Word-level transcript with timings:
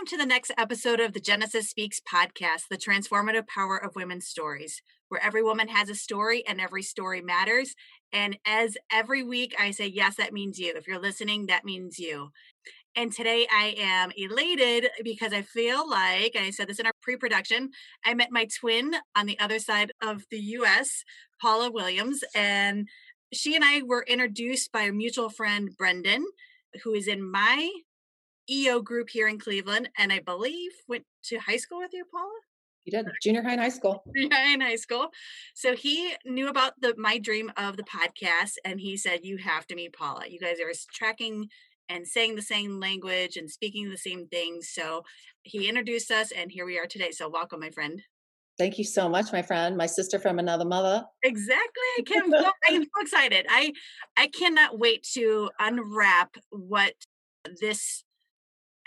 Welcome 0.00 0.18
to 0.18 0.24
the 0.24 0.34
next 0.34 0.52
episode 0.56 0.98
of 0.98 1.12
the 1.12 1.20
Genesis 1.20 1.68
Speaks 1.68 2.00
podcast, 2.00 2.68
the 2.70 2.78
transformative 2.78 3.46
power 3.46 3.76
of 3.76 3.94
women's 3.94 4.26
stories, 4.26 4.80
where 5.10 5.22
every 5.22 5.42
woman 5.42 5.68
has 5.68 5.90
a 5.90 5.94
story 5.94 6.42
and 6.48 6.58
every 6.58 6.82
story 6.82 7.20
matters. 7.20 7.74
And 8.10 8.38
as 8.46 8.78
every 8.90 9.22
week 9.22 9.54
I 9.60 9.72
say, 9.72 9.88
yes, 9.88 10.16
that 10.16 10.32
means 10.32 10.58
you. 10.58 10.72
If 10.74 10.88
you're 10.88 10.98
listening, 10.98 11.48
that 11.48 11.66
means 11.66 11.98
you. 11.98 12.30
And 12.96 13.12
today 13.12 13.46
I 13.52 13.74
am 13.76 14.10
elated 14.16 14.88
because 15.04 15.34
I 15.34 15.42
feel 15.42 15.86
like, 15.86 16.34
I 16.34 16.48
said 16.48 16.68
this 16.68 16.78
in 16.78 16.86
our 16.86 16.94
pre 17.02 17.16
production, 17.16 17.68
I 18.02 18.14
met 18.14 18.32
my 18.32 18.48
twin 18.58 18.94
on 19.14 19.26
the 19.26 19.38
other 19.38 19.58
side 19.58 19.92
of 20.02 20.24
the 20.30 20.40
US, 20.40 21.04
Paula 21.42 21.70
Williams, 21.70 22.24
and 22.34 22.88
she 23.34 23.54
and 23.54 23.62
I 23.62 23.82
were 23.82 24.06
introduced 24.08 24.72
by 24.72 24.84
a 24.84 24.92
mutual 24.92 25.28
friend, 25.28 25.76
Brendan, 25.76 26.24
who 26.84 26.94
is 26.94 27.06
in 27.06 27.30
my 27.30 27.70
EO 28.50 28.80
group 28.80 29.08
here 29.10 29.28
in 29.28 29.38
Cleveland, 29.38 29.88
and 29.96 30.12
I 30.12 30.18
believe 30.18 30.72
went 30.88 31.04
to 31.24 31.38
high 31.38 31.56
school 31.56 31.78
with 31.78 31.92
you, 31.92 32.04
Paula. 32.10 32.30
You 32.84 32.92
did 32.92 33.06
junior 33.22 33.42
high 33.42 33.52
and 33.52 33.60
high 33.60 33.68
school. 33.68 34.02
Junior 34.16 34.34
high 34.34 34.52
and 34.52 34.62
high 34.62 34.76
school. 34.76 35.08
So 35.54 35.76
he 35.76 36.14
knew 36.24 36.48
about 36.48 36.72
the 36.80 36.94
my 36.96 37.18
dream 37.18 37.52
of 37.56 37.76
the 37.76 37.84
podcast, 37.84 38.54
and 38.64 38.80
he 38.80 38.96
said, 38.96 39.24
"You 39.24 39.36
have 39.38 39.66
to 39.68 39.74
meet 39.74 39.92
Paula. 39.92 40.24
You 40.28 40.40
guys 40.40 40.60
are 40.60 40.72
tracking 40.92 41.48
and 41.88 42.06
saying 42.06 42.36
the 42.36 42.42
same 42.42 42.80
language 42.80 43.36
and 43.36 43.50
speaking 43.50 43.90
the 43.90 43.98
same 43.98 44.26
things." 44.28 44.70
So 44.70 45.04
he 45.42 45.68
introduced 45.68 46.10
us, 46.10 46.32
and 46.32 46.50
here 46.50 46.66
we 46.66 46.78
are 46.78 46.86
today. 46.86 47.10
So 47.10 47.28
welcome, 47.28 47.60
my 47.60 47.70
friend. 47.70 48.02
Thank 48.58 48.78
you 48.78 48.84
so 48.84 49.08
much, 49.08 49.32
my 49.32 49.42
friend, 49.42 49.76
my 49.76 49.86
sister 49.86 50.18
from 50.18 50.38
another 50.38 50.66
mother. 50.66 51.04
Exactly. 51.22 51.90
I 51.98 52.02
can't, 52.02 52.34
I 52.68 52.72
am 52.72 52.82
so 52.82 53.00
excited. 53.00 53.46
I 53.48 53.72
I 54.16 54.26
cannot 54.26 54.78
wait 54.78 55.02
to 55.14 55.50
unwrap 55.58 56.36
what 56.50 56.94
this 57.60 58.04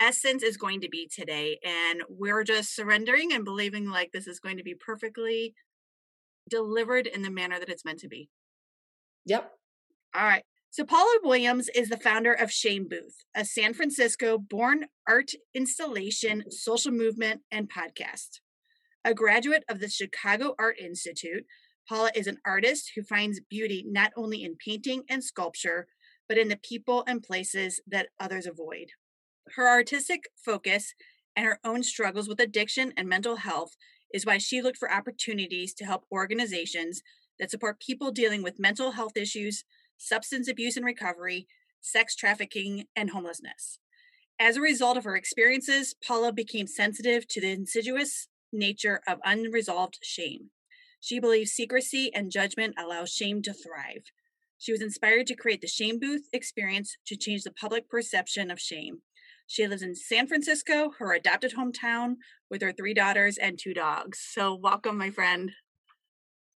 essence 0.00 0.42
is 0.42 0.56
going 0.56 0.80
to 0.80 0.88
be 0.88 1.08
today. 1.12 1.58
And 1.64 2.02
we're 2.08 2.44
just 2.44 2.74
surrendering 2.74 3.32
and 3.32 3.44
believing 3.44 3.88
like 3.88 4.10
this 4.12 4.26
is 4.26 4.40
going 4.40 4.56
to 4.56 4.64
be 4.64 4.74
perfectly 4.74 5.54
delivered 6.48 7.06
in 7.06 7.22
the 7.22 7.30
manner 7.30 7.58
that 7.58 7.68
it's 7.68 7.84
meant 7.84 8.00
to 8.00 8.08
be. 8.08 8.28
Yep. 9.26 9.50
All 10.14 10.24
right. 10.24 10.44
So, 10.70 10.84
Paula 10.84 11.20
Williams 11.22 11.68
is 11.68 11.88
the 11.88 11.96
founder 11.96 12.32
of 12.32 12.50
Shame 12.50 12.88
Booth, 12.88 13.24
a 13.34 13.44
San 13.44 13.74
Francisco 13.74 14.38
born 14.38 14.86
art 15.08 15.30
installation, 15.54 16.40
mm-hmm. 16.40 16.50
social 16.50 16.90
movement, 16.90 17.42
and 17.50 17.70
podcast. 17.70 18.40
A 19.04 19.14
graduate 19.14 19.62
of 19.68 19.78
the 19.78 19.88
Chicago 19.88 20.54
Art 20.58 20.76
Institute, 20.80 21.44
Paula 21.88 22.10
is 22.14 22.26
an 22.26 22.38
artist 22.44 22.90
who 22.96 23.02
finds 23.02 23.40
beauty 23.48 23.84
not 23.86 24.12
only 24.16 24.42
in 24.42 24.56
painting 24.56 25.04
and 25.08 25.22
sculpture, 25.22 25.86
but 26.28 26.38
in 26.38 26.48
the 26.48 26.56
people 26.56 27.04
and 27.06 27.22
places 27.22 27.80
that 27.86 28.08
others 28.18 28.46
avoid. 28.46 28.88
Her 29.56 29.68
artistic 29.68 30.24
focus 30.36 30.94
and 31.36 31.46
her 31.46 31.58
own 31.64 31.82
struggles 31.82 32.28
with 32.28 32.40
addiction 32.40 32.92
and 32.96 33.08
mental 33.08 33.36
health 33.36 33.76
is 34.12 34.24
why 34.24 34.38
she 34.38 34.62
looked 34.62 34.78
for 34.78 34.92
opportunities 34.92 35.74
to 35.74 35.84
help 35.84 36.04
organizations 36.10 37.02
that 37.38 37.50
support 37.50 37.80
people 37.80 38.10
dealing 38.10 38.42
with 38.42 38.60
mental 38.60 38.92
health 38.92 39.16
issues, 39.16 39.64
substance 39.98 40.48
abuse 40.48 40.76
and 40.76 40.86
recovery, 40.86 41.46
sex 41.80 42.14
trafficking, 42.14 42.84
and 42.96 43.10
homelessness. 43.10 43.78
As 44.38 44.56
a 44.56 44.60
result 44.60 44.96
of 44.96 45.04
her 45.04 45.16
experiences, 45.16 45.94
Paula 46.06 46.32
became 46.32 46.66
sensitive 46.66 47.26
to 47.28 47.40
the 47.40 47.50
insidious 47.50 48.28
nature 48.52 49.00
of 49.06 49.18
unresolved 49.24 49.98
shame. 50.02 50.50
She 51.00 51.20
believes 51.20 51.52
secrecy 51.52 52.12
and 52.14 52.32
judgment 52.32 52.74
allow 52.78 53.04
shame 53.04 53.42
to 53.42 53.52
thrive. 53.52 54.04
She 54.58 54.72
was 54.72 54.80
inspired 54.80 55.26
to 55.26 55.34
create 55.34 55.60
the 55.60 55.66
Shame 55.66 55.98
Booth 55.98 56.28
experience 56.32 56.96
to 57.06 57.16
change 57.16 57.42
the 57.42 57.50
public 57.52 57.88
perception 57.88 58.50
of 58.50 58.60
shame. 58.60 59.02
She 59.46 59.66
lives 59.66 59.82
in 59.82 59.94
San 59.94 60.26
Francisco, 60.26 60.90
her 60.98 61.12
adopted 61.12 61.54
hometown, 61.54 62.14
with 62.50 62.62
her 62.62 62.72
three 62.72 62.94
daughters 62.94 63.36
and 63.36 63.58
two 63.58 63.74
dogs. 63.74 64.20
So, 64.20 64.54
welcome, 64.54 64.96
my 64.96 65.10
friend. 65.10 65.52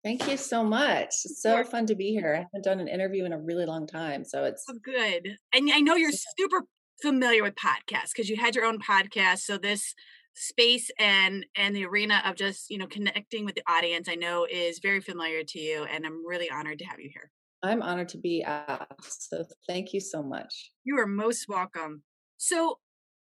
Thank 0.04 0.28
you 0.28 0.36
so 0.36 0.62
much. 0.62 1.08
It's 1.24 1.42
so 1.42 1.64
fun 1.64 1.86
to 1.86 1.96
be 1.96 2.12
here. 2.12 2.32
I 2.32 2.38
haven't 2.38 2.62
done 2.62 2.78
an 2.78 2.86
interview 2.86 3.24
in 3.24 3.32
a 3.32 3.38
really 3.38 3.66
long 3.66 3.88
time, 3.88 4.24
so 4.24 4.44
it's 4.44 4.64
oh, 4.70 4.78
good. 4.84 5.36
And 5.52 5.68
I 5.72 5.80
know 5.80 5.96
you're 5.96 6.12
super 6.12 6.62
familiar 7.02 7.42
with 7.42 7.56
podcasts 7.56 8.12
because 8.14 8.28
you 8.28 8.36
had 8.36 8.54
your 8.54 8.64
own 8.64 8.78
podcast. 8.78 9.38
So 9.38 9.58
this 9.58 9.94
space 10.34 10.90
and 10.98 11.46
and 11.56 11.74
the 11.74 11.86
arena 11.86 12.22
of 12.24 12.36
just 12.36 12.70
you 12.70 12.78
know 12.78 12.86
connecting 12.86 13.44
with 13.44 13.56
the 13.56 13.64
audience, 13.66 14.08
I 14.08 14.14
know 14.14 14.46
is 14.48 14.78
very 14.78 15.00
familiar 15.00 15.42
to 15.42 15.58
you, 15.58 15.84
and 15.84 16.06
I'm 16.06 16.24
really 16.24 16.50
honored 16.50 16.78
to 16.78 16.84
have 16.84 17.00
you 17.00 17.10
here. 17.12 17.30
I'm 17.62 17.82
honored 17.82 18.10
to 18.10 18.18
be 18.18 18.44
asked. 18.44 19.28
So 19.28 19.44
thank 19.66 19.92
you 19.92 19.98
so 19.98 20.22
much. 20.22 20.70
You 20.84 20.98
are 21.00 21.06
most 21.06 21.46
welcome. 21.48 22.02
So, 22.36 22.78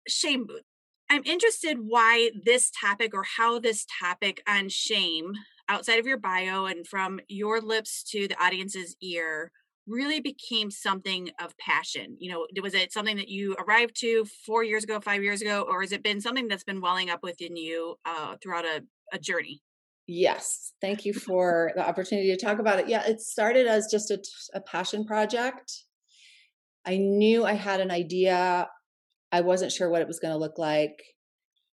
shame 0.07 0.45
booth. 0.45 0.63
I'm 1.09 1.23
interested 1.25 1.77
why 1.79 2.31
this 2.43 2.71
topic 2.71 3.13
or 3.13 3.23
how 3.23 3.59
this 3.59 3.85
topic 3.99 4.41
on 4.47 4.69
shame 4.69 5.33
outside 5.69 5.99
of 5.99 6.07
your 6.07 6.17
bio 6.17 6.65
and 6.65 6.87
from 6.87 7.19
your 7.27 7.61
lips 7.61 8.03
to 8.11 8.27
the 8.27 8.43
audience's 8.43 8.95
ear 9.01 9.51
really 9.87 10.19
became 10.19 10.71
something 10.71 11.29
of 11.39 11.55
passion. 11.57 12.17
You 12.19 12.31
know, 12.31 12.47
was 12.61 12.73
it 12.73 12.91
something 12.91 13.17
that 13.17 13.29
you 13.29 13.55
arrived 13.55 13.95
to 14.01 14.25
four 14.45 14.63
years 14.63 14.83
ago, 14.83 14.99
five 14.99 15.23
years 15.23 15.41
ago, 15.41 15.65
or 15.69 15.81
has 15.81 15.91
it 15.91 16.03
been 16.03 16.21
something 16.21 16.47
that's 16.47 16.63
been 16.63 16.81
welling 16.81 17.09
up 17.09 17.21
within 17.21 17.55
you 17.55 17.95
uh, 18.05 18.35
throughout 18.41 18.65
a, 18.65 18.83
a 19.13 19.19
journey? 19.19 19.61
Yes, 20.07 20.73
thank 20.81 21.05
you 21.05 21.13
for 21.27 21.71
the 21.75 21.87
opportunity 21.87 22.35
to 22.35 22.43
talk 22.43 22.59
about 22.59 22.79
it. 22.79 22.87
Yeah, 22.87 23.05
it 23.05 23.21
started 23.21 23.67
as 23.67 23.87
just 23.91 24.09
a, 24.09 24.19
a 24.53 24.61
passion 24.61 25.05
project. 25.05 25.71
I 26.85 26.97
knew 26.97 27.45
I 27.45 27.53
had 27.53 27.79
an 27.79 27.91
idea 27.91 28.67
I 29.35 29.41
wasn't 29.41 29.73
sure 29.73 29.89
what 29.89 30.01
it 30.01 30.07
was 30.07 30.21
going 30.21 30.33
to 30.33 30.39
look 30.39 30.57
like. 30.57 31.03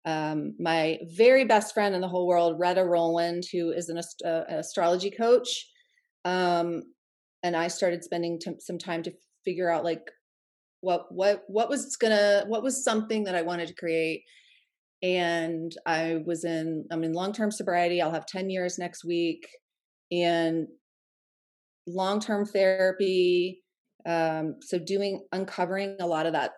Um, 0.04 0.54
my 0.60 1.00
very 1.16 1.44
best 1.44 1.74
friend 1.74 1.92
in 1.92 2.00
the 2.00 2.06
whole 2.06 2.28
world, 2.28 2.56
Retta 2.56 2.84
Rowland, 2.84 3.42
who 3.52 3.72
is 3.72 3.88
an, 3.88 3.98
ast- 3.98 4.22
uh, 4.24 4.44
an 4.48 4.60
astrology 4.60 5.10
coach, 5.10 5.66
um, 6.24 6.82
and 7.42 7.56
I 7.56 7.66
started 7.66 8.04
spending 8.04 8.38
t- 8.38 8.60
some 8.60 8.78
time 8.78 9.02
to 9.02 9.12
figure 9.44 9.68
out 9.68 9.82
like 9.82 10.08
what 10.82 11.06
what 11.10 11.42
what 11.48 11.68
was 11.68 11.96
gonna 11.96 12.44
what 12.46 12.62
was 12.62 12.84
something 12.84 13.24
that 13.24 13.34
I 13.34 13.42
wanted 13.42 13.66
to 13.68 13.74
create. 13.74 14.22
And 15.02 15.72
I 15.84 16.22
was 16.24 16.44
in 16.44 16.86
I'm 16.92 17.02
in 17.02 17.12
long 17.12 17.32
term 17.32 17.50
sobriety. 17.50 18.00
I'll 18.00 18.12
have 18.12 18.26
ten 18.26 18.50
years 18.50 18.78
next 18.78 19.04
week, 19.04 19.48
and 20.12 20.68
long 21.88 22.20
term 22.20 22.46
therapy. 22.46 23.64
Um, 24.06 24.56
so 24.62 24.78
doing 24.78 25.26
uncovering 25.32 25.96
a 25.98 26.06
lot 26.06 26.26
of 26.26 26.34
that 26.34 26.52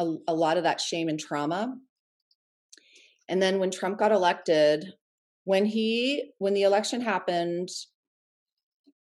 a, 0.00 0.14
a 0.28 0.34
lot 0.34 0.56
of 0.56 0.64
that 0.64 0.80
shame 0.80 1.08
and 1.08 1.20
trauma. 1.20 1.74
And 3.28 3.40
then 3.40 3.60
when 3.60 3.70
Trump 3.70 3.98
got 3.98 4.10
elected, 4.10 4.92
when 5.44 5.64
he 5.64 6.32
when 6.38 6.54
the 6.54 6.62
election 6.62 7.00
happened 7.00 7.68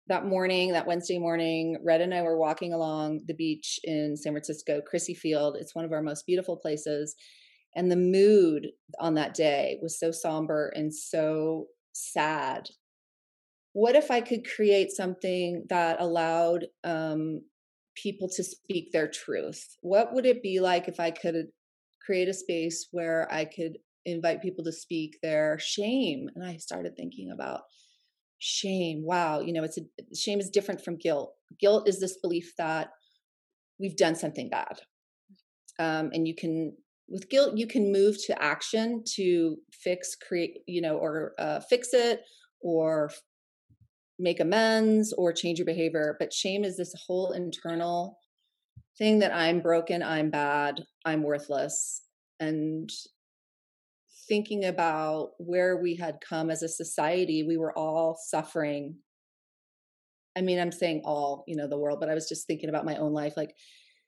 that 0.08 0.26
morning, 0.26 0.72
that 0.72 0.86
Wednesday 0.86 1.18
morning, 1.18 1.78
Red 1.82 2.00
and 2.00 2.12
I 2.12 2.22
were 2.22 2.36
walking 2.36 2.72
along 2.74 3.22
the 3.26 3.34
beach 3.34 3.78
in 3.84 4.16
San 4.16 4.32
Francisco, 4.32 4.80
Crissy 4.82 5.16
Field. 5.16 5.56
It's 5.58 5.74
one 5.74 5.84
of 5.84 5.92
our 5.92 6.02
most 6.02 6.26
beautiful 6.26 6.56
places. 6.56 7.14
And 7.74 7.90
the 7.90 7.96
mood 7.96 8.68
on 9.00 9.14
that 9.14 9.32
day 9.32 9.78
was 9.80 9.98
so 9.98 10.10
somber 10.10 10.72
and 10.74 10.94
so 10.94 11.68
sad. 11.92 12.68
What 13.72 13.96
if 13.96 14.10
I 14.10 14.20
could 14.20 14.46
create 14.46 14.90
something 14.90 15.64
that 15.70 16.00
allowed 16.00 16.66
um, 16.84 17.40
people 17.94 18.28
to 18.36 18.44
speak 18.44 18.92
their 18.92 19.08
truth. 19.08 19.76
What 19.80 20.12
would 20.12 20.26
it 20.26 20.42
be 20.42 20.60
like 20.60 20.88
if 20.88 21.00
I 21.00 21.10
could 21.10 21.46
create 22.04 22.28
a 22.28 22.34
space 22.34 22.88
where 22.90 23.28
I 23.32 23.44
could 23.44 23.78
invite 24.04 24.42
people 24.42 24.64
to 24.64 24.72
speak 24.72 25.18
their 25.22 25.58
shame? 25.60 26.28
And 26.34 26.44
I 26.44 26.56
started 26.56 26.96
thinking 26.96 27.30
about 27.32 27.62
shame. 28.38 29.02
Wow, 29.04 29.40
you 29.40 29.52
know, 29.52 29.64
it's 29.64 29.78
a 29.78 30.16
shame 30.16 30.40
is 30.40 30.50
different 30.50 30.82
from 30.82 30.96
guilt. 30.96 31.34
Guilt 31.60 31.88
is 31.88 32.00
this 32.00 32.18
belief 32.20 32.52
that 32.58 32.90
we've 33.78 33.96
done 33.96 34.14
something 34.14 34.48
bad. 34.48 34.80
Um, 35.78 36.10
and 36.12 36.26
you 36.28 36.34
can 36.34 36.76
with 37.08 37.28
guilt 37.28 37.56
you 37.56 37.66
can 37.66 37.92
move 37.92 38.16
to 38.26 38.42
action 38.42 39.02
to 39.16 39.56
fix 39.72 40.16
create 40.16 40.58
you 40.66 40.80
know 40.80 40.96
or 40.96 41.32
uh, 41.38 41.60
fix 41.68 41.88
it 41.92 42.22
or 42.60 43.10
make 44.18 44.40
amends 44.40 45.12
or 45.12 45.32
change 45.32 45.58
your 45.58 45.66
behavior. 45.66 46.16
But 46.18 46.32
shame 46.32 46.64
is 46.64 46.76
this 46.76 46.94
whole 47.06 47.32
internal 47.32 48.18
thing 48.98 49.20
that 49.20 49.34
I'm 49.34 49.60
broken, 49.60 50.02
I'm 50.02 50.30
bad, 50.30 50.80
I'm 51.04 51.22
worthless. 51.22 52.02
And 52.40 52.90
thinking 54.28 54.64
about 54.64 55.30
where 55.38 55.76
we 55.76 55.96
had 55.96 56.18
come 56.26 56.50
as 56.50 56.62
a 56.62 56.68
society, 56.68 57.42
we 57.42 57.56
were 57.56 57.76
all 57.76 58.16
suffering. 58.28 58.96
I 60.36 60.40
mean, 60.40 60.58
I'm 60.58 60.72
saying 60.72 61.02
all, 61.04 61.44
you 61.46 61.56
know, 61.56 61.68
the 61.68 61.78
world, 61.78 62.00
but 62.00 62.08
I 62.08 62.14
was 62.14 62.28
just 62.28 62.46
thinking 62.46 62.68
about 62.68 62.86
my 62.86 62.96
own 62.96 63.12
life. 63.12 63.34
Like, 63.36 63.54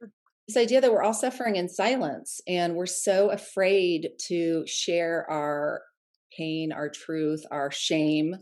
mm. 0.03 0.09
this 0.49 0.57
idea 0.57 0.81
that 0.81 0.91
we're 0.91 1.03
all 1.03 1.15
suffering 1.15 1.57
in 1.57 1.69
silence 1.69 2.41
and 2.47 2.75
we're 2.75 2.87
so 2.87 3.31
afraid 3.31 4.11
to 4.29 4.65
share 4.67 5.27
our 5.31 5.83
pain, 6.37 6.73
our 6.73 6.89
truth, 6.89 7.45
our 7.51 7.71
shame 7.71 8.37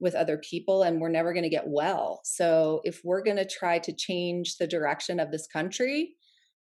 with 0.00 0.14
other 0.14 0.38
people 0.38 0.82
and 0.82 1.00
we're 1.00 1.08
never 1.08 1.32
going 1.32 1.44
to 1.44 1.48
get 1.48 1.66
well. 1.66 2.20
So 2.24 2.80
if 2.84 3.00
we're 3.04 3.22
going 3.22 3.36
to 3.36 3.46
try 3.46 3.78
to 3.78 3.92
change 3.92 4.56
the 4.58 4.66
direction 4.66 5.20
of 5.20 5.30
this 5.30 5.46
country, 5.46 6.14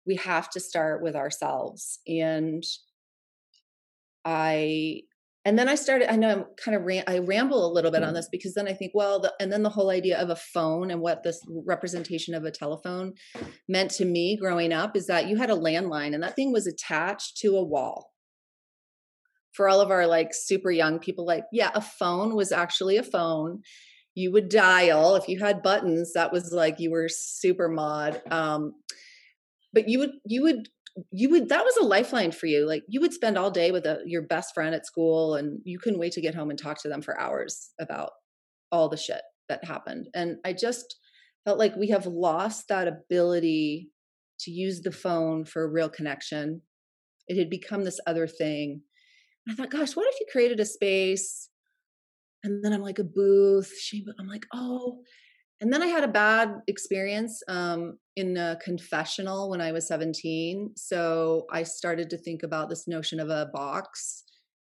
we 0.05 0.15
have 0.17 0.49
to 0.51 0.59
start 0.59 1.01
with 1.01 1.15
ourselves. 1.15 1.99
And 2.07 2.63
I 4.23 5.01
and 5.47 5.59
then 5.59 5.69
I 5.69 5.75
started. 5.75 6.11
I 6.11 6.15
know 6.15 6.31
I'm 6.31 6.45
kind 6.57 6.75
of 6.75 6.83
ram, 6.83 7.03
I 7.07 7.19
ramble 7.19 7.67
a 7.67 7.71
little 7.71 7.91
bit 7.91 8.01
on 8.01 8.07
mm-hmm. 8.07 8.15
this 8.15 8.29
because 8.31 8.55
then 8.55 8.67
I 8.67 8.73
think, 8.73 8.93
well, 8.95 9.19
the, 9.19 9.31
and 9.39 9.53
then 9.53 9.61
the 9.61 9.69
whole 9.69 9.91
idea 9.91 10.19
of 10.19 10.31
a 10.31 10.35
phone 10.35 10.89
and 10.89 11.01
what 11.01 11.21
this 11.21 11.39
representation 11.47 12.33
of 12.33 12.45
a 12.45 12.51
telephone 12.51 13.13
meant 13.69 13.91
to 13.91 14.05
me 14.05 14.37
growing 14.37 14.73
up 14.73 14.95
is 14.95 15.05
that 15.05 15.27
you 15.27 15.37
had 15.37 15.51
a 15.51 15.55
landline 15.55 16.15
and 16.15 16.23
that 16.23 16.35
thing 16.35 16.51
was 16.51 16.65
attached 16.65 17.37
to 17.37 17.55
a 17.57 17.63
wall. 17.63 18.14
For 19.55 19.69
all 19.69 19.81
of 19.81 19.91
our 19.91 20.05
like 20.07 20.33
super 20.33 20.71
young 20.71 20.99
people, 20.99 21.25
like 21.25 21.45
yeah, 21.51 21.71
a 21.73 21.81
phone 21.81 22.35
was 22.35 22.51
actually 22.51 22.97
a 22.97 23.03
phone. 23.03 23.61
You 24.13 24.31
would 24.31 24.49
dial 24.49 25.15
if 25.15 25.27
you 25.27 25.39
had 25.39 25.63
buttons. 25.63 26.13
That 26.13 26.31
was 26.31 26.51
like 26.51 26.79
you 26.79 26.91
were 26.91 27.09
super 27.09 27.67
mod. 27.67 28.21
Um, 28.31 28.73
but 29.75 29.89
you 29.89 29.99
would 29.99 30.11
you 30.25 30.41
would 30.41 30.69
you 31.11 31.29
would 31.29 31.49
that 31.49 31.63
was 31.63 31.75
a 31.77 31.85
lifeline 31.85 32.31
for 32.31 32.45
you 32.45 32.65
like 32.65 32.83
you 32.87 33.01
would 33.01 33.13
spend 33.13 33.37
all 33.37 33.51
day 33.51 33.71
with 33.71 33.85
a, 33.85 33.99
your 34.05 34.21
best 34.21 34.53
friend 34.53 34.73
at 34.73 34.85
school 34.85 35.35
and 35.35 35.59
you 35.65 35.77
couldn't 35.77 35.99
wait 35.99 36.13
to 36.13 36.21
get 36.21 36.33
home 36.33 36.49
and 36.49 36.57
talk 36.57 36.81
to 36.81 36.87
them 36.87 37.01
for 37.01 37.19
hours 37.19 37.71
about 37.79 38.11
all 38.71 38.87
the 38.87 38.97
shit 38.97 39.21
that 39.49 39.63
happened 39.65 40.07
and 40.15 40.37
i 40.45 40.53
just 40.53 40.95
felt 41.43 41.59
like 41.59 41.75
we 41.75 41.89
have 41.89 42.07
lost 42.07 42.69
that 42.69 42.87
ability 42.87 43.89
to 44.39 44.51
use 44.51 44.81
the 44.81 44.91
phone 44.91 45.43
for 45.43 45.63
a 45.63 45.69
real 45.69 45.89
connection 45.89 46.61
it 47.27 47.37
had 47.37 47.49
become 47.49 47.83
this 47.83 47.99
other 48.07 48.25
thing 48.25 48.81
i 49.49 49.53
thought 49.53 49.71
gosh 49.71 49.95
what 49.95 50.07
if 50.07 50.19
you 50.19 50.25
created 50.31 50.59
a 50.59 50.65
space 50.65 51.49
and 52.43 52.63
then 52.63 52.73
i'm 52.73 52.81
like 52.81 52.99
a 52.99 53.03
booth 53.03 53.71
i'm 54.19 54.27
like 54.27 54.45
oh 54.53 54.99
and 55.61 55.71
then 55.71 55.81
I 55.81 55.87
had 55.87 56.03
a 56.03 56.09
bad 56.09 56.61
experience 56.67 57.41
um, 57.47 57.97
in 58.15 58.35
a 58.35 58.57
confessional 58.61 59.49
when 59.49 59.61
I 59.61 59.71
was 59.71 59.87
17. 59.87 60.71
So 60.75 61.45
I 61.51 61.63
started 61.63 62.09
to 62.09 62.17
think 62.17 62.43
about 62.43 62.69
this 62.69 62.87
notion 62.87 63.19
of 63.19 63.29
a 63.29 63.49
box 63.53 64.23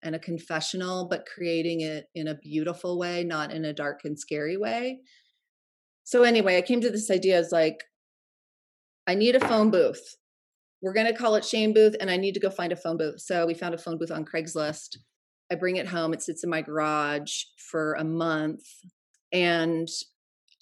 and 0.03 0.15
a 0.15 0.19
confessional, 0.19 1.07
but 1.07 1.27
creating 1.31 1.81
it 1.81 2.07
in 2.15 2.29
a 2.29 2.35
beautiful 2.35 2.97
way, 2.97 3.23
not 3.23 3.51
in 3.51 3.65
a 3.65 3.73
dark 3.73 4.01
and 4.05 4.19
scary 4.19 4.57
way. 4.57 4.99
So 6.03 6.23
anyway, 6.23 6.57
I 6.57 6.63
came 6.63 6.81
to 6.81 6.89
this 6.89 7.11
idea 7.11 7.37
as 7.37 7.51
like, 7.51 7.83
I 9.05 9.13
need 9.13 9.35
a 9.35 9.47
phone 9.47 9.69
booth. 9.69 10.17
We're 10.81 10.93
going 10.93 11.07
to 11.07 11.13
call 11.13 11.35
it 11.35 11.45
Shame 11.45 11.73
Booth, 11.73 11.95
and 11.99 12.09
I 12.09 12.17
need 12.17 12.33
to 12.33 12.39
go 12.39 12.49
find 12.49 12.71
a 12.71 12.75
phone 12.75 12.97
booth. 12.97 13.21
So 13.21 13.45
we 13.45 13.53
found 13.53 13.75
a 13.75 13.77
phone 13.77 13.99
booth 13.99 14.11
on 14.11 14.25
Craigslist. 14.25 14.97
I 15.51 15.55
bring 15.55 15.75
it 15.75 15.87
home. 15.87 16.13
It 16.13 16.23
sits 16.23 16.43
in 16.43 16.49
my 16.49 16.61
garage 16.61 17.43
for 17.57 17.93
a 17.93 18.03
month. 18.03 18.63
And 19.31 19.87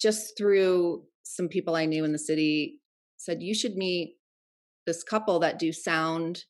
just 0.00 0.36
through 0.36 1.04
some 1.22 1.48
people 1.48 1.74
I 1.74 1.86
knew 1.86 2.04
in 2.04 2.12
the 2.12 2.18
city 2.18 2.80
said 3.16 3.42
you 3.42 3.54
should 3.54 3.76
meet 3.76 4.16
this 4.86 5.02
couple 5.02 5.38
that 5.40 5.58
do 5.58 5.72
sound. 5.72 6.44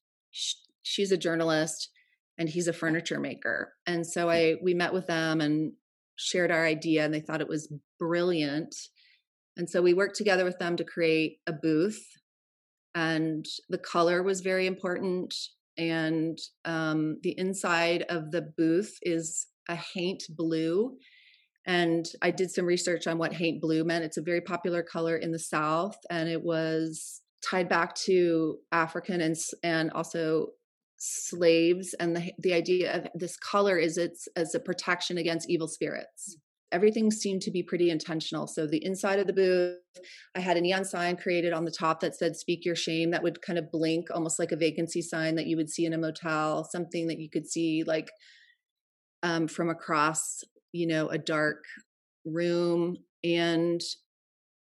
She's 0.82 1.12
a 1.12 1.16
journalist 1.16 1.90
and 2.38 2.48
he's 2.48 2.68
a 2.68 2.72
furniture 2.72 3.20
maker. 3.20 3.74
And 3.86 4.06
so 4.06 4.30
I 4.30 4.56
we 4.62 4.72
met 4.72 4.94
with 4.94 5.06
them 5.06 5.40
and 5.40 5.72
shared 6.16 6.50
our 6.50 6.64
idea 6.64 7.04
and 7.04 7.12
they 7.12 7.20
thought 7.20 7.40
it 7.40 7.48
was 7.48 7.72
brilliant. 7.98 8.74
And 9.56 9.68
so 9.68 9.82
we 9.82 9.92
worked 9.92 10.16
together 10.16 10.44
with 10.44 10.58
them 10.58 10.76
to 10.76 10.84
create 10.84 11.38
a 11.46 11.52
booth 11.52 12.00
and 12.94 13.46
the 13.68 13.78
color 13.78 14.22
was 14.22 14.40
very 14.40 14.66
important 14.66 15.34
and 15.78 16.38
um, 16.64 17.18
the 17.22 17.34
inside 17.38 18.04
of 18.08 18.30
the 18.30 18.42
booth 18.56 18.98
is 19.02 19.46
a 19.68 19.76
haint 19.76 20.24
blue 20.28 20.96
and 21.66 22.06
I 22.22 22.30
did 22.30 22.50
some 22.50 22.64
research 22.64 23.06
on 23.06 23.18
what 23.18 23.34
haint 23.34 23.60
blue 23.60 23.84
meant. 23.84 24.04
It's 24.04 24.16
a 24.16 24.22
very 24.22 24.40
popular 24.40 24.82
color 24.82 25.16
in 25.16 25.30
the 25.30 25.38
South, 25.38 25.96
and 26.08 26.28
it 26.28 26.42
was 26.42 27.22
tied 27.48 27.68
back 27.68 27.94
to 28.06 28.58
African 28.72 29.20
and 29.20 29.36
and 29.62 29.90
also 29.92 30.48
slaves. 30.96 31.94
And 32.00 32.16
the 32.16 32.32
the 32.38 32.54
idea 32.54 32.96
of 32.96 33.08
this 33.14 33.36
color 33.36 33.78
is 33.78 33.98
it's 33.98 34.26
as 34.36 34.54
a 34.54 34.60
protection 34.60 35.18
against 35.18 35.50
evil 35.50 35.68
spirits. 35.68 36.38
Everything 36.72 37.10
seemed 37.10 37.42
to 37.42 37.50
be 37.50 37.62
pretty 37.62 37.90
intentional. 37.90 38.46
So 38.46 38.66
the 38.66 38.84
inside 38.84 39.18
of 39.18 39.26
the 39.26 39.32
booth, 39.32 39.76
I 40.36 40.40
had 40.40 40.56
a 40.56 40.60
neon 40.60 40.84
sign 40.84 41.16
created 41.16 41.52
on 41.52 41.64
the 41.64 41.70
top 41.70 42.00
that 42.00 42.16
said 42.16 42.36
"Speak 42.36 42.64
Your 42.64 42.76
Shame." 42.76 43.10
That 43.10 43.22
would 43.22 43.42
kind 43.42 43.58
of 43.58 43.70
blink, 43.72 44.06
almost 44.12 44.38
like 44.38 44.52
a 44.52 44.56
vacancy 44.56 45.02
sign 45.02 45.34
that 45.34 45.46
you 45.46 45.56
would 45.56 45.70
see 45.70 45.84
in 45.84 45.92
a 45.92 45.98
motel. 45.98 46.64
Something 46.64 47.08
that 47.08 47.18
you 47.18 47.28
could 47.28 47.46
see 47.46 47.82
like 47.84 48.08
um, 49.22 49.48
from 49.48 49.68
across 49.68 50.42
you 50.72 50.86
know, 50.86 51.08
a 51.08 51.18
dark 51.18 51.64
room 52.24 52.96
and 53.24 53.80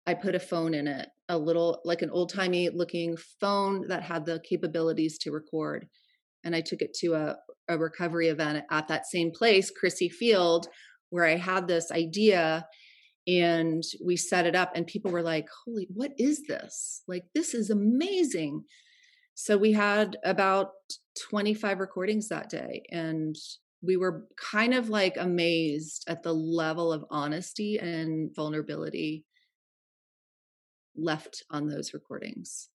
I 0.06 0.14
put 0.14 0.34
a 0.34 0.40
phone 0.40 0.74
in 0.74 0.86
it, 0.86 1.08
a 1.28 1.38
little 1.38 1.80
like 1.84 2.02
an 2.02 2.10
old 2.10 2.32
timey 2.32 2.68
looking 2.68 3.16
phone 3.40 3.88
that 3.88 4.02
had 4.02 4.26
the 4.26 4.40
capabilities 4.48 5.18
to 5.18 5.30
record. 5.30 5.86
And 6.44 6.54
I 6.54 6.60
took 6.60 6.82
it 6.82 6.94
to 7.00 7.14
a, 7.14 7.36
a 7.68 7.78
recovery 7.78 8.28
event 8.28 8.64
at 8.70 8.88
that 8.88 9.06
same 9.06 9.30
place, 9.30 9.72
Crissy 9.72 10.10
Field, 10.10 10.68
where 11.10 11.24
I 11.24 11.36
had 11.36 11.68
this 11.68 11.90
idea 11.90 12.66
and 13.26 13.82
we 14.04 14.16
set 14.16 14.46
it 14.46 14.54
up 14.54 14.72
and 14.74 14.86
people 14.86 15.10
were 15.10 15.22
like, 15.22 15.48
holy, 15.64 15.88
what 15.92 16.12
is 16.18 16.46
this? 16.46 17.02
Like, 17.08 17.24
this 17.34 17.54
is 17.54 17.70
amazing. 17.70 18.64
So 19.34 19.56
we 19.56 19.72
had 19.72 20.16
about 20.24 20.70
25 21.30 21.80
recordings 21.80 22.28
that 22.28 22.50
day 22.50 22.82
and 22.90 23.34
we 23.82 23.96
were 23.96 24.26
kind 24.36 24.74
of 24.74 24.88
like 24.88 25.16
amazed 25.18 26.04
at 26.08 26.22
the 26.22 26.32
level 26.32 26.92
of 26.92 27.04
honesty 27.10 27.78
and 27.78 28.34
vulnerability 28.34 29.24
left 30.96 31.42
on 31.50 31.68
those 31.68 31.92
recordings. 31.92 32.68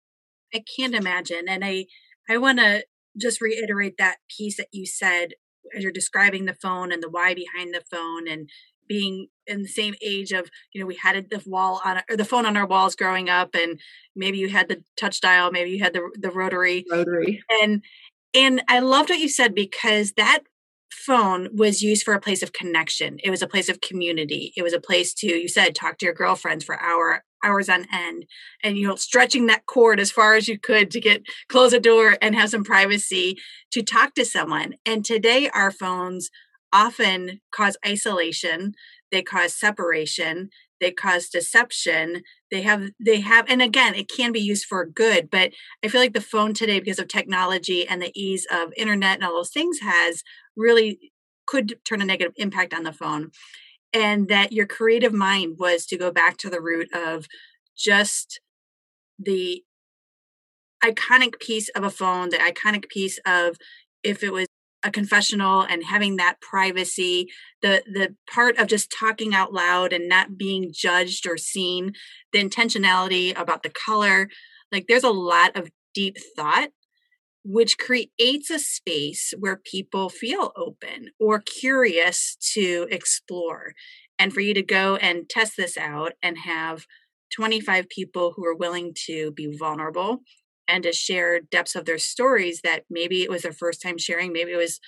I 0.54 0.62
can't 0.76 0.94
imagine. 0.94 1.48
And 1.48 1.64
I 1.64 1.86
I 2.28 2.38
want 2.38 2.58
to 2.58 2.84
just 3.18 3.40
reiterate 3.40 3.96
that 3.98 4.18
piece 4.36 4.56
that 4.56 4.68
you 4.72 4.86
said 4.86 5.30
as 5.76 5.82
you're 5.82 5.92
describing 5.92 6.44
the 6.44 6.54
phone 6.54 6.92
and 6.92 7.02
the 7.02 7.10
why 7.10 7.34
behind 7.34 7.74
the 7.74 7.82
phone 7.90 8.28
and 8.28 8.48
being 8.88 9.28
in 9.46 9.62
the 9.62 9.68
same 9.68 9.94
age 10.02 10.32
of 10.32 10.50
you 10.72 10.80
know 10.80 10.86
we 10.86 10.96
had 10.96 11.30
the 11.30 11.42
wall 11.46 11.80
on 11.84 12.02
or 12.10 12.16
the 12.16 12.24
phone 12.24 12.44
on 12.44 12.56
our 12.56 12.66
walls 12.66 12.96
growing 12.96 13.28
up 13.28 13.54
and 13.54 13.78
maybe 14.16 14.38
you 14.38 14.48
had 14.48 14.68
the 14.68 14.82
touch 14.98 15.20
dial 15.20 15.52
maybe 15.52 15.70
you 15.70 15.82
had 15.82 15.92
the 15.92 16.10
the 16.18 16.30
rotary 16.30 16.84
rotary 16.90 17.42
and 17.62 17.82
and 18.34 18.62
I 18.68 18.80
loved 18.80 19.10
what 19.10 19.18
you 19.18 19.28
said 19.28 19.54
because 19.54 20.12
that 20.12 20.40
phone 20.92 21.48
was 21.54 21.82
used 21.82 22.04
for 22.04 22.14
a 22.14 22.20
place 22.20 22.42
of 22.42 22.52
connection. 22.52 23.18
It 23.22 23.30
was 23.30 23.42
a 23.42 23.48
place 23.48 23.68
of 23.68 23.80
community. 23.80 24.52
It 24.56 24.62
was 24.62 24.72
a 24.72 24.80
place 24.80 25.14
to, 25.14 25.26
you 25.26 25.48
said, 25.48 25.74
talk 25.74 25.98
to 25.98 26.06
your 26.06 26.14
girlfriends 26.14 26.64
for 26.64 26.80
hour 26.80 27.24
hours 27.42 27.68
on 27.68 27.86
end 27.92 28.26
and 28.62 28.76
you 28.76 28.86
know 28.86 28.96
stretching 28.96 29.46
that 29.46 29.66
cord 29.66 30.00
as 30.00 30.10
far 30.10 30.34
as 30.34 30.48
you 30.48 30.58
could 30.58 30.90
to 30.90 31.00
get 31.00 31.22
close 31.48 31.72
a 31.72 31.80
door 31.80 32.16
and 32.20 32.34
have 32.34 32.50
some 32.50 32.64
privacy 32.64 33.36
to 33.70 33.82
talk 33.82 34.14
to 34.14 34.24
someone. 34.24 34.74
And 34.84 35.04
today 35.04 35.48
our 35.50 35.70
phones 35.70 36.30
often 36.72 37.40
cause 37.52 37.76
isolation 37.86 38.74
they 39.10 39.22
cause 39.22 39.54
separation 39.54 40.50
they 40.80 40.90
cause 40.90 41.28
deception 41.28 42.22
they 42.50 42.62
have 42.62 42.90
they 43.04 43.20
have 43.20 43.44
and 43.48 43.60
again 43.60 43.94
it 43.94 44.08
can 44.08 44.32
be 44.32 44.40
used 44.40 44.64
for 44.64 44.84
good 44.84 45.28
but 45.30 45.52
i 45.84 45.88
feel 45.88 46.00
like 46.00 46.12
the 46.12 46.20
phone 46.20 46.54
today 46.54 46.78
because 46.78 46.98
of 46.98 47.08
technology 47.08 47.86
and 47.86 48.00
the 48.00 48.12
ease 48.14 48.46
of 48.50 48.72
internet 48.76 49.16
and 49.16 49.24
all 49.24 49.34
those 49.34 49.50
things 49.50 49.80
has 49.80 50.22
really 50.56 51.12
could 51.46 51.78
turn 51.84 52.00
a 52.00 52.04
negative 52.04 52.34
impact 52.36 52.72
on 52.72 52.84
the 52.84 52.92
phone 52.92 53.30
and 53.92 54.28
that 54.28 54.52
your 54.52 54.66
creative 54.66 55.12
mind 55.12 55.56
was 55.58 55.86
to 55.86 55.98
go 55.98 56.10
back 56.10 56.36
to 56.38 56.50
the 56.50 56.60
root 56.60 56.88
of 56.94 57.26
just 57.76 58.40
the 59.18 59.62
iconic 60.82 61.38
piece 61.40 61.68
of 61.70 61.84
a 61.84 61.90
phone 61.90 62.30
the 62.30 62.38
iconic 62.38 62.88
piece 62.88 63.18
of 63.26 63.56
if 64.02 64.22
it 64.22 64.32
was 64.32 64.46
a 64.82 64.90
confessional 64.90 65.60
and 65.62 65.84
having 65.84 66.16
that 66.16 66.40
privacy 66.40 67.28
the 67.60 67.82
the 67.86 68.14
part 68.32 68.56
of 68.58 68.66
just 68.66 68.94
talking 68.98 69.34
out 69.34 69.52
loud 69.52 69.92
and 69.92 70.08
not 70.08 70.38
being 70.38 70.72
judged 70.72 71.26
or 71.26 71.36
seen 71.36 71.92
the 72.32 72.42
intentionality 72.42 73.38
about 73.38 73.62
the 73.62 73.70
color 73.70 74.28
like 74.72 74.86
there's 74.86 75.04
a 75.04 75.10
lot 75.10 75.54
of 75.56 75.70
deep 75.94 76.16
thought 76.34 76.70
which 77.44 77.78
creates 77.78 78.50
a 78.50 78.58
space 78.58 79.32
where 79.38 79.56
people 79.56 80.08
feel 80.08 80.52
open 80.56 81.10
or 81.18 81.40
curious 81.40 82.36
to 82.54 82.86
explore. 82.90 83.72
And 84.18 84.32
for 84.32 84.40
you 84.40 84.52
to 84.54 84.62
go 84.62 84.96
and 84.96 85.28
test 85.28 85.56
this 85.56 85.78
out 85.78 86.12
and 86.22 86.38
have 86.38 86.86
25 87.34 87.88
people 87.88 88.34
who 88.36 88.44
are 88.44 88.54
willing 88.54 88.92
to 89.06 89.32
be 89.32 89.56
vulnerable 89.56 90.18
and 90.68 90.82
to 90.84 90.92
share 90.92 91.40
depths 91.40 91.74
of 91.74 91.84
their 91.84 91.98
stories 91.98 92.60
that 92.62 92.84
maybe 92.90 93.22
it 93.22 93.30
was 93.30 93.42
their 93.42 93.52
first 93.52 93.80
time 93.82 93.98
sharing, 93.98 94.32
maybe 94.32 94.52
it 94.52 94.56
was 94.56 94.78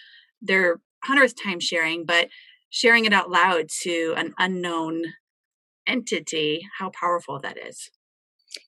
their 0.40 0.80
hundredth 1.04 1.42
time 1.42 1.60
sharing, 1.60 2.04
but 2.04 2.28
sharing 2.70 3.04
it 3.04 3.12
out 3.12 3.30
loud 3.30 3.66
to 3.82 4.14
an 4.16 4.34
unknown 4.38 5.02
entity, 5.86 6.62
how 6.78 6.90
powerful 6.90 7.40
that 7.40 7.56
is. 7.58 7.90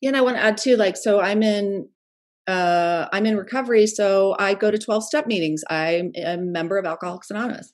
Yeah, 0.00 0.08
and 0.08 0.16
I 0.16 0.22
want 0.22 0.36
to 0.36 0.42
add 0.42 0.56
too, 0.56 0.76
like, 0.76 0.96
so 0.96 1.20
I'm 1.20 1.42
in 1.42 1.88
uh, 2.46 3.08
I'm 3.12 3.26
in 3.26 3.36
recovery, 3.36 3.86
so 3.86 4.36
I 4.38 4.54
go 4.54 4.70
to 4.70 4.78
12 4.78 5.04
step 5.04 5.26
meetings. 5.26 5.62
I'm 5.70 6.12
a 6.16 6.36
member 6.36 6.76
of 6.78 6.84
Alcoholics 6.84 7.30
Anonymous. 7.30 7.72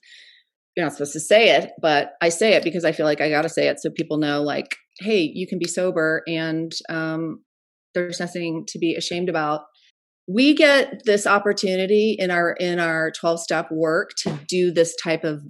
You're 0.75 0.85
not 0.85 0.93
supposed 0.93 1.13
to 1.13 1.19
say 1.19 1.55
it, 1.57 1.71
but 1.81 2.13
I 2.21 2.29
say 2.29 2.53
it 2.53 2.63
because 2.63 2.85
I 2.85 2.93
feel 2.93 3.05
like 3.05 3.19
I 3.21 3.29
got 3.29 3.41
to 3.41 3.49
say 3.49 3.67
it 3.67 3.81
so 3.81 3.89
people 3.89 4.17
know, 4.17 4.41
like, 4.41 4.75
hey, 4.99 5.19
you 5.21 5.45
can 5.47 5.59
be 5.59 5.67
sober 5.67 6.23
and 6.27 6.71
um, 6.89 7.43
there's 7.93 8.19
nothing 8.19 8.63
to 8.69 8.79
be 8.79 8.95
ashamed 8.95 9.27
about. 9.29 9.61
we 10.27 10.53
get 10.53 11.01
this 11.05 11.27
opportunity 11.27 12.15
in 12.17 12.31
our 12.31 12.53
in 12.53 12.79
our 12.79 13.11
12 13.19 13.39
step 13.41 13.67
work 13.71 14.11
to 14.17 14.39
do 14.47 14.71
this 14.71 14.95
type 15.03 15.23
of 15.23 15.41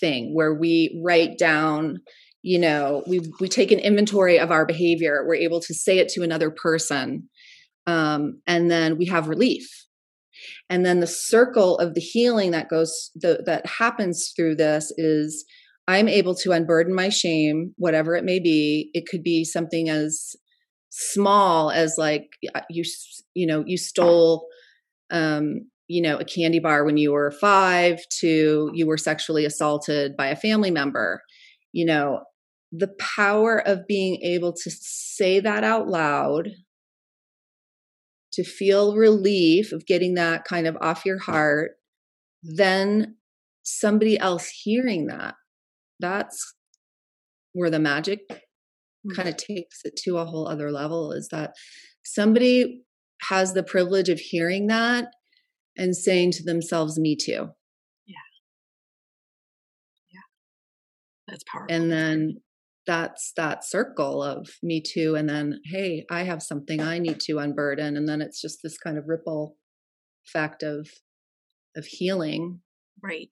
thing 0.00 0.34
where 0.34 0.54
we 0.54 1.00
write 1.04 1.38
down 1.38 1.98
you 2.42 2.58
know 2.58 3.02
we 3.06 3.20
we 3.40 3.48
take 3.48 3.70
an 3.70 3.78
inventory 3.78 4.38
of 4.38 4.50
our 4.50 4.64
behavior 4.66 5.24
we're 5.26 5.34
able 5.34 5.60
to 5.60 5.74
say 5.74 5.98
it 5.98 6.08
to 6.08 6.22
another 6.22 6.50
person 6.50 7.28
um, 7.86 8.40
and 8.46 8.70
then 8.70 8.96
we 8.98 9.06
have 9.06 9.28
relief. 9.28 9.68
And 10.70 10.84
then 10.84 11.00
the 11.00 11.06
circle 11.06 11.78
of 11.78 11.94
the 11.94 12.00
healing 12.00 12.52
that 12.52 12.68
goes 12.68 13.10
the, 13.14 13.42
that 13.46 13.66
happens 13.66 14.32
through 14.34 14.56
this 14.56 14.92
is 14.96 15.44
i'm 15.88 16.08
able 16.08 16.34
to 16.34 16.52
unburden 16.52 16.94
my 16.94 17.08
shame 17.08 17.74
whatever 17.76 18.14
it 18.14 18.24
may 18.24 18.38
be. 18.38 18.90
It 18.94 19.04
could 19.10 19.22
be 19.22 19.44
something 19.44 19.88
as 19.88 20.34
small 20.90 21.70
as 21.70 21.96
like 21.98 22.28
you 22.70 22.84
you 23.34 23.46
know 23.46 23.64
you 23.66 23.78
stole 23.78 24.46
um 25.10 25.68
you 25.88 26.02
know 26.02 26.18
a 26.18 26.24
candy 26.24 26.58
bar 26.58 26.84
when 26.84 26.98
you 26.98 27.12
were 27.12 27.30
5 27.30 27.98
to 28.20 28.70
you 28.74 28.86
were 28.86 28.98
sexually 28.98 29.44
assaulted 29.44 30.16
by 30.16 30.28
a 30.28 30.36
family 30.36 30.70
member. 30.70 31.22
You 31.72 31.86
know 31.86 32.20
the 32.70 32.94
power 32.98 33.58
of 33.58 33.86
being 33.86 34.22
able 34.22 34.52
to 34.52 34.70
say 34.70 35.40
that 35.40 35.62
out 35.62 35.88
loud 35.88 36.48
to 38.32 38.44
feel 38.44 38.96
relief 38.96 39.72
of 39.72 39.86
getting 39.86 40.14
that 40.14 40.44
kind 40.44 40.66
of 40.66 40.76
off 40.80 41.04
your 41.04 41.18
heart 41.18 41.72
then 42.42 43.16
somebody 43.62 44.18
else 44.18 44.48
hearing 44.48 45.06
that 45.06 45.34
that's 46.00 46.54
where 47.52 47.70
the 47.70 47.78
magic 47.78 48.20
hmm. 48.28 49.14
kind 49.14 49.28
of 49.28 49.36
takes 49.36 49.80
it 49.84 49.96
to 49.96 50.18
a 50.18 50.24
whole 50.24 50.48
other 50.48 50.70
level 50.70 51.12
is 51.12 51.28
that 51.30 51.54
somebody 52.04 52.82
has 53.28 53.54
the 53.54 53.62
privilege 53.62 54.08
of 54.08 54.18
hearing 54.18 54.66
that 54.66 55.06
and 55.76 55.96
saying 55.96 56.32
to 56.32 56.42
themselves, 56.42 56.98
Me 56.98 57.16
too. 57.16 57.48
Yeah. 58.06 58.16
Yeah. 60.10 60.20
That's 61.28 61.44
powerful. 61.44 61.74
And 61.74 61.90
then 61.90 62.40
that's 62.86 63.32
that 63.36 63.64
circle 63.64 64.22
of 64.22 64.48
me 64.62 64.82
too. 64.82 65.14
And 65.14 65.28
then, 65.28 65.60
hey, 65.64 66.04
I 66.10 66.24
have 66.24 66.42
something 66.42 66.80
I 66.80 66.98
need 66.98 67.20
to 67.20 67.38
unburden. 67.38 67.96
And 67.96 68.08
then 68.08 68.20
it's 68.20 68.40
just 68.40 68.58
this 68.62 68.78
kind 68.78 68.98
of 68.98 69.08
ripple 69.08 69.56
effect 70.26 70.62
of 70.62 70.88
of 71.76 71.86
healing. 71.86 72.60
Right. 73.02 73.30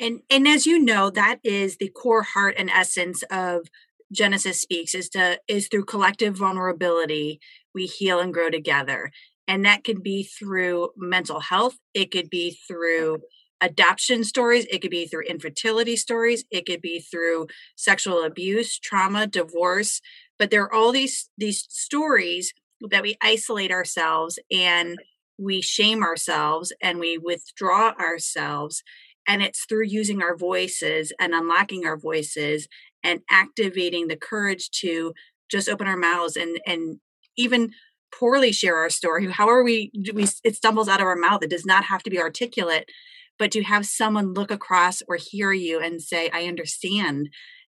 And 0.00 0.20
and 0.30 0.46
as 0.46 0.66
you 0.66 0.78
know, 0.78 1.10
that 1.10 1.38
is 1.42 1.78
the 1.78 1.88
core 1.88 2.22
heart 2.22 2.54
and 2.58 2.70
essence 2.70 3.22
of 3.30 3.66
Genesis 4.12 4.60
speaks 4.60 4.94
is 4.94 5.08
to 5.10 5.40
is 5.48 5.68
through 5.68 5.86
collective 5.86 6.36
vulnerability 6.36 7.40
we 7.74 7.86
heal 7.86 8.20
and 8.20 8.34
grow 8.34 8.50
together. 8.50 9.10
And 9.48 9.64
that 9.64 9.84
could 9.84 10.02
be 10.02 10.22
through 10.22 10.90
mental 10.96 11.40
health, 11.40 11.74
it 11.94 12.10
could 12.10 12.30
be 12.30 12.56
through 12.68 13.18
adoption 13.62 14.24
stories, 14.24 14.66
it 14.70 14.82
could 14.82 14.90
be 14.90 15.06
through 15.06 15.22
infertility 15.22 15.96
stories, 15.96 16.44
it 16.50 16.66
could 16.66 16.82
be 16.82 17.00
through 17.00 17.46
sexual 17.76 18.24
abuse, 18.24 18.78
trauma, 18.78 19.26
divorce, 19.26 20.00
but 20.38 20.50
there 20.50 20.64
are 20.64 20.74
all 20.74 20.92
these 20.92 21.30
these 21.38 21.64
stories 21.70 22.52
that 22.90 23.02
we 23.02 23.16
isolate 23.22 23.70
ourselves 23.70 24.38
and 24.50 24.98
we 25.38 25.62
shame 25.62 26.02
ourselves 26.02 26.72
and 26.82 26.98
we 26.98 27.16
withdraw 27.16 27.92
ourselves 27.92 28.82
and 29.28 29.40
it's 29.40 29.64
through 29.64 29.84
using 29.84 30.20
our 30.20 30.36
voices 30.36 31.12
and 31.20 31.32
unlocking 31.32 31.86
our 31.86 31.96
voices 31.96 32.66
and 33.04 33.20
activating 33.30 34.08
the 34.08 34.16
courage 34.16 34.70
to 34.70 35.12
just 35.48 35.68
open 35.68 35.86
our 35.86 35.96
mouths 35.96 36.36
and 36.36 36.60
and 36.66 36.98
even 37.36 37.70
poorly 38.12 38.52
share 38.52 38.76
our 38.76 38.90
story. 38.90 39.30
However 39.30 39.62
we 39.62 39.92
we 40.12 40.26
it 40.44 40.56
stumbles 40.56 40.88
out 40.88 41.00
of 41.00 41.06
our 41.06 41.16
mouth. 41.16 41.42
It 41.42 41.50
does 41.50 41.64
not 41.64 41.84
have 41.84 42.02
to 42.02 42.10
be 42.10 42.18
articulate 42.18 42.90
but 43.38 43.50
to 43.50 43.62
have 43.62 43.86
someone 43.86 44.34
look 44.34 44.50
across 44.50 45.02
or 45.08 45.16
hear 45.16 45.52
you 45.52 45.80
and 45.80 46.02
say 46.02 46.30
i 46.32 46.44
understand 46.44 47.28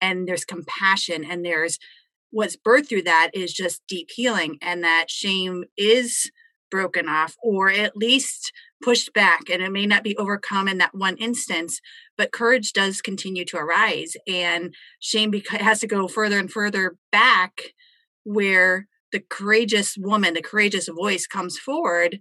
and 0.01 0.29
there's 0.29 0.45
compassion 0.45 1.25
and 1.25 1.45
there's 1.45 1.79
what's 2.31 2.57
birthed 2.57 2.89
through 2.89 3.03
that 3.03 3.31
is 3.33 3.53
just 3.53 3.83
deep 3.89 4.11
healing 4.15 4.59
and 4.61 4.83
that 4.83 5.07
shame 5.09 5.65
is 5.77 6.31
broken 6.71 7.09
off 7.09 7.37
or 7.43 7.71
at 7.71 7.97
least 7.97 8.51
pushed 8.83 9.13
back 9.15 9.49
and 9.49 9.63
it 9.63 9.71
may 9.71 9.87
not 9.87 10.03
be 10.03 10.17
overcome 10.17 10.67
in 10.67 10.79
that 10.79 10.95
one 10.95 11.17
instance 11.19 11.81
but 12.19 12.33
courage 12.33 12.73
does 12.73 13.01
continue 13.01 13.45
to 13.45 13.57
arise 13.57 14.17
and 14.27 14.75
shame 14.99 15.33
has 15.51 15.79
to 15.79 15.87
go 15.87 16.09
further 16.09 16.39
and 16.39 16.51
further 16.51 16.97
back 17.13 17.75
where 18.25 18.89
the 19.13 19.21
courageous 19.31 19.97
woman 19.97 20.35
the 20.35 20.43
courageous 20.43 20.89
voice 20.89 21.27
comes 21.29 21.57
forward 21.57 22.19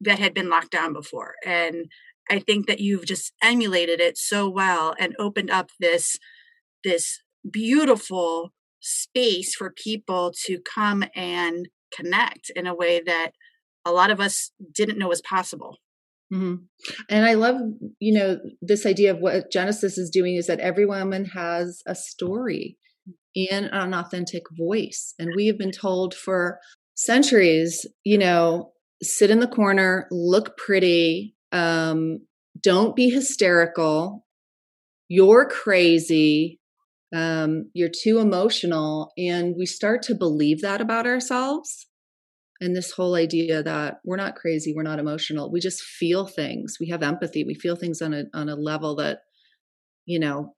that 0.00 0.18
had 0.18 0.34
been 0.34 0.50
locked 0.50 0.72
down 0.72 0.92
before 0.92 1.34
and 1.46 1.86
i 2.30 2.38
think 2.38 2.66
that 2.66 2.80
you've 2.80 3.06
just 3.06 3.32
emulated 3.42 4.00
it 4.00 4.16
so 4.16 4.48
well 4.48 4.94
and 4.98 5.14
opened 5.18 5.50
up 5.50 5.70
this 5.80 6.18
this 6.82 7.20
beautiful 7.50 8.52
space 8.80 9.54
for 9.54 9.70
people 9.70 10.32
to 10.46 10.58
come 10.74 11.04
and 11.14 11.68
connect 11.94 12.50
in 12.54 12.66
a 12.66 12.74
way 12.74 13.00
that 13.04 13.30
a 13.86 13.92
lot 13.92 14.10
of 14.10 14.20
us 14.20 14.50
didn't 14.74 14.98
know 14.98 15.08
was 15.08 15.22
possible 15.22 15.78
Mm-hmm. 16.32 16.54
And 17.10 17.26
I 17.26 17.34
love, 17.34 17.56
you 18.00 18.18
know, 18.18 18.38
this 18.60 18.86
idea 18.86 19.12
of 19.12 19.20
what 19.20 19.52
Genesis 19.52 19.98
is 19.98 20.10
doing 20.10 20.36
is 20.36 20.46
that 20.46 20.60
every 20.60 20.86
woman 20.86 21.26
has 21.26 21.82
a 21.86 21.94
story 21.94 22.76
and 23.50 23.68
an 23.72 23.94
authentic 23.94 24.44
voice. 24.56 25.14
And 25.18 25.32
we 25.36 25.46
have 25.46 25.58
been 25.58 25.72
told 25.72 26.14
for 26.14 26.58
centuries, 26.94 27.86
you 28.04 28.18
know, 28.18 28.72
sit 29.02 29.30
in 29.30 29.40
the 29.40 29.48
corner, 29.48 30.06
look 30.10 30.56
pretty, 30.56 31.33
um, 31.54 32.26
don't 32.60 32.96
be 32.96 33.08
hysterical, 33.10 34.26
you're 35.08 35.48
crazy, 35.48 36.60
um, 37.14 37.70
you're 37.74 37.88
too 37.88 38.18
emotional. 38.18 39.12
And 39.16 39.54
we 39.56 39.64
start 39.64 40.02
to 40.02 40.14
believe 40.14 40.62
that 40.62 40.80
about 40.80 41.06
ourselves. 41.06 41.86
And 42.60 42.74
this 42.74 42.90
whole 42.90 43.14
idea 43.14 43.62
that 43.62 43.98
we're 44.04 44.16
not 44.16 44.36
crazy 44.36 44.72
we're 44.74 44.82
not 44.82 44.98
emotional. 44.98 45.50
We 45.50 45.60
just 45.60 45.82
feel 45.82 46.26
things. 46.26 46.76
We 46.80 46.88
have 46.88 47.02
empathy. 47.02 47.44
We 47.44 47.54
feel 47.54 47.76
things 47.76 48.02
on 48.02 48.12
a 48.14 48.24
on 48.34 48.48
a 48.48 48.56
level 48.56 48.96
that 48.96 49.18
you 50.06 50.18
know 50.18 50.54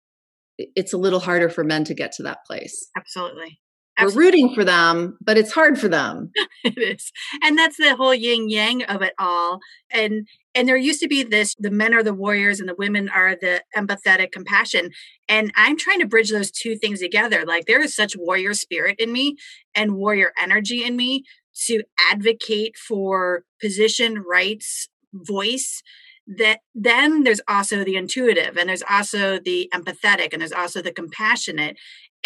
it's 0.58 0.92
a 0.92 0.98
little 0.98 1.20
harder 1.20 1.48
for 1.48 1.64
men 1.64 1.84
to 1.84 1.94
get 1.94 2.12
to 2.12 2.22
that 2.24 2.38
place. 2.46 2.88
Absolutely 2.96 3.60
we're 4.00 4.12
rooting 4.12 4.54
for 4.54 4.64
them, 4.64 5.16
but 5.20 5.38
it's 5.38 5.52
hard 5.52 5.78
for 5.78 5.88
them. 5.88 6.32
it 6.64 6.78
is. 6.78 7.12
And 7.42 7.58
that's 7.58 7.76
the 7.76 7.96
whole 7.96 8.14
yin 8.14 8.48
yang 8.48 8.82
of 8.84 9.02
it 9.02 9.14
all. 9.18 9.60
And 9.90 10.26
and 10.54 10.68
there 10.68 10.76
used 10.76 11.00
to 11.00 11.08
be 11.08 11.22
this 11.22 11.54
the 11.58 11.70
men 11.70 11.94
are 11.94 12.02
the 12.02 12.14
warriors 12.14 12.60
and 12.60 12.68
the 12.68 12.74
women 12.74 13.08
are 13.08 13.36
the 13.36 13.62
empathetic 13.76 14.32
compassion. 14.32 14.90
And 15.28 15.52
I'm 15.56 15.76
trying 15.76 16.00
to 16.00 16.06
bridge 16.06 16.30
those 16.30 16.50
two 16.50 16.76
things 16.76 17.00
together. 17.00 17.44
Like 17.46 17.66
there 17.66 17.82
is 17.82 17.94
such 17.94 18.16
warrior 18.16 18.54
spirit 18.54 18.96
in 18.98 19.12
me 19.12 19.36
and 19.74 19.96
warrior 19.96 20.32
energy 20.40 20.84
in 20.84 20.96
me 20.96 21.24
to 21.66 21.82
advocate 22.10 22.76
for 22.76 23.44
position, 23.60 24.22
rights, 24.28 24.88
voice, 25.12 25.82
that 26.26 26.60
then 26.74 27.22
there's 27.22 27.40
also 27.48 27.84
the 27.84 27.96
intuitive 27.96 28.56
and 28.56 28.68
there's 28.68 28.82
also 28.90 29.38
the 29.38 29.70
empathetic 29.72 30.32
and 30.32 30.40
there's 30.40 30.52
also 30.52 30.82
the 30.82 30.92
compassionate 30.92 31.76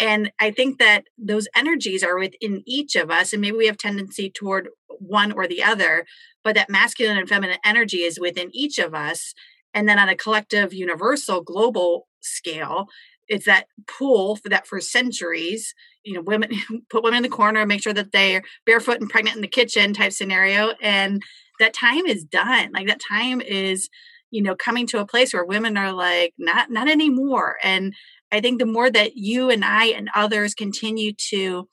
and 0.01 0.31
i 0.41 0.51
think 0.51 0.79
that 0.79 1.05
those 1.17 1.47
energies 1.55 2.03
are 2.03 2.19
within 2.19 2.61
each 2.65 2.95
of 2.95 3.09
us 3.09 3.31
and 3.31 3.41
maybe 3.41 3.55
we 3.55 3.67
have 3.67 3.77
tendency 3.77 4.29
toward 4.29 4.67
one 4.99 5.31
or 5.31 5.47
the 5.47 5.63
other 5.63 6.05
but 6.43 6.55
that 6.55 6.69
masculine 6.69 7.17
and 7.17 7.29
feminine 7.29 7.59
energy 7.63 7.97
is 7.97 8.19
within 8.19 8.49
each 8.51 8.79
of 8.79 8.95
us. 8.95 9.35
And 9.75 9.87
then 9.87 9.99
on 9.99 10.09
a 10.09 10.15
collective 10.15 10.73
universal 10.73 11.41
global 11.41 12.07
scale 12.19 12.87
it's 13.27 13.45
that 13.45 13.67
pool 13.87 14.35
for 14.35 14.49
that 14.49 14.67
for 14.67 14.81
centuries 14.81 15.73
you 16.03 16.13
know 16.13 16.21
women 16.21 16.51
put 16.89 17.03
women 17.03 17.17
in 17.17 17.23
the 17.23 17.29
corner 17.29 17.65
make 17.65 17.81
sure 17.81 17.93
that 17.93 18.11
they're 18.11 18.43
barefoot 18.65 18.99
and 18.99 19.09
pregnant 19.09 19.37
in 19.37 19.41
the 19.41 19.47
kitchen 19.47 19.93
type 19.93 20.11
scenario 20.11 20.73
and 20.81 21.21
that 21.59 21.73
time 21.73 22.05
is 22.05 22.23
done. 22.23 22.71
Like 22.73 22.87
that 22.87 22.99
time 22.99 23.39
is 23.39 23.89
you 24.31 24.41
know 24.41 24.55
coming 24.55 24.85
to 24.87 24.99
a 24.99 25.05
place 25.05 25.33
where 25.33 25.45
women 25.45 25.77
are 25.77 25.93
like 25.93 26.33
not 26.37 26.69
not 26.69 26.89
anymore. 26.89 27.57
And 27.63 27.93
i 28.31 28.39
think 28.39 28.59
the 28.59 28.65
more 28.65 28.89
that 28.89 29.15
you 29.15 29.49
and 29.49 29.63
i 29.65 29.85
and 29.85 30.09
others 30.15 30.53
continue 30.53 31.11
to 31.13 31.67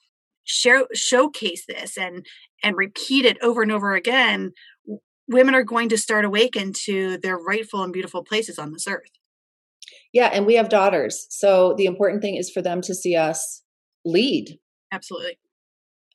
show 0.45 0.87
showcase 0.95 1.65
this 1.67 1.97
and 1.97 2.27
and 2.63 2.77
repeat 2.77 3.25
it 3.25 3.39
over 3.43 3.63
and 3.63 3.73
over 3.73 3.95
again 3.95 4.53
women 5.29 5.55
are 5.55 5.65
going 5.65 5.91
to 5.91 5.99
start 5.99 6.25
awaken 6.25 6.73
to 6.73 7.19
their 7.19 7.37
rightful 7.37 7.83
and 7.83 7.93
beautiful 7.93 8.25
places 8.25 8.59
on 8.59 8.73
this 8.73 8.87
earth 8.89 9.11
yeah 10.13 10.31
and 10.33 10.47
we 10.47 10.55
have 10.55 10.69
daughters 10.69 11.27
so 11.31 11.75
the 11.77 11.85
important 11.85 12.23
thing 12.23 12.37
is 12.37 12.51
for 12.51 12.63
them 12.63 12.81
to 12.81 12.95
see 12.95 13.15
us 13.15 13.63
lead. 14.05 14.59
Absolutely. 14.93 15.39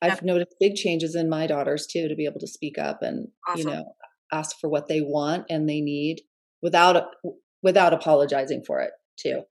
I've 0.01 0.23
noticed 0.23 0.55
big 0.59 0.75
changes 0.75 1.15
in 1.15 1.29
my 1.29 1.47
daughters 1.47 1.87
too 1.87 2.09
to 2.09 2.15
be 2.15 2.25
able 2.25 2.41
to 2.41 2.47
speak 2.47 2.77
up 2.77 3.01
and 3.01 3.29
awesome. 3.47 3.59
you 3.59 3.73
know 3.73 3.85
ask 4.33 4.57
for 4.59 4.69
what 4.69 4.87
they 4.87 4.99
want 4.99 5.45
and 5.49 5.69
they 5.69 5.79
need 5.79 6.21
without 6.61 7.05
without 7.61 7.93
apologizing 7.93 8.63
for 8.65 8.81
it 8.81 8.91
too. 9.17 9.43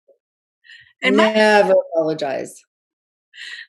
And 1.03 1.17
my, 1.17 1.33
never 1.33 1.75
apologize. 1.95 2.63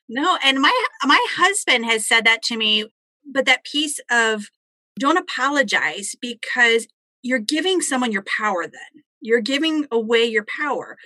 No, 0.08 0.38
and 0.42 0.60
my 0.60 0.86
my 1.04 1.26
husband 1.36 1.84
has 1.86 2.06
said 2.06 2.24
that 2.24 2.42
to 2.44 2.56
me, 2.56 2.86
but 3.24 3.46
that 3.46 3.64
piece 3.64 4.00
of 4.10 4.46
don't 4.98 5.16
apologize 5.16 6.14
because 6.20 6.86
you're 7.22 7.38
giving 7.38 7.80
someone 7.80 8.12
your 8.12 8.24
power 8.38 8.64
then. 8.64 9.02
You're 9.20 9.40
giving 9.40 9.86
away 9.90 10.24
your 10.24 10.44
power. 10.44 10.96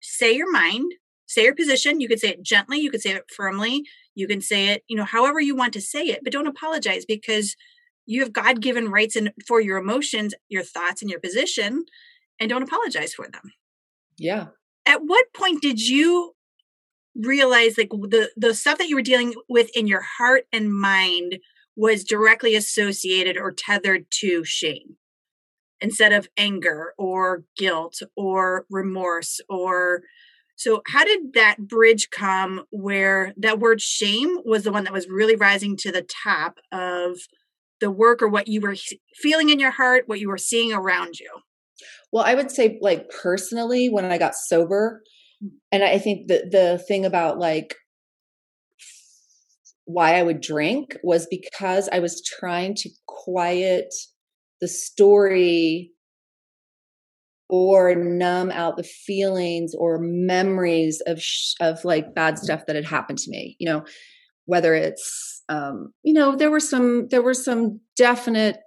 Say 0.00 0.32
your 0.32 0.50
mind, 0.50 0.92
say 1.26 1.44
your 1.44 1.54
position. 1.54 2.00
You 2.00 2.08
could 2.08 2.20
say 2.20 2.28
it 2.28 2.42
gently, 2.42 2.78
you 2.78 2.90
could 2.90 3.02
say 3.02 3.10
it 3.10 3.24
firmly, 3.34 3.82
you 4.14 4.28
can 4.28 4.40
say 4.40 4.68
it, 4.68 4.84
you 4.88 4.96
know, 4.96 5.04
however 5.04 5.40
you 5.40 5.56
want 5.56 5.72
to 5.74 5.80
say 5.80 6.04
it, 6.04 6.20
but 6.22 6.32
don't 6.32 6.46
apologize 6.46 7.04
because 7.04 7.56
you 8.06 8.20
have 8.20 8.32
God 8.32 8.62
given 8.62 8.90
rights 8.90 9.16
and 9.16 9.32
for 9.46 9.60
your 9.60 9.78
emotions, 9.78 10.32
your 10.48 10.62
thoughts, 10.62 11.02
and 11.02 11.10
your 11.10 11.20
position, 11.20 11.84
and 12.38 12.48
don't 12.48 12.62
apologize 12.62 13.12
for 13.12 13.28
them. 13.28 13.52
Yeah. 14.16 14.46
At 14.86 15.02
what 15.04 15.32
point 15.34 15.60
did 15.60 15.80
you 15.80 16.32
realize 17.14 17.76
like 17.76 17.90
the 17.90 18.30
the 18.36 18.54
stuff 18.54 18.78
that 18.78 18.88
you 18.88 18.96
were 18.96 19.02
dealing 19.02 19.34
with 19.48 19.70
in 19.76 19.86
your 19.86 20.02
heart 20.02 20.46
and 20.52 20.72
mind 20.72 21.38
was 21.74 22.04
directly 22.04 22.54
associated 22.54 23.36
or 23.36 23.52
tethered 23.52 24.06
to 24.20 24.44
shame? 24.44 24.96
Instead 25.80 26.12
of 26.12 26.28
anger 26.38 26.94
or 26.96 27.44
guilt 27.56 28.00
or 28.16 28.64
remorse 28.70 29.40
or 29.48 30.02
so 30.56 30.82
how 30.86 31.04
did 31.04 31.34
that 31.34 31.58
bridge 31.58 32.08
come 32.10 32.64
where 32.70 33.34
that 33.36 33.60
word 33.60 33.80
shame 33.80 34.38
was 34.44 34.62
the 34.62 34.72
one 34.72 34.84
that 34.84 34.92
was 34.92 35.06
really 35.08 35.36
rising 35.36 35.76
to 35.76 35.92
the 35.92 36.06
top 36.24 36.58
of 36.72 37.18
the 37.80 37.90
work 37.90 38.22
or 38.22 38.28
what 38.28 38.48
you 38.48 38.62
were 38.62 38.74
feeling 39.14 39.50
in 39.50 39.60
your 39.60 39.70
heart 39.70 40.08
what 40.08 40.18
you 40.18 40.28
were 40.28 40.38
seeing 40.38 40.72
around 40.72 41.20
you 41.20 41.28
well 42.16 42.24
i 42.24 42.34
would 42.34 42.50
say 42.50 42.78
like 42.80 43.10
personally 43.10 43.90
when 43.90 44.06
i 44.06 44.16
got 44.16 44.34
sober 44.34 45.02
and 45.70 45.84
i 45.84 45.98
think 45.98 46.28
the 46.28 46.48
the 46.50 46.82
thing 46.88 47.04
about 47.04 47.38
like 47.38 47.74
why 49.84 50.14
i 50.14 50.22
would 50.22 50.40
drink 50.40 50.96
was 51.02 51.26
because 51.30 51.90
i 51.92 51.98
was 51.98 52.22
trying 52.24 52.74
to 52.74 52.88
quiet 53.06 53.92
the 54.62 54.68
story 54.68 55.92
or 57.50 57.94
numb 57.94 58.50
out 58.50 58.78
the 58.78 58.82
feelings 58.82 59.74
or 59.78 59.98
memories 60.00 61.02
of 61.06 61.20
sh- 61.20 61.52
of 61.60 61.84
like 61.84 62.14
bad 62.14 62.38
stuff 62.38 62.64
that 62.66 62.74
had 62.76 62.86
happened 62.86 63.18
to 63.18 63.30
me 63.30 63.56
you 63.60 63.68
know? 63.68 63.84
Whether 64.46 64.74
it's 64.74 65.42
um 65.48 65.92
you 66.02 66.14
know 66.14 66.34
there 66.34 66.50
were 66.50 66.60
some 66.60 67.08
there 67.08 67.22
were 67.22 67.34
some 67.34 67.80
definite 67.96 68.58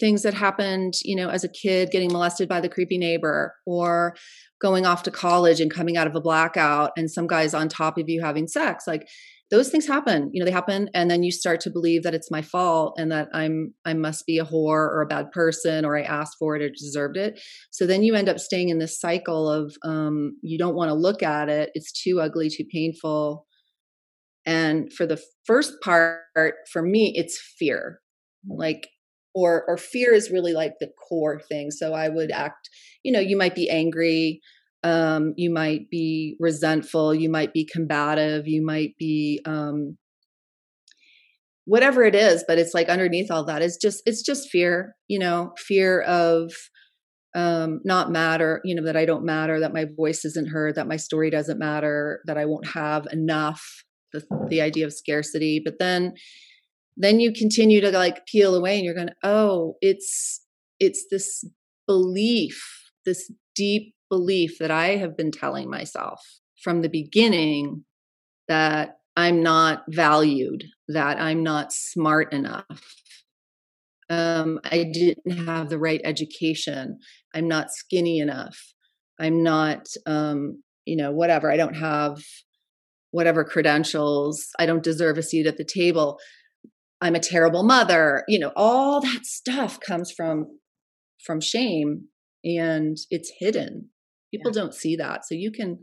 things 0.00 0.22
that 0.22 0.34
happened 0.34 0.94
you 1.04 1.16
know 1.16 1.28
as 1.28 1.44
a 1.44 1.48
kid 1.48 1.90
getting 1.90 2.12
molested 2.12 2.48
by 2.48 2.60
the 2.60 2.68
creepy 2.68 2.98
neighbor 2.98 3.54
or 3.66 4.14
going 4.60 4.86
off 4.86 5.02
to 5.02 5.10
college 5.10 5.60
and 5.60 5.72
coming 5.72 5.96
out 5.96 6.06
of 6.06 6.14
a 6.14 6.20
blackout 6.20 6.90
and 6.96 7.10
some 7.10 7.26
guys 7.26 7.54
on 7.54 7.68
top 7.68 7.98
of 7.98 8.08
you 8.08 8.20
having 8.20 8.46
sex 8.46 8.84
like 8.86 9.06
those 9.50 9.70
things 9.70 9.86
happen 9.86 10.30
you 10.32 10.40
know 10.40 10.44
they 10.44 10.52
happen 10.52 10.90
and 10.94 11.10
then 11.10 11.22
you 11.22 11.32
start 11.32 11.60
to 11.60 11.70
believe 11.70 12.02
that 12.02 12.14
it's 12.14 12.30
my 12.30 12.42
fault 12.42 12.94
and 12.98 13.10
that 13.10 13.28
i'm 13.32 13.72
i 13.84 13.94
must 13.94 14.26
be 14.26 14.38
a 14.38 14.44
whore 14.44 14.88
or 14.88 15.00
a 15.00 15.06
bad 15.06 15.30
person 15.32 15.84
or 15.84 15.96
i 15.96 16.02
asked 16.02 16.36
for 16.38 16.56
it 16.56 16.62
or 16.62 16.68
deserved 16.70 17.16
it. 17.16 17.40
So 17.70 17.86
then 17.86 18.02
you 18.02 18.14
end 18.14 18.28
up 18.28 18.38
staying 18.38 18.68
in 18.68 18.78
this 18.78 18.98
cycle 18.98 19.48
of 19.50 19.74
um, 19.84 20.36
you 20.42 20.58
don't 20.58 20.74
want 20.74 20.88
to 20.88 20.94
look 20.94 21.22
at 21.22 21.48
it 21.48 21.70
it's 21.74 21.92
too 21.92 22.20
ugly 22.20 22.50
too 22.50 22.64
painful. 22.72 23.46
And 24.46 24.92
for 24.92 25.06
the 25.06 25.20
first 25.44 25.74
part 25.82 26.54
for 26.72 26.82
me 26.82 27.12
it's 27.14 27.38
fear. 27.58 28.00
Like 28.48 28.88
or 29.38 29.64
or 29.68 29.76
fear 29.76 30.12
is 30.12 30.30
really 30.30 30.52
like 30.52 30.74
the 30.80 30.90
core 31.08 31.40
thing. 31.40 31.70
So 31.70 31.94
i 31.94 32.08
would 32.08 32.30
act 32.30 32.68
you 33.02 33.12
know 33.12 33.20
you 33.20 33.36
might 33.36 33.54
be 33.54 33.70
angry 33.70 34.40
um, 34.84 35.34
you 35.36 35.50
might 35.50 35.90
be 35.90 36.36
resentful 36.38 37.12
you 37.12 37.28
might 37.28 37.52
be 37.52 37.68
combative 37.70 38.46
you 38.46 38.64
might 38.64 38.94
be 38.98 39.40
um, 39.44 39.98
whatever 41.64 42.04
it 42.04 42.14
is 42.14 42.44
but 42.46 42.58
it's 42.58 42.74
like 42.74 42.88
underneath 42.88 43.30
all 43.30 43.44
that 43.44 43.62
is 43.62 43.76
just 43.76 44.02
it's 44.06 44.22
just 44.22 44.48
fear 44.50 44.94
you 45.08 45.18
know 45.18 45.52
fear 45.58 46.00
of 46.02 46.52
um 47.34 47.80
not 47.84 48.10
matter 48.10 48.60
you 48.64 48.74
know 48.74 48.84
that 48.84 48.96
i 48.96 49.04
don't 49.04 49.24
matter 49.24 49.60
that 49.60 49.74
my 49.74 49.84
voice 49.96 50.24
isn't 50.24 50.48
heard 50.48 50.74
that 50.74 50.88
my 50.88 50.96
story 50.96 51.28
doesn't 51.28 51.58
matter 51.58 52.20
that 52.24 52.38
i 52.38 52.46
won't 52.46 52.66
have 52.68 53.06
enough 53.12 53.84
the, 54.12 54.22
the 54.48 54.60
idea 54.60 54.86
of 54.86 54.92
scarcity. 54.92 55.60
But 55.64 55.78
then 55.78 56.14
then 57.00 57.20
you 57.20 57.32
continue 57.32 57.80
to 57.80 57.90
like 57.90 58.26
peel 58.26 58.54
away 58.54 58.76
and 58.76 58.84
you're 58.84 58.94
going 58.94 59.10
oh 59.22 59.76
it's 59.80 60.44
it's 60.78 61.06
this 61.10 61.44
belief 61.86 62.90
this 63.06 63.32
deep 63.54 63.94
belief 64.10 64.58
that 64.58 64.70
I 64.70 64.96
have 64.96 65.16
been 65.16 65.30
telling 65.30 65.70
myself 65.70 66.20
from 66.62 66.82
the 66.82 66.88
beginning 66.88 67.84
that 68.48 68.98
I'm 69.16 69.42
not 69.42 69.84
valued, 69.88 70.64
that 70.88 71.20
I'm 71.20 71.42
not 71.42 71.72
smart 71.72 72.32
enough. 72.32 72.64
Um, 74.08 74.60
I 74.64 74.84
didn't 74.84 75.46
have 75.46 75.68
the 75.68 75.78
right 75.78 76.00
education. 76.04 76.98
I'm 77.34 77.48
not 77.48 77.72
skinny 77.72 78.20
enough. 78.20 78.58
I'm 79.18 79.42
not, 79.42 79.88
um, 80.06 80.62
you 80.86 80.96
know, 80.96 81.12
whatever. 81.12 81.50
I 81.50 81.56
don't 81.56 81.74
have 81.74 82.22
whatever 83.10 83.44
credentials. 83.44 84.48
I 84.58 84.66
don't 84.66 84.82
deserve 84.82 85.18
a 85.18 85.22
seat 85.22 85.46
at 85.46 85.56
the 85.56 85.64
table. 85.64 86.18
I'm 87.00 87.14
a 87.14 87.20
terrible 87.20 87.62
mother. 87.62 88.24
You 88.28 88.38
know, 88.38 88.52
all 88.56 89.00
that 89.00 89.24
stuff 89.24 89.78
comes 89.80 90.10
from 90.10 90.58
from 91.24 91.40
shame 91.40 92.08
and 92.44 92.96
it's 93.10 93.32
hidden 93.38 93.90
people 94.32 94.52
yeah. 94.52 94.60
don't 94.60 94.74
see 94.74 94.96
that 94.96 95.24
so 95.26 95.34
you 95.34 95.50
can 95.50 95.78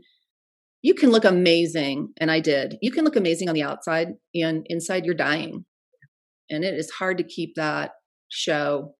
you 0.82 0.94
can 0.94 1.10
look 1.10 1.24
amazing 1.24 2.08
and 2.18 2.30
i 2.30 2.40
did 2.40 2.76
you 2.80 2.90
can 2.90 3.04
look 3.04 3.16
amazing 3.16 3.48
on 3.48 3.54
the 3.54 3.62
outside 3.62 4.08
and 4.34 4.66
inside 4.68 5.04
you're 5.04 5.14
dying 5.14 5.64
and 6.50 6.64
it 6.64 6.74
is 6.74 6.90
hard 6.90 7.18
to 7.18 7.24
keep 7.24 7.54
that 7.56 7.92
show 8.28 8.94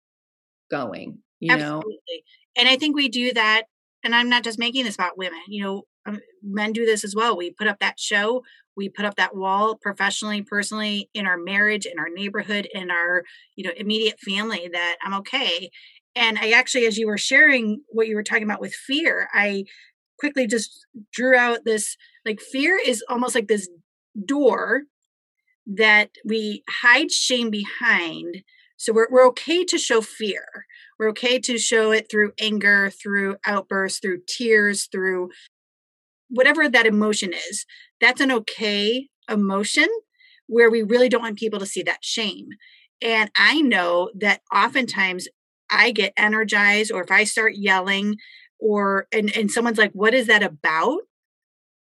going 0.70 1.18
you 1.40 1.52
Absolutely. 1.52 1.92
know 1.94 2.58
and 2.58 2.68
i 2.68 2.76
think 2.76 2.96
we 2.96 3.08
do 3.08 3.32
that 3.32 3.64
and 4.04 4.14
i'm 4.14 4.28
not 4.28 4.44
just 4.44 4.58
making 4.58 4.84
this 4.84 4.94
about 4.94 5.18
women 5.18 5.40
you 5.48 5.64
know 5.64 5.82
um, 6.06 6.20
men 6.42 6.72
do 6.72 6.84
this 6.86 7.04
as 7.04 7.14
well 7.16 7.36
we 7.36 7.50
put 7.50 7.66
up 7.66 7.78
that 7.80 7.98
show 7.98 8.42
we 8.76 8.88
put 8.88 9.04
up 9.04 9.16
that 9.16 9.34
wall 9.36 9.74
professionally 9.74 10.42
personally 10.42 11.08
in 11.14 11.26
our 11.26 11.38
marriage 11.38 11.86
in 11.86 11.98
our 11.98 12.08
neighborhood 12.08 12.68
in 12.72 12.90
our 12.90 13.24
you 13.56 13.64
know 13.64 13.72
immediate 13.76 14.18
family 14.20 14.68
that 14.72 14.96
i'm 15.04 15.14
okay 15.14 15.70
and 16.16 16.38
I 16.38 16.52
actually, 16.52 16.86
as 16.86 16.96
you 16.96 17.06
were 17.06 17.18
sharing 17.18 17.82
what 17.88 18.08
you 18.08 18.16
were 18.16 18.22
talking 18.22 18.42
about 18.42 18.62
with 18.62 18.72
fear, 18.72 19.28
I 19.34 19.66
quickly 20.18 20.46
just 20.46 20.86
drew 21.12 21.36
out 21.36 21.66
this 21.66 21.94
like 22.24 22.40
fear 22.40 22.80
is 22.84 23.04
almost 23.08 23.34
like 23.34 23.48
this 23.48 23.68
door 24.24 24.84
that 25.66 26.10
we 26.24 26.64
hide 26.68 27.12
shame 27.12 27.50
behind. 27.50 28.42
So 28.78 28.94
we're, 28.94 29.08
we're 29.10 29.26
okay 29.28 29.62
to 29.64 29.76
show 29.76 30.00
fear. 30.00 30.46
We're 30.98 31.10
okay 31.10 31.38
to 31.40 31.58
show 31.58 31.92
it 31.92 32.10
through 32.10 32.32
anger, 32.40 32.90
through 32.90 33.36
outbursts, 33.46 34.00
through 34.00 34.22
tears, 34.26 34.88
through 34.90 35.30
whatever 36.30 36.68
that 36.68 36.86
emotion 36.86 37.34
is. 37.34 37.66
That's 38.00 38.20
an 38.20 38.32
okay 38.32 39.08
emotion 39.30 39.88
where 40.46 40.70
we 40.70 40.82
really 40.82 41.08
don't 41.08 41.22
want 41.22 41.38
people 41.38 41.58
to 41.58 41.66
see 41.66 41.82
that 41.82 42.04
shame. 42.04 42.48
And 43.02 43.30
I 43.36 43.60
know 43.60 44.10
that 44.18 44.40
oftentimes 44.54 45.28
I 45.70 45.90
get 45.90 46.12
energized 46.16 46.92
or 46.92 47.02
if 47.02 47.10
I 47.10 47.24
start 47.24 47.54
yelling 47.56 48.16
or 48.58 49.06
and, 49.12 49.34
and 49.36 49.50
someone's 49.50 49.78
like, 49.78 49.92
what 49.92 50.14
is 50.14 50.28
that 50.28 50.42
about? 50.42 51.00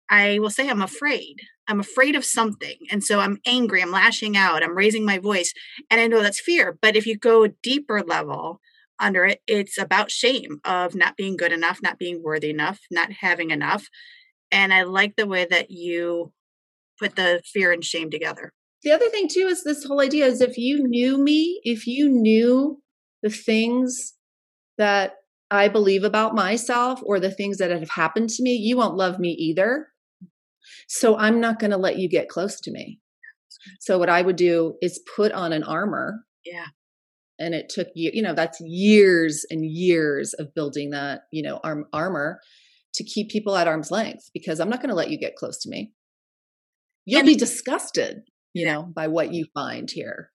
I 0.09 0.39
will 0.39 0.51
say 0.51 0.69
I'm 0.69 0.83
afraid. 0.83 1.37
I'm 1.69 1.81
afraid 1.81 2.17
of 2.17 2.25
something. 2.25 2.77
And 2.91 3.03
so 3.03 3.21
I'm 3.21 3.39
angry, 3.47 3.83
I'm 3.83 3.91
lashing 3.91 4.37
out, 4.37 4.63
I'm 4.63 4.77
raising 4.77 5.05
my 5.05 5.19
voice. 5.19 5.53
And 5.91 6.01
I 6.01 6.07
know 6.07 6.21
that's 6.21 6.41
fear. 6.41 6.77
But 6.81 6.97
if 6.97 7.07
you 7.07 7.17
go 7.17 7.45
a 7.45 7.51
deeper 7.63 8.03
level 8.03 8.61
under 8.99 9.25
it, 9.25 9.41
it's 9.47 9.79
about 9.79 10.11
shame 10.11 10.61
of 10.65 10.95
not 10.95 11.17
being 11.17 11.37
good 11.37 11.53
enough, 11.53 11.81
not 11.83 11.99
being 11.99 12.23
worthy 12.23 12.51
enough, 12.51 12.81
not 12.91 13.13
having 13.21 13.51
enough. 13.51 13.89
And 14.53 14.73
I 14.73 14.83
like 14.83 15.17
the 15.17 15.27
way 15.27 15.47
that 15.51 15.71
you 15.71 16.33
put 17.01 17.17
the 17.17 17.43
fear 17.45 17.73
and 17.73 17.85
shame 17.85 18.11
together. 18.11 18.53
The 18.85 18.93
other 18.93 19.09
thing 19.09 19.29
too 19.29 19.47
is 19.49 19.65
this 19.65 19.85
whole 19.85 20.01
idea 20.01 20.27
is 20.27 20.41
if 20.41 20.59
you 20.59 20.87
knew 20.87 21.19
me, 21.19 21.61
if 21.65 21.87
you 21.87 22.09
knew 22.09 22.81
the 23.23 23.31
things 23.31 24.15
that 24.77 25.15
I 25.51 25.69
believe 25.69 26.05
about 26.05 26.35
myself 26.35 27.01
or 27.05 27.19
the 27.19 27.31
things 27.31 27.59
that 27.59 27.71
have 27.71 27.91
happened 27.91 28.31
to 28.31 28.43
me, 28.43 28.55
you 28.55 28.77
won't 28.77 28.97
love 28.97 29.19
me 29.19 29.31
either. 29.31 29.89
So 30.89 31.17
I'm 31.17 31.41
not 31.41 31.59
going 31.59 31.71
to 31.71 31.77
let 31.77 31.99
you 31.99 32.09
get 32.09 32.29
close 32.29 32.61
to 32.61 32.71
me. 32.71 32.99
So 33.81 33.99
what 33.99 34.09
I 34.09 34.23
would 34.23 34.37
do 34.37 34.75
is 34.83 35.01
put 35.15 35.33
on 35.33 35.53
an 35.53 35.63
armor. 35.63 36.25
Yeah. 36.45 36.67
And 37.39 37.55
it 37.55 37.69
took 37.69 37.89
you, 37.95 38.11
you 38.13 38.23
know, 38.23 38.35
that's 38.35 38.61
years 38.61 39.45
and 39.51 39.65
years 39.65 40.35
of 40.35 40.55
building 40.55 40.91
that, 40.91 41.23
you 41.31 41.43
know, 41.43 41.61
arm 41.63 41.87
armor 41.93 42.41
to 42.95 43.05
keep 43.05 43.31
people 43.31 43.57
at 43.57 43.69
arm's 43.69 43.91
length 43.91 44.31
because 44.35 44.61
I'm 44.61 44.69
not 44.69 44.81
going 44.81 44.91
to 44.91 44.97
let 44.97 45.11
you 45.11 45.19
get 45.19 45.37
close 45.37 45.59
to 45.63 45.69
me. 45.69 45.93
You'll 47.05 47.21
and, 47.21 47.27
be 47.27 47.35
disgusted, 47.35 48.23
you 48.53 48.67
know, 48.67 48.83
by 48.83 49.09
what 49.09 49.33
you 49.33 49.47
find 49.55 49.91
here 49.91 50.31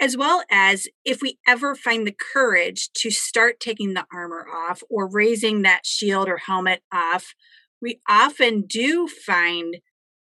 as 0.00 0.16
well 0.16 0.42
as 0.50 0.88
if 1.04 1.20
we 1.20 1.38
ever 1.46 1.74
find 1.74 2.06
the 2.06 2.16
courage 2.32 2.90
to 2.94 3.10
start 3.10 3.60
taking 3.60 3.92
the 3.92 4.06
armor 4.12 4.46
off 4.48 4.82
or 4.88 5.06
raising 5.06 5.62
that 5.62 5.84
shield 5.84 6.26
or 6.26 6.38
helmet 6.38 6.80
off, 6.90 7.34
we 7.82 8.00
often 8.08 8.62
do 8.62 9.06
find 9.06 9.76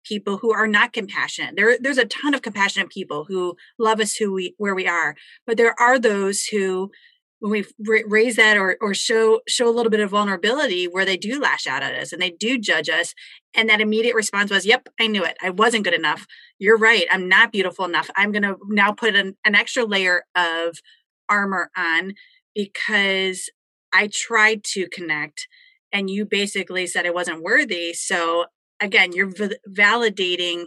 people 0.04 0.38
who 0.38 0.52
are 0.52 0.68
not 0.68 0.94
compassionate. 0.94 1.56
There, 1.56 1.78
there's 1.80 2.00
a 2.00 2.06
ton 2.06 2.34
of 2.34 2.42
compassionate 2.42 2.90
people 2.90 3.26
who 3.28 3.56
love 3.78 4.00
us 4.00 4.16
who 4.16 4.34
we 4.34 4.56
where 4.58 4.74
we 4.74 4.88
are, 4.88 5.16
but 5.46 5.58
there 5.58 5.80
are 5.80 6.00
those 6.00 6.46
who, 6.46 6.90
when 7.40 7.52
we 7.52 8.04
raise 8.08 8.36
that 8.36 8.58
or 8.58 8.78
or 8.82 8.94
show 8.94 9.42
show 9.48 9.70
a 9.70 9.72
little 9.72 9.90
bit 9.90 10.00
of 10.00 10.10
vulnerability, 10.10 10.86
where 10.88 11.06
they 11.06 11.18
do 11.18 11.40
lash 11.40 11.68
out 11.68 11.84
at 11.84 11.94
us 11.94 12.12
and 12.12 12.22
they 12.22 12.32
do 12.32 12.58
judge 12.58 12.90
us, 12.90 13.14
and 13.54 13.70
that 13.70 13.82
immediate 13.82 14.16
response 14.16 14.52
was, 14.52 14.66
"Yep, 14.66 14.90
I 15.00 15.08
knew 15.08 15.24
it. 15.24 15.38
I 15.42 15.50
wasn't 15.52 15.84
good 15.84 15.94
enough. 15.94 16.26
You're 16.60 16.78
right. 16.78 17.06
I'm 17.12 17.28
not 17.28 17.52
beautiful 17.52 17.86
enough. 17.86 18.10
I'm 18.16 18.32
gonna 18.32 18.56
now 18.68 18.92
put 18.92 19.16
an, 19.16 19.38
an 19.46 19.56
extra 19.56 19.86
layer 19.86 20.24
of 20.36 20.80
armor 21.30 21.70
on 21.78 22.14
because 22.56 23.50
I 23.94 24.10
tried 24.12 24.64
to 24.74 24.88
connect." 24.88 25.48
And 25.92 26.10
you 26.10 26.26
basically 26.26 26.86
said 26.88 27.06
I 27.06 27.12
wasn't 27.12 27.44
worthy. 27.44 27.94
So 27.94 28.46
again, 28.80 29.14
you're 29.14 29.30
v- 29.30 29.58
validating 29.70 30.66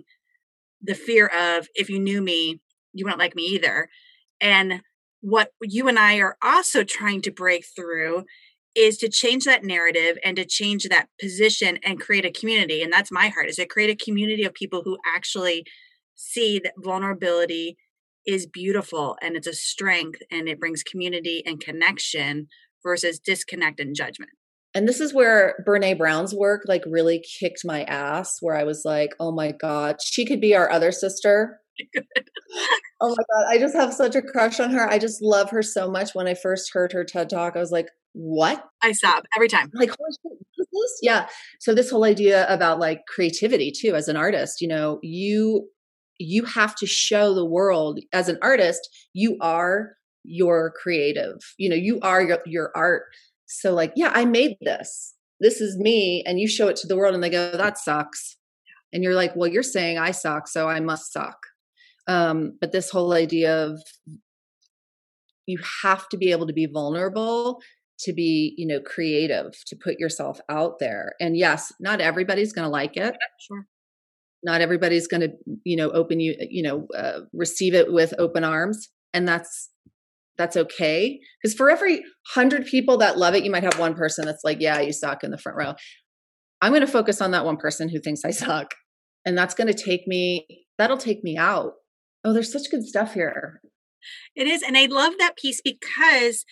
the 0.81 0.95
fear 0.95 1.27
of 1.27 1.69
if 1.75 1.91
you 1.91 1.99
knew 2.01 2.23
me, 2.23 2.61
you 2.93 3.05
wouldn't 3.05 3.21
like 3.21 3.37
me 3.37 3.45
either. 3.45 3.89
And 4.41 4.83
what 5.21 5.51
you 5.63 5.89
and 5.89 5.99
I 5.99 6.19
are 6.19 6.37
also 6.43 6.85
trying 6.85 7.23
to 7.23 7.31
break 7.31 7.65
through 7.77 8.25
is 8.75 8.97
to 8.99 9.09
change 9.09 9.45
that 9.45 9.65
narrative 9.65 10.17
and 10.25 10.37
to 10.37 10.45
change 10.45 10.85
that 10.85 11.09
position 11.21 11.79
and 11.85 12.01
create 12.01 12.25
a 12.25 12.31
community. 12.31 12.83
And 12.83 12.93
that's 12.93 13.11
my 13.11 13.29
heart 13.29 13.49
is 13.49 13.57
to 13.57 13.67
create 13.67 13.91
a 13.91 14.05
community 14.05 14.45
of 14.45 14.55
people 14.55 14.83
who 14.85 14.97
actually 15.05 15.65
see 16.15 16.61
that 16.63 16.75
vulnerability 16.79 17.77
is 18.27 18.47
beautiful 18.47 19.17
and 19.23 19.37
it's 19.37 19.47
a 19.47 19.53
strength 19.53 20.21
and 20.31 20.49
it 20.49 20.61
brings 20.61 20.83
community 20.83 21.43
and 21.45 21.61
connection 21.61 22.47
versus 22.83 23.19
disconnect 23.19 23.81
and 23.81 23.97
judgment 23.97 24.31
and 24.75 24.87
this 24.87 25.01
is 25.01 25.13
where 25.13 25.65
Brene 25.67 25.99
Brown's 25.99 26.35
work 26.35 26.63
like 26.67 26.83
really 26.87 27.25
kicked 27.41 27.65
my 27.65 27.83
ass 27.85 28.37
where 28.41 28.55
I 28.55 28.65
was 28.65 28.83
like, 28.85 29.15
"Oh 29.19 29.33
my 29.33 29.53
god, 29.53 29.97
she 30.03 30.25
could 30.25 30.41
be 30.41 30.55
our 30.55 30.71
other 30.71 30.93
sister." 30.93 31.60
oh 33.01 33.09
my 33.09 33.15
god, 33.33 33.47
I 33.49 33.59
just 33.59 33.77
have 33.77 33.93
such 33.93 34.15
a 34.15 34.23
crush 34.23 34.61
on 34.61 34.71
her. 34.71 34.89
I 34.89 34.99
just 34.99 35.23
love 35.23 35.51
her 35.51 35.63
so 35.63 35.91
much. 35.91 36.11
When 36.15 36.27
I 36.27 36.35
first 36.35 36.73
heard 36.73 36.93
her 36.93 37.05
TED 37.05 37.31
Talk, 37.31 37.57
I 37.57 37.61
was 37.61 37.71
like, 37.71 37.89
"What?" 38.13 38.65
I 38.83 38.93
sob 38.93 39.25
every 39.37 39.49
time. 39.49 39.71
Like, 39.75 39.91
this? 39.91 40.99
Yeah. 41.03 41.27
So 41.59 41.75
this 41.75 41.91
whole 41.91 42.05
idea 42.05 42.47
about 42.53 42.79
like 42.79 43.03
creativity 43.07 43.73
too 43.73 43.95
as 43.95 44.09
an 44.09 44.17
artist, 44.17 44.61
you 44.61 44.69
know, 44.69 44.99
you 45.03 45.69
you 46.19 46.45
have 46.45 46.75
to 46.77 46.87
show 46.87 47.35
the 47.35 47.47
world 47.47 48.01
as 48.13 48.29
an 48.29 48.39
artist, 48.43 48.89
you 49.15 49.39
are 49.41 49.97
your 50.23 50.73
creative. 50.83 51.39
You 51.59 51.71
know, 51.71 51.77
you 51.77 51.99
are 52.03 52.23
your 52.23 52.39
your 52.47 52.71
art 52.75 53.05
so, 53.51 53.75
like, 53.75 53.93
yeah, 53.97 54.13
I 54.15 54.25
made 54.27 54.57
this. 54.61 55.15
This 55.41 55.61
is 55.61 55.77
me. 55.77 56.23
And 56.25 56.39
you 56.39 56.47
show 56.47 56.69
it 56.69 56.77
to 56.77 56.87
the 56.87 56.97
world 56.97 57.15
and 57.15 57.23
they 57.23 57.31
go, 57.31 57.51
that 57.51 57.79
sucks. 57.79 58.37
And 58.93 59.03
you're 59.03 59.15
like, 59.15 59.35
well, 59.35 59.51
you're 59.51 59.65
saying 59.65 59.99
I 59.99 60.13
suck, 60.13 60.47
so 60.47 60.69
I 60.69 60.79
must 60.79 61.13
suck. 61.13 61.37
Um, 62.07 62.57
but 62.61 62.73
this 62.73 62.91
whole 62.91 63.13
idea 63.13 63.67
of 63.67 63.81
you 65.47 65.59
have 65.83 66.09
to 66.11 66.17
be 66.17 66.31
able 66.31 66.47
to 66.47 66.53
be 66.53 66.67
vulnerable 66.67 67.61
to 68.01 68.13
be 68.13 68.55
you 68.57 68.67
know 68.67 68.81
creative 68.81 69.53
to 69.67 69.77
put 69.77 69.99
yourself 69.99 70.41
out 70.49 70.79
there 70.79 71.13
and 71.21 71.37
yes 71.37 71.73
not 71.81 72.01
everybody's 72.01 72.53
going 72.53 72.65
to 72.65 72.71
like 72.71 72.97
it 72.97 73.15
sure 73.41 73.67
not 74.43 74.63
everybody's 74.63 75.07
going 75.07 75.21
to 75.21 75.29
you 75.65 75.77
know 75.77 75.91
open 75.91 76.19
you 76.19 76.35
you 76.49 76.63
know 76.63 76.87
uh, 76.97 77.21
receive 77.33 77.75
it 77.75 77.93
with 77.93 78.15
open 78.19 78.43
arms 78.43 78.89
and 79.13 79.29
that's 79.29 79.71
that's 80.41 80.57
okay. 80.57 81.21
Because 81.41 81.55
for 81.55 81.71
every 81.71 82.03
hundred 82.29 82.65
people 82.65 82.97
that 82.99 83.19
love 83.19 83.35
it, 83.35 83.45
you 83.45 83.51
might 83.51 83.63
have 83.63 83.79
one 83.79 83.95
person 83.95 84.25
that's 84.25 84.43
like, 84.43 84.59
yeah, 84.61 84.81
you 84.81 84.93
suck 84.93 85.23
in 85.23 85.31
the 85.31 85.39
front 85.39 85.59
row. 85.59 85.75
I'm 86.63 86.73
going 86.73 86.81
to 86.81 86.87
focus 86.87 87.21
on 87.21 87.33
that 87.33 87.45
one 87.45 87.59
person 87.59 87.91
who 87.91 88.01
thinks 88.01 88.25
I 88.25 88.31
suck. 88.31 88.75
And 89.27 89.37
that's 89.37 89.55
going 89.55 89.67
to 89.67 89.75
take 89.75 90.07
me, 90.07 90.47
that'll 90.79 90.97
take 90.97 91.23
me 91.23 91.37
out. 91.37 91.75
Oh, 92.25 92.33
there's 92.33 92.53
such 92.53 92.71
good 92.71 92.87
stuff 92.87 93.15
here. 93.15 93.61
It 94.35 94.47
is. 94.47 94.63
And 94.63 94.77
I 94.77 94.87
love 94.87 95.15
that 95.19 95.37
piece 95.37 95.61
because 95.61 96.45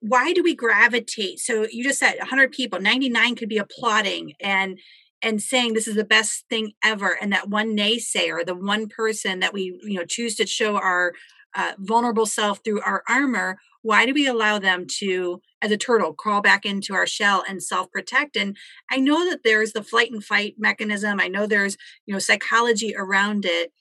why 0.00 0.32
do 0.32 0.42
we 0.42 0.54
gravitate? 0.54 1.38
So 1.38 1.66
you 1.70 1.84
just 1.84 2.00
said 2.00 2.16
100 2.18 2.52
people, 2.52 2.80
99 2.80 3.36
could 3.36 3.48
be 3.48 3.58
applauding 3.58 4.34
and 4.40 4.78
and 5.24 5.40
saying 5.40 5.72
this 5.72 5.86
is 5.86 5.94
the 5.94 6.04
best 6.04 6.46
thing 6.50 6.72
ever 6.82 7.16
and 7.20 7.32
that 7.32 7.48
one 7.48 7.76
naysayer 7.76 8.44
the 8.44 8.56
one 8.56 8.88
person 8.88 9.38
that 9.38 9.52
we 9.52 9.78
you 9.84 9.96
know 9.96 10.04
choose 10.04 10.34
to 10.34 10.46
show 10.46 10.76
our 10.76 11.12
uh, 11.54 11.72
vulnerable 11.78 12.26
self 12.26 12.60
through 12.64 12.80
our 12.82 13.02
armor, 13.08 13.58
why 13.82 14.06
do 14.06 14.14
we 14.14 14.26
allow 14.26 14.58
them 14.58 14.86
to, 14.98 15.42
as 15.60 15.70
a 15.70 15.76
turtle, 15.76 16.14
crawl 16.14 16.40
back 16.40 16.64
into 16.64 16.94
our 16.94 17.06
shell 17.06 17.44
and 17.48 17.62
self 17.62 17.90
protect? 17.90 18.36
And 18.36 18.56
I 18.90 18.96
know 18.98 19.28
that 19.28 19.40
there's 19.44 19.72
the 19.72 19.82
flight 19.82 20.10
and 20.10 20.24
fight 20.24 20.54
mechanism. 20.58 21.20
I 21.20 21.28
know 21.28 21.46
there's, 21.46 21.76
you 22.06 22.12
know, 22.12 22.18
psychology 22.18 22.94
around 22.96 23.44
it, 23.44 23.72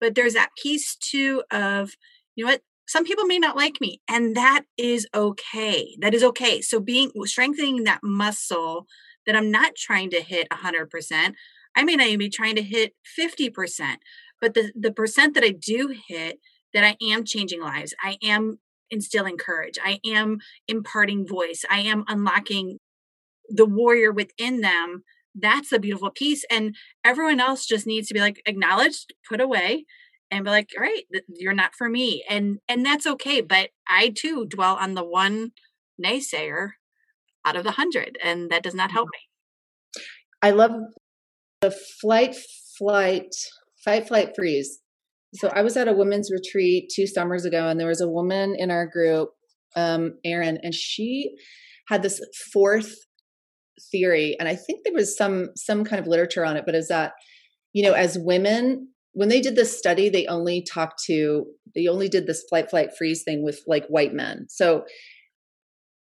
but 0.00 0.14
there's 0.14 0.34
that 0.34 0.50
piece 0.60 0.96
too 0.96 1.42
of, 1.50 1.92
you 2.34 2.44
know 2.44 2.52
what, 2.52 2.62
some 2.88 3.04
people 3.04 3.24
may 3.24 3.38
not 3.38 3.56
like 3.56 3.80
me, 3.80 4.00
and 4.08 4.36
that 4.36 4.62
is 4.78 5.08
okay. 5.14 5.96
That 6.00 6.14
is 6.14 6.22
okay. 6.22 6.60
So 6.60 6.78
being 6.78 7.10
strengthening 7.24 7.84
that 7.84 8.00
muscle 8.02 8.86
that 9.26 9.34
I'm 9.34 9.50
not 9.50 9.74
trying 9.74 10.10
to 10.10 10.20
hit 10.20 10.48
100%. 10.50 11.34
I 11.74 11.84
may 11.84 11.96
not 11.96 12.06
even 12.06 12.18
be 12.18 12.28
trying 12.28 12.56
to 12.56 12.62
hit 12.62 12.94
50%, 13.18 13.96
but 14.40 14.54
the, 14.54 14.72
the 14.74 14.92
percent 14.92 15.34
that 15.34 15.44
I 15.44 15.50
do 15.50 15.94
hit, 16.08 16.38
that 16.72 16.84
I 16.84 16.96
am 17.10 17.24
changing 17.24 17.60
lives. 17.60 17.94
I 18.02 18.18
am 18.22 18.58
instilling 18.90 19.36
courage. 19.36 19.78
I 19.84 19.98
am 20.06 20.38
imparting 20.68 21.26
voice. 21.26 21.64
I 21.68 21.80
am 21.80 22.04
unlocking 22.08 22.78
the 23.48 23.66
warrior 23.66 24.12
within 24.12 24.60
them. 24.60 25.02
That's 25.38 25.72
a 25.72 25.78
beautiful 25.78 26.10
piece. 26.10 26.44
And 26.50 26.74
everyone 27.04 27.40
else 27.40 27.66
just 27.66 27.86
needs 27.86 28.08
to 28.08 28.14
be 28.14 28.20
like 28.20 28.42
acknowledged, 28.46 29.14
put 29.28 29.40
away, 29.40 29.84
and 30.30 30.44
be 30.44 30.50
like, 30.50 30.70
all 30.76 30.82
right, 30.82 31.04
you're 31.28 31.52
not 31.52 31.74
for 31.76 31.88
me. 31.88 32.24
And 32.28 32.58
and 32.68 32.84
that's 32.84 33.06
okay. 33.06 33.40
But 33.40 33.70
I 33.88 34.08
too 34.08 34.46
dwell 34.46 34.76
on 34.76 34.94
the 34.94 35.04
one 35.04 35.52
naysayer 36.02 36.70
out 37.44 37.56
of 37.56 37.64
the 37.64 37.72
hundred, 37.72 38.18
and 38.22 38.50
that 38.50 38.62
does 38.62 38.74
not 38.74 38.92
help 38.92 39.08
me. 39.12 40.02
I 40.42 40.50
love 40.50 40.72
the 41.60 41.70
flight, 41.70 42.36
flight, 42.78 43.34
fight, 43.84 44.08
flight, 44.08 44.30
freeze 44.36 44.80
so 45.36 45.48
I 45.48 45.62
was 45.62 45.76
at 45.76 45.88
a 45.88 45.92
women's 45.92 46.30
retreat 46.30 46.90
two 46.94 47.06
summers 47.06 47.44
ago, 47.44 47.68
and 47.68 47.78
there 47.78 47.88
was 47.88 48.00
a 48.00 48.08
woman 48.08 48.54
in 48.56 48.70
our 48.70 48.86
group, 48.86 49.30
um, 49.74 50.18
Erin, 50.24 50.58
and 50.62 50.74
she 50.74 51.34
had 51.88 52.02
this 52.02 52.20
fourth 52.52 52.94
theory, 53.90 54.36
and 54.38 54.48
I 54.48 54.56
think 54.56 54.80
there 54.84 54.94
was 54.94 55.16
some 55.16 55.48
some 55.56 55.84
kind 55.84 56.00
of 56.00 56.06
literature 56.06 56.44
on 56.44 56.56
it, 56.56 56.64
but 56.66 56.74
is 56.74 56.88
that 56.88 57.12
you 57.72 57.82
know, 57.82 57.92
as 57.92 58.18
women, 58.18 58.88
when 59.12 59.28
they 59.28 59.40
did 59.40 59.54
this 59.54 59.76
study, 59.76 60.08
they 60.08 60.26
only 60.26 60.62
talked 60.62 61.02
to 61.06 61.46
they 61.74 61.86
only 61.88 62.08
did 62.08 62.26
this 62.26 62.44
flight, 62.48 62.70
flight, 62.70 62.90
freeze 62.96 63.22
thing 63.22 63.44
with 63.44 63.60
like 63.66 63.86
white 63.88 64.14
men. 64.14 64.46
So 64.48 64.84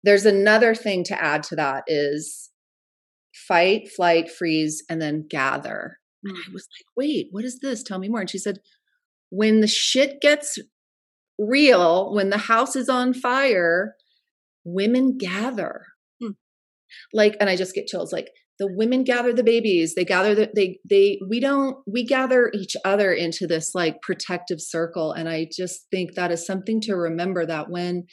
there's 0.05 0.27
another 0.27 0.75
thing 0.75 1.03
to 1.05 1.23
add 1.23 1.43
to 1.45 1.57
that 1.57 1.85
is 1.87 2.51
fight, 3.49 3.89
flight, 3.95 4.31
freeze, 4.31 4.85
and 4.89 5.01
then 5.01 5.27
gather. 5.29 5.99
And 6.25 6.37
I 6.37 6.51
mm. 6.51 6.53
was 6.53 6.69
like, 6.79 6.87
wait, 6.97 7.29
what 7.31 7.45
is 7.45 7.59
this? 7.61 7.83
Tell 7.83 7.99
me 7.99 8.09
more. 8.09 8.21
And 8.21 8.31
she 8.31 8.39
said, 8.39 8.59
when 9.31 9.61
the 9.61 9.67
shit 9.67 10.21
gets 10.21 10.59
real, 11.39 12.15
when 12.15 12.31
the 12.31 12.39
house 12.39 12.77
is 12.77 12.89
on 12.89 13.15
fire, 13.15 13.95
women 14.65 15.19
gather. 15.19 15.87
Like, 17.13 17.37
and 17.41 17.51
I 17.51 17.57
just 17.57 17.75
get 17.75 17.87
chills. 17.87 18.13
Like 18.13 18.31
the 18.59 18.69
women 18.71 19.05
gather 19.05 19.33
the 19.33 19.45
babies. 19.45 19.95
They 19.95 20.05
gather 20.05 20.35
the, 20.35 20.51
they, 20.55 20.79
they, 20.89 21.21
we 21.29 21.41
don't, 21.41 21.77
we 21.87 22.05
gather 22.05 22.51
each 22.55 22.77
other 22.85 23.13
into 23.13 23.47
this 23.47 23.75
like 23.75 24.01
protective 24.03 24.61
circle. 24.61 25.13
And 25.13 25.29
I 25.29 25.49
just 25.55 25.87
think 25.91 26.15
that 26.15 26.33
is 26.33 26.47
something 26.47 26.81
to 26.83 26.95
remember 26.95 27.45
that 27.47 27.71
when, 27.71 28.05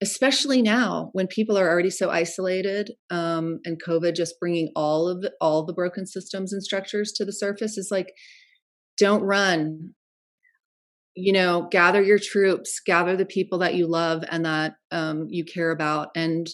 especially 0.00 0.62
now 0.62 1.10
when 1.12 1.26
people 1.26 1.58
are 1.58 1.68
already 1.68 1.90
so 1.90 2.10
isolated 2.10 2.92
um, 3.10 3.58
and 3.64 3.82
covid 3.82 4.14
just 4.14 4.38
bringing 4.40 4.70
all 4.76 5.08
of 5.08 5.22
the, 5.22 5.32
all 5.40 5.64
the 5.64 5.72
broken 5.72 6.06
systems 6.06 6.52
and 6.52 6.62
structures 6.62 7.12
to 7.12 7.24
the 7.24 7.32
surface 7.32 7.76
is 7.76 7.88
like 7.90 8.12
don't 8.96 9.22
run 9.22 9.90
you 11.16 11.32
know 11.32 11.66
gather 11.70 12.02
your 12.02 12.18
troops 12.18 12.80
gather 12.84 13.16
the 13.16 13.26
people 13.26 13.58
that 13.58 13.74
you 13.74 13.86
love 13.86 14.22
and 14.30 14.44
that 14.44 14.74
um, 14.92 15.26
you 15.28 15.44
care 15.44 15.70
about 15.70 16.08
and 16.14 16.48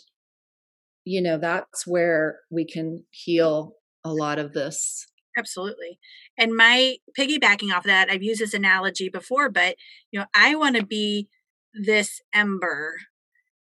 you 1.05 1.23
know 1.23 1.39
that's 1.39 1.87
where 1.87 2.41
we 2.51 2.65
can 2.67 3.05
heal 3.11 3.75
a 4.05 4.13
lot 4.13 4.39
of 4.39 4.53
this. 4.53 5.07
Absolutely. 5.37 5.99
And 6.39 6.57
my 6.57 6.97
piggybacking 7.19 7.73
off 7.73 7.85
that 7.85 8.11
i've 8.11 8.23
used 8.23 8.41
this 8.41 8.55
analogy 8.55 9.09
before 9.09 9.49
but 9.49 9.77
you 10.11 10.21
know 10.21 10.27
i 10.35 10.55
want 10.55 10.77
to 10.77 10.85
be 10.85 11.29
this 11.75 12.21
ember 12.33 12.97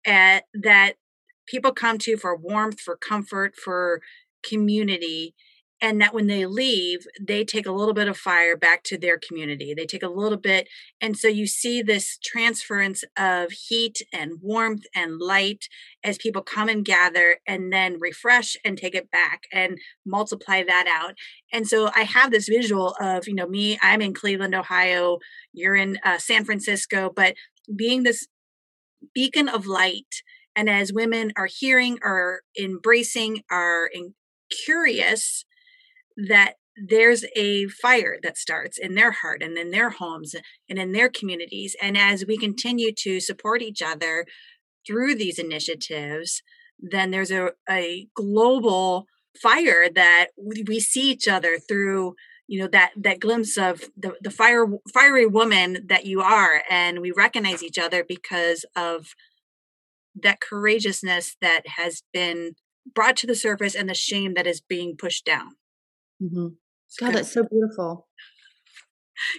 at, 0.07 0.44
that 0.55 0.94
people 1.46 1.72
come 1.72 1.98
to 1.98 2.16
for 2.16 2.37
warmth 2.37 2.81
for 2.81 2.96
comfort 2.96 3.55
for 3.57 4.01
community 4.42 5.35
and 5.81 6.01
that 6.01 6.14
when 6.14 6.27
they 6.27 6.47
leave 6.47 7.01
they 7.21 7.45
take 7.45 7.67
a 7.67 7.73
little 7.73 7.95
bit 7.95 8.09
of 8.09 8.17
fire 8.17 8.57
back 8.57 8.83
to 8.85 8.99
their 8.99 9.19
community. 9.19 9.75
They 9.75 9.87
take 9.87 10.03
a 10.03 10.09
little 10.09 10.38
bit 10.38 10.69
and 11.01 11.17
so 11.17 11.29
you 11.29 11.47
see 11.47 11.83
this 11.83 12.19
transference 12.23 13.05
of 13.17 13.53
heat 13.53 14.03
and 14.12 14.41
warmth 14.43 14.85
and 14.95 15.19
light 15.19 15.69
as 16.05 16.19
people 16.19 16.43
come 16.43 16.69
and 16.69 16.85
gather 16.85 17.38
and 17.47 17.73
then 17.73 17.99
refresh 17.99 18.57
and 18.64 18.77
take 18.77 18.95
it 18.95 19.11
back 19.11 19.45
and 19.53 19.79
multiply 20.07 20.62
that 20.62 20.87
out. 20.88 21.14
And 21.53 21.67
so 21.67 21.91
i 21.95 22.03
have 22.03 22.31
this 22.31 22.49
visual 22.49 22.97
of 23.01 23.29
you 23.29 23.35
know 23.35 23.47
me 23.47 23.79
i'm 23.83 24.01
in 24.01 24.14
cleveland 24.14 24.55
ohio 24.55 25.19
you're 25.53 25.75
in 25.75 25.99
uh, 26.05 26.19
san 26.19 26.45
francisco 26.45 27.11
but 27.14 27.35
being 27.75 28.03
this 28.03 28.27
beacon 29.14 29.49
of 29.49 29.67
light 29.67 30.23
and 30.57 30.69
as 30.69 30.93
women 30.93 31.33
are 31.37 31.49
hearing 31.51 31.99
are 32.03 32.41
embracing 32.59 33.43
are 33.51 33.87
in, 33.87 34.14
curious 34.64 35.45
that 36.26 36.54
there's 36.76 37.24
a 37.37 37.68
fire 37.68 38.18
that 38.22 38.37
starts 38.37 38.78
in 38.78 38.94
their 38.94 39.11
heart 39.11 39.42
and 39.42 39.57
in 39.57 39.70
their 39.70 39.90
homes 39.90 40.35
and 40.68 40.78
in 40.78 40.92
their 40.92 41.09
communities. 41.09 41.74
And 41.83 41.96
as 41.96 42.24
we 42.26 42.37
continue 42.37 42.92
to 42.98 43.20
support 43.20 43.62
each 43.62 43.83
other 43.83 44.26
through 44.87 45.14
these 45.14 45.38
initiatives, 45.38 46.42
then 46.78 47.11
there's 47.11 47.31
a, 47.31 47.50
a 47.68 48.09
global 48.14 49.07
fire 49.40 49.88
that 49.94 50.28
we 50.37 50.81
see 50.81 51.11
each 51.11 51.28
other 51.28 51.59
through 51.59 52.14
you 52.48 52.59
know 52.59 52.66
that 52.68 52.92
that 52.96 53.20
glimpse 53.20 53.59
of 53.59 53.83
the, 53.96 54.14
the 54.22 54.31
fire 54.31 54.66
fiery 54.92 55.26
woman 55.26 55.85
that 55.87 56.07
you 56.07 56.20
are 56.22 56.62
and 56.68 57.00
we 57.00 57.12
recognize 57.12 57.62
each 57.62 57.78
other 57.78 58.02
because 58.02 58.64
of 58.74 59.09
that 60.20 60.40
courageousness 60.40 61.37
that 61.40 61.62
has 61.76 62.02
been 62.12 62.54
brought 62.94 63.16
to 63.18 63.26
the 63.26 63.35
surface 63.35 63.74
and 63.74 63.88
the 63.88 63.94
shame 63.94 64.33
that 64.35 64.46
is 64.46 64.62
being 64.62 64.96
pushed 64.96 65.24
down 65.24 65.50
Mm-hmm. 66.22 66.48
God, 67.00 67.14
that's 67.14 67.33
so 67.33 67.44
beautiful. 67.44 68.09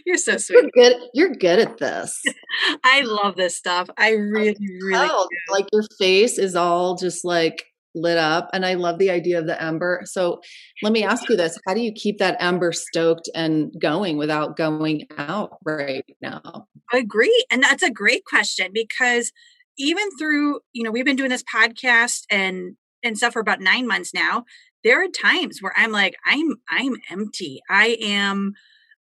You're 0.06 0.18
so 0.18 0.38
sweet. 0.38 0.70
You're 0.76 0.90
good. 0.90 1.10
You're 1.14 1.34
good 1.34 1.60
at 1.60 1.78
this. 1.78 2.22
I 2.84 3.02
love 3.02 3.36
this 3.36 3.56
stuff. 3.56 3.90
I 3.98 4.12
really, 4.12 4.56
really 4.82 5.08
do. 5.08 5.28
like 5.50 5.66
your 5.72 5.84
face 5.98 6.38
is 6.38 6.56
all 6.56 6.96
just 6.96 7.24
like 7.24 7.66
lit 7.96 8.18
up, 8.18 8.50
and 8.54 8.66
I 8.66 8.76
love 8.76 9.00
the 9.00 9.10
idea 9.10 9.40
of 9.40 9.48
the 9.48 9.62
ember. 9.62 10.02
So, 10.04 10.42
let 10.84 10.92
me 10.92 11.04
ask 11.04 11.30
you 11.30 11.38
this: 11.38 11.58
How 11.68 11.74
do 11.74 11.82
you 11.82 11.94
keep 11.94 12.18
that 12.20 12.38
ember 12.40 12.72
stoked 12.72 13.30
and 13.34 13.74
going 13.82 14.18
without 14.18 14.58
going 14.58 15.08
out 15.18 15.58
right 15.66 16.06
now? 16.22 16.68
I 16.92 16.98
agree, 16.98 17.46
and 17.52 17.64
that's 17.64 17.84
a 17.84 17.92
great 17.92 18.26
question 18.26 18.72
because 18.74 19.32
even 19.78 20.10
through 20.20 20.60
you 20.74 20.84
know 20.84 20.92
we've 20.92 21.06
been 21.06 21.16
doing 21.16 21.30
this 21.30 21.44
podcast 21.44 22.24
and 22.30 22.76
and 23.02 23.18
stuff 23.18 23.34
for 23.34 23.40
about 23.40 23.62
nine 23.62 23.88
months 23.88 24.14
now 24.14 24.44
there 24.84 25.04
are 25.04 25.08
times 25.08 25.60
where 25.62 25.74
I'm 25.76 25.92
like, 25.92 26.16
I'm 26.26 26.56
I'm 26.70 26.96
empty. 27.10 27.62
I 27.70 27.98
am 28.02 28.54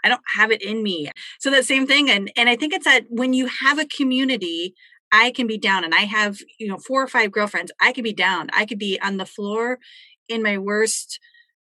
I 0.04 0.10
don't 0.10 0.22
have 0.38 0.52
it 0.52 0.62
in 0.62 0.82
me. 0.84 1.12
So 1.40 1.52
that 1.52 1.66
same 1.66 1.88
thing. 1.88 2.10
And 2.10 2.32
and 2.36 2.50
I 2.50 2.56
think 2.56 2.74
it's 2.74 2.86
that 2.86 3.06
when 3.10 3.34
you 3.34 3.48
have 3.64 3.80
a 3.80 3.86
community, 3.86 4.74
I 5.12 5.32
can 5.32 5.48
be 5.48 5.58
down 5.58 5.84
and 5.84 5.94
I 5.94 6.02
have, 6.02 6.38
you 6.60 6.68
know, 6.68 6.78
four 6.78 7.02
or 7.02 7.08
five 7.08 7.32
girlfriends. 7.32 7.72
I 7.82 7.92
could 7.94 8.04
be 8.04 8.14
down. 8.14 8.50
I 8.54 8.66
could 8.66 8.80
be 8.80 9.00
on 9.02 9.18
the 9.18 9.26
floor 9.26 9.80
in 10.28 10.44
my 10.44 10.58
worst 10.58 11.20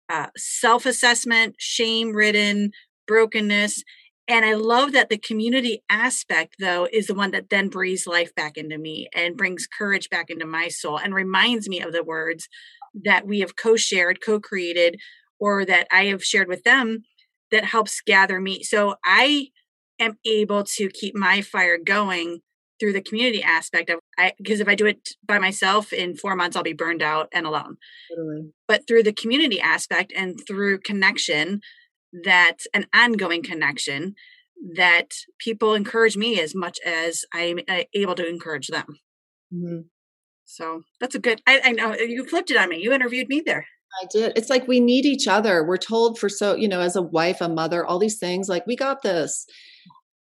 uh, 0.09 0.27
self-assessment, 0.37 1.55
shame-ridden, 1.57 2.71
brokenness. 3.07 3.83
And 4.27 4.45
I 4.45 4.53
love 4.53 4.93
that 4.93 5.09
the 5.09 5.17
community 5.17 5.83
aspect, 5.89 6.55
though, 6.59 6.87
is 6.91 7.07
the 7.07 7.13
one 7.13 7.31
that 7.31 7.49
then 7.49 7.67
breathes 7.67 8.07
life 8.07 8.33
back 8.35 8.57
into 8.57 8.77
me 8.77 9.09
and 9.13 9.35
brings 9.35 9.67
courage 9.67 10.09
back 10.09 10.29
into 10.29 10.45
my 10.45 10.69
soul 10.69 10.97
and 10.97 11.13
reminds 11.13 11.67
me 11.67 11.81
of 11.81 11.91
the 11.91 12.03
words 12.03 12.47
that 13.03 13.25
we 13.25 13.39
have 13.39 13.55
co-shared, 13.55 14.21
co-created, 14.21 14.99
or 15.39 15.65
that 15.65 15.87
I 15.91 16.05
have 16.05 16.23
shared 16.23 16.47
with 16.47 16.63
them 16.63 17.03
that 17.51 17.65
helps 17.65 18.01
gather 18.01 18.39
me. 18.39 18.63
So 18.63 18.95
I 19.05 19.47
am 19.99 20.17
able 20.25 20.63
to 20.63 20.89
keep 20.89 21.15
my 21.15 21.41
fire 21.41 21.77
going 21.77 22.39
through 22.79 22.93
the 22.93 23.01
community 23.01 23.41
aspect 23.43 23.89
of 23.89 23.99
I 24.17 24.33
because 24.37 24.59
if 24.59 24.67
I 24.67 24.75
do 24.75 24.85
it 24.85 25.09
by 25.25 25.39
myself 25.39 25.93
in 25.93 26.17
four 26.17 26.35
months 26.35 26.55
I'll 26.55 26.63
be 26.63 26.73
burned 26.73 27.03
out 27.03 27.29
and 27.31 27.45
alone. 27.45 27.77
Totally. 28.09 28.51
But 28.67 28.87
through 28.87 29.03
the 29.03 29.13
community 29.13 29.61
aspect 29.61 30.11
and 30.15 30.39
through 30.47 30.79
connection, 30.79 31.61
that 32.23 32.57
an 32.73 32.87
ongoing 32.93 33.43
connection 33.43 34.15
that 34.75 35.11
people 35.39 35.73
encourage 35.73 36.17
me 36.17 36.39
as 36.39 36.55
much 36.55 36.79
as 36.85 37.23
I'm 37.33 37.59
uh, 37.67 37.83
able 37.93 38.15
to 38.15 38.27
encourage 38.27 38.67
them. 38.67 38.85
Mm-hmm. 39.53 39.81
So 40.45 40.81
that's 40.99 41.15
a 41.15 41.19
good. 41.19 41.41
I, 41.47 41.61
I 41.65 41.71
know 41.71 41.95
you 41.95 42.25
flipped 42.25 42.51
it 42.51 42.57
on 42.57 42.69
me. 42.69 42.81
You 42.81 42.93
interviewed 42.93 43.29
me 43.29 43.41
there. 43.45 43.65
I 44.01 44.07
did. 44.11 44.33
It's 44.35 44.49
like 44.49 44.67
we 44.67 44.79
need 44.79 45.05
each 45.05 45.27
other. 45.27 45.63
We're 45.63 45.77
told 45.77 46.17
for 46.17 46.27
so, 46.27 46.55
you 46.55 46.67
know, 46.67 46.81
as 46.81 46.95
a 46.95 47.01
wife, 47.01 47.41
a 47.41 47.49
mother, 47.49 47.85
all 47.85 47.99
these 47.99 48.17
things 48.17 48.49
like 48.49 48.65
we 48.65 48.75
got 48.75 49.03
this 49.03 49.45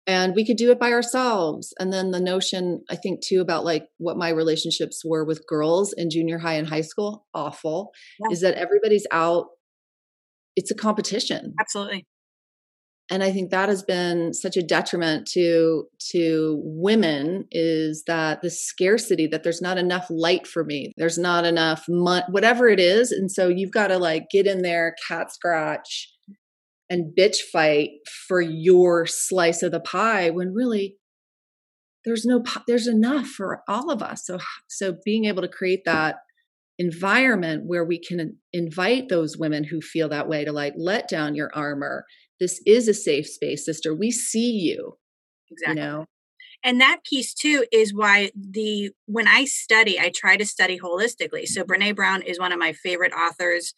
and 0.08 0.36
we 0.36 0.46
could 0.46 0.58
do 0.58 0.72
it 0.72 0.80
by 0.80 0.92
ourselves. 0.92 1.74
And 1.80 1.94
then 1.94 2.12
the 2.12 2.20
notion, 2.20 2.84
I 2.90 2.96
think, 2.96 3.22
too, 3.22 3.40
about 3.40 3.64
like 3.64 3.86
what 3.98 4.18
my 4.18 4.30
relationships 4.30 5.04
were 5.06 5.24
with 5.24 5.48
girls 5.48 5.94
in 5.94 6.10
junior 6.10 6.38
high 6.38 6.56
and 6.56 6.68
high 6.68 6.82
school, 6.82 7.26
awful, 7.34 7.92
yeah. 8.20 8.34
is 8.34 8.42
that 8.42 8.56
everybody's 8.56 9.08
out. 9.12 9.48
It's 10.56 10.72
a 10.72 10.76
competition. 10.76 11.54
Absolutely 11.60 12.06
and 13.12 13.24
i 13.24 13.32
think 13.32 13.52
that 13.52 13.69
has 13.69 13.84
been 13.84 14.34
such 14.34 14.58
a 14.58 14.63
detriment 14.63 15.28
to 15.28 15.88
to 16.00 16.60
women 16.63 17.45
is 17.52 18.04
that 18.08 18.41
the 18.41 18.50
scarcity 18.50 19.28
that 19.28 19.43
there's 19.43 19.62
not 19.62 19.78
enough 19.78 20.08
light 20.10 20.47
for 20.47 20.63
me. 20.63 20.93
There's 20.97 21.17
not 21.17 21.45
enough 21.45 21.86
money 21.88 22.26
whatever 22.30 22.67
it 22.67 22.80
is. 22.80 23.12
And 23.12 23.32
so 23.32 23.47
you've 23.47 23.71
got 23.71 23.88
to 23.88 23.97
like 23.97 24.30
get 24.32 24.47
in 24.47 24.62
there 24.62 24.95
cat 25.08 25.32
scratch 25.34 26.10
and 26.89 27.13
bitch 27.17 27.38
fight 27.52 27.89
for 28.28 28.41
your 28.41 29.06
slice 29.06 29.63
of 29.63 29.71
the 29.71 29.80
pie 29.80 30.30
when 30.30 30.54
really 30.54 30.97
there's 32.04 32.26
no 32.26 32.43
there's 32.67 32.88
enough 32.88 33.28
for 33.28 33.62
all 33.67 33.91
of 33.91 34.02
us. 34.02 34.26
So 34.26 34.39
so 34.67 34.95
being 35.06 35.26
able 35.26 35.41
to 35.41 35.47
create 35.47 35.82
that 35.86 36.17
environment 36.80 37.63
where 37.67 37.86
we 37.86 38.00
can 38.00 38.38
invite 38.54 39.08
those 39.08 39.38
women 39.38 39.63
who 39.63 39.82
feel 39.82 40.10
that 40.10 40.28
way 40.28 40.43
to 40.43 40.52
like 40.52 40.74
let 40.76 41.08
down 41.08 41.36
your 41.36 41.52
armor 41.54 42.06
this 42.41 42.60
is 42.65 42.89
a 42.89 42.93
safe 42.93 43.27
space 43.27 43.63
sister 43.63 43.95
we 43.95 44.12
see 44.12 44.51
you 44.51 44.97
exactly. 45.49 45.82
you 45.82 45.88
know? 45.88 46.06
And 46.63 46.80
that 46.80 46.99
piece 47.04 47.34
too 47.34 47.65
is 47.71 47.93
why 47.93 48.32
the 48.36 48.91
when 49.06 49.27
i 49.27 49.45
study 49.45 49.97
i 49.99 50.12
try 50.13 50.36
to 50.36 50.45
study 50.45 50.77
holistically. 50.77 51.45
So 51.45 51.63
brene 51.63 51.95
brown 51.95 52.21
is 52.23 52.39
one 52.39 52.51
of 52.51 52.60
my 52.60 52.73
favorite 52.73 53.13
authors. 53.13 53.73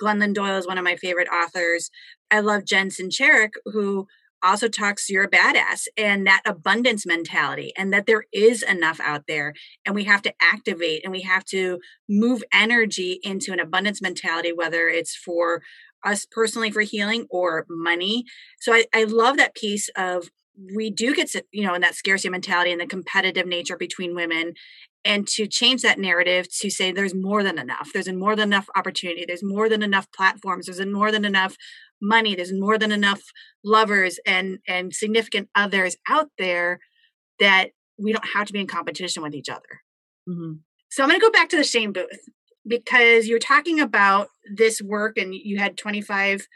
Glennon 0.00 0.32
doyle 0.32 0.56
is 0.56 0.66
one 0.66 0.78
of 0.78 0.84
my 0.84 0.96
favorite 0.96 1.28
authors. 1.28 1.90
I 2.30 2.40
love 2.40 2.64
jen 2.64 2.90
sincero 2.90 3.50
who 3.64 4.06
also 4.42 4.68
talks 4.68 5.10
you're 5.10 5.24
a 5.24 5.30
badass 5.30 5.86
and 5.96 6.26
that 6.26 6.42
abundance 6.46 7.04
mentality 7.04 7.72
and 7.76 7.92
that 7.92 8.06
there 8.06 8.24
is 8.32 8.62
enough 8.62 8.98
out 9.00 9.24
there 9.28 9.52
and 9.84 9.94
we 9.94 10.04
have 10.04 10.22
to 10.22 10.32
activate 10.40 11.04
and 11.04 11.12
we 11.12 11.20
have 11.20 11.44
to 11.44 11.78
move 12.08 12.42
energy 12.52 13.20
into 13.22 13.52
an 13.52 13.60
abundance 13.60 14.00
mentality 14.00 14.52
whether 14.52 14.88
it's 14.88 15.14
for 15.14 15.60
us 16.04 16.26
personally 16.30 16.70
for 16.70 16.80
healing 16.80 17.26
or 17.30 17.66
money. 17.68 18.24
So 18.60 18.72
I, 18.72 18.86
I 18.94 19.04
love 19.04 19.36
that 19.36 19.54
piece 19.54 19.88
of 19.96 20.28
we 20.74 20.90
do 20.90 21.14
get 21.14 21.34
you 21.52 21.64
know 21.64 21.74
in 21.74 21.80
that 21.80 21.94
scarcity 21.94 22.28
mentality 22.28 22.70
and 22.70 22.80
the 22.80 22.86
competitive 22.86 23.46
nature 23.46 23.76
between 23.76 24.14
women 24.14 24.54
and 25.04 25.26
to 25.26 25.46
change 25.46 25.80
that 25.82 25.98
narrative 25.98 26.46
to 26.60 26.68
say 26.68 26.92
there's 26.92 27.14
more 27.14 27.42
than 27.42 27.58
enough. 27.58 27.88
There's 27.94 28.12
more 28.12 28.36
than 28.36 28.50
enough 28.50 28.68
opportunity. 28.76 29.24
There's 29.26 29.42
more 29.42 29.68
than 29.68 29.82
enough 29.82 30.06
platforms. 30.14 30.66
There's 30.66 30.84
more 30.84 31.10
than 31.10 31.24
enough 31.24 31.56
money. 32.02 32.34
There's 32.34 32.52
more 32.52 32.76
than 32.76 32.92
enough 32.92 33.22
lovers 33.64 34.18
and 34.26 34.58
and 34.68 34.94
significant 34.94 35.48
others 35.54 35.96
out 36.08 36.28
there 36.36 36.80
that 37.38 37.70
we 37.98 38.12
don't 38.12 38.28
have 38.34 38.46
to 38.46 38.52
be 38.52 38.60
in 38.60 38.66
competition 38.66 39.22
with 39.22 39.34
each 39.34 39.48
other. 39.48 39.80
Mm-hmm. 40.28 40.52
so 40.90 41.02
i'm 41.02 41.08
going 41.08 41.18
to 41.18 41.26
go 41.26 41.32
back 41.32 41.48
to 41.48 41.56
the 41.56 41.64
shame 41.64 41.92
booth 41.92 42.28
because 42.66 43.26
you're 43.26 43.38
talking 43.38 43.80
about 43.80 44.28
this 44.56 44.80
work 44.82 45.16
and 45.16 45.34
you 45.34 45.58
had 45.58 45.76
25 45.76 46.46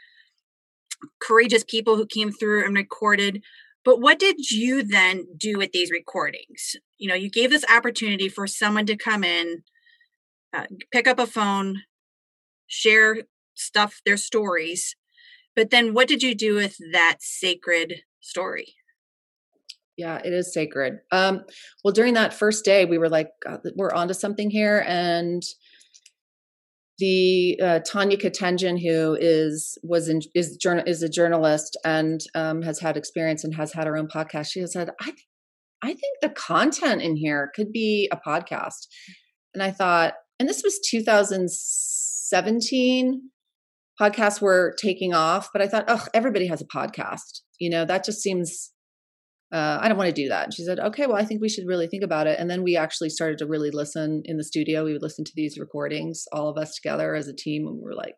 courageous 1.19 1.63
people 1.63 1.97
who 1.97 2.05
came 2.05 2.31
through 2.31 2.65
and 2.65 2.75
recorded 2.75 3.43
but 3.85 4.01
what 4.01 4.17
did 4.17 4.49
you 4.49 4.81
then 4.81 5.27
do 5.37 5.59
with 5.59 5.71
these 5.71 5.91
recordings? 5.91 6.75
You 6.97 7.07
know 7.07 7.15
you 7.15 7.29
gave 7.29 7.51
this 7.51 7.65
opportunity 7.69 8.27
for 8.27 8.47
someone 8.47 8.85
to 8.87 8.97
come 8.97 9.23
in 9.23 9.63
uh, 10.53 10.65
pick 10.91 11.07
up 11.07 11.19
a 11.19 11.27
phone 11.27 11.83
share 12.67 13.17
stuff 13.53 14.01
their 14.05 14.17
stories 14.17 14.95
but 15.55 15.69
then 15.69 15.93
what 15.93 16.07
did 16.07 16.23
you 16.23 16.35
do 16.35 16.55
with 16.55 16.77
that 16.91 17.17
sacred 17.19 18.01
story? 18.19 18.75
Yeah 19.97 20.19
it 20.23 20.33
is 20.33 20.53
sacred. 20.53 20.99
Um 21.11 21.43
well 21.83 21.93
during 21.93 22.15
that 22.15 22.33
first 22.33 22.65
day 22.65 22.85
we 22.85 22.97
were 22.97 23.09
like 23.09 23.29
we're 23.75 23.93
onto 23.93 24.13
something 24.13 24.49
here 24.49 24.83
and 24.87 25.43
the 26.97 27.59
uh, 27.61 27.79
Tanya 27.79 28.15
Katenjin, 28.17 28.81
who 28.81 29.17
is 29.19 29.77
was 29.83 30.07
in, 30.07 30.21
is 30.33 30.55
journal 30.57 30.85
is 30.87 31.03
a 31.03 31.09
journalist 31.09 31.77
and 31.83 32.21
um, 32.33 32.61
has 32.61 32.79
had 32.79 32.95
experience 32.95 33.43
and 33.43 33.53
has 33.55 33.73
had 33.73 33.87
her 33.87 33.97
own 33.97 34.07
podcast. 34.07 34.51
She 34.51 34.61
has 34.61 34.71
said, 34.73 34.91
"I 35.01 35.13
I 35.81 35.87
think 35.87 36.19
the 36.21 36.29
content 36.29 37.01
in 37.01 37.17
here 37.17 37.51
could 37.55 37.71
be 37.71 38.09
a 38.11 38.17
podcast," 38.17 38.87
and 39.53 39.61
I 39.61 39.71
thought, 39.71 40.13
and 40.39 40.47
this 40.47 40.63
was 40.63 40.79
2017. 40.89 43.21
podcasts 44.01 44.41
were 44.41 44.73
taking 44.81 45.13
off, 45.13 45.49
but 45.53 45.61
I 45.61 45.67
thought, 45.67 45.85
oh, 45.87 46.05
everybody 46.13 46.47
has 46.47 46.61
a 46.61 46.65
podcast. 46.65 47.41
You 47.59 47.69
know, 47.69 47.85
that 47.85 48.03
just 48.03 48.21
seems 48.21 48.71
uh, 49.53 49.79
I 49.81 49.87
don't 49.87 49.97
want 49.97 50.13
to 50.13 50.21
do 50.21 50.29
that. 50.29 50.45
And 50.45 50.53
she 50.53 50.63
said, 50.63 50.79
okay, 50.79 51.05
well, 51.05 51.15
I 51.15 51.23
think 51.25 51.41
we 51.41 51.49
should 51.49 51.67
really 51.67 51.87
think 51.87 52.03
about 52.03 52.27
it. 52.27 52.39
And 52.39 52.49
then 52.49 52.63
we 52.63 52.75
actually 52.75 53.09
started 53.09 53.37
to 53.39 53.45
really 53.45 53.71
listen 53.71 54.23
in 54.25 54.37
the 54.37 54.43
studio. 54.43 54.83
We 54.83 54.93
would 54.93 55.03
listen 55.03 55.23
to 55.23 55.31
these 55.35 55.57
recordings, 55.59 56.25
all 56.31 56.49
of 56.49 56.57
us 56.57 56.75
together 56.75 57.15
as 57.15 57.27
a 57.27 57.35
team, 57.35 57.67
and 57.67 57.77
we 57.77 57.83
were 57.83 57.95
like, 57.95 58.15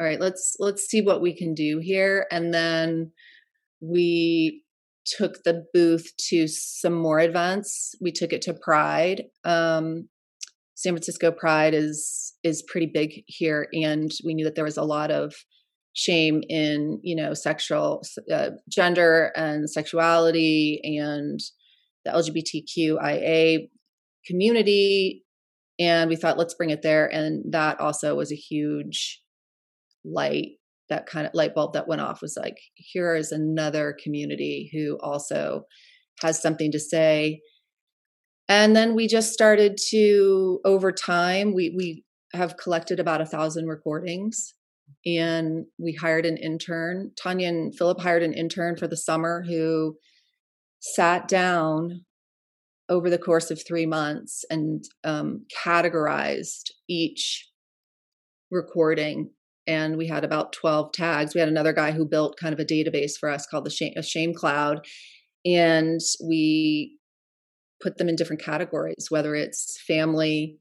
all 0.00 0.06
right, 0.06 0.20
let's 0.20 0.56
let's 0.58 0.86
see 0.86 1.02
what 1.02 1.20
we 1.20 1.36
can 1.36 1.54
do 1.54 1.78
here. 1.80 2.26
And 2.32 2.52
then 2.52 3.12
we 3.80 4.62
took 5.06 5.42
the 5.44 5.64
booth 5.72 6.10
to 6.30 6.48
some 6.48 6.94
more 6.94 7.20
events. 7.20 7.94
We 8.00 8.10
took 8.10 8.32
it 8.32 8.42
to 8.42 8.54
Pride. 8.54 9.24
Um, 9.44 10.08
San 10.74 10.94
Francisco 10.94 11.30
Pride 11.30 11.74
is 11.74 12.32
is 12.42 12.64
pretty 12.66 12.90
big 12.92 13.22
here, 13.26 13.68
and 13.72 14.10
we 14.24 14.34
knew 14.34 14.44
that 14.44 14.54
there 14.54 14.64
was 14.64 14.76
a 14.78 14.82
lot 14.82 15.10
of 15.10 15.34
shame 15.94 16.42
in 16.48 17.00
you 17.02 17.16
know 17.16 17.34
sexual 17.34 18.02
uh, 18.32 18.50
gender 18.68 19.32
and 19.36 19.70
sexuality 19.70 20.80
and 20.84 21.40
the 22.04 22.10
lgbtqia 22.10 23.68
community 24.26 25.24
and 25.78 26.08
we 26.08 26.16
thought 26.16 26.38
let's 26.38 26.54
bring 26.54 26.70
it 26.70 26.82
there. 26.82 27.06
And 27.12 27.52
that 27.52 27.80
also 27.80 28.14
was 28.14 28.30
a 28.30 28.36
huge 28.36 29.20
light 30.04 30.52
that 30.90 31.06
kind 31.06 31.26
of 31.26 31.32
light 31.32 31.54
bulb 31.54 31.72
that 31.72 31.88
went 31.88 32.02
off 32.02 32.20
was 32.20 32.36
like 32.38 32.58
here 32.74 33.14
is 33.16 33.32
another 33.32 33.96
community 34.02 34.70
who 34.72 34.98
also 35.02 35.62
has 36.20 36.40
something 36.40 36.70
to 36.72 36.78
say. 36.78 37.40
And 38.48 38.76
then 38.76 38.94
we 38.94 39.08
just 39.08 39.32
started 39.32 39.78
to 39.88 40.60
over 40.64 40.92
time 40.92 41.54
we 41.54 41.74
we 41.74 42.04
have 42.34 42.58
collected 42.58 43.00
about 43.00 43.22
a 43.22 43.26
thousand 43.26 43.66
recordings 43.66 44.54
and 45.06 45.66
we 45.78 45.92
hired 45.92 46.26
an 46.26 46.36
intern. 46.36 47.12
Tanya 47.16 47.48
and 47.48 47.76
Philip 47.76 48.00
hired 48.00 48.22
an 48.22 48.32
intern 48.32 48.76
for 48.76 48.86
the 48.86 48.96
summer 48.96 49.44
who 49.46 49.96
sat 50.80 51.28
down 51.28 52.04
over 52.88 53.08
the 53.08 53.18
course 53.18 53.50
of 53.50 53.64
three 53.66 53.86
months 53.86 54.44
and 54.50 54.84
um, 55.04 55.46
categorized 55.64 56.70
each 56.88 57.48
recording. 58.50 59.30
And 59.66 59.96
we 59.96 60.06
had 60.06 60.24
about 60.24 60.52
12 60.52 60.92
tags. 60.92 61.34
We 61.34 61.40
had 61.40 61.48
another 61.48 61.72
guy 61.72 61.92
who 61.92 62.06
built 62.06 62.38
kind 62.38 62.52
of 62.52 62.60
a 62.60 62.64
database 62.64 63.12
for 63.18 63.30
us 63.30 63.46
called 63.46 63.64
the 63.64 63.70
Shame, 63.70 63.94
Shame 64.02 64.34
Cloud. 64.34 64.86
And 65.46 66.00
we 66.22 66.98
put 67.82 67.96
them 67.96 68.08
in 68.08 68.16
different 68.16 68.42
categories, 68.42 69.06
whether 69.08 69.34
it's 69.34 69.80
family, 69.86 70.58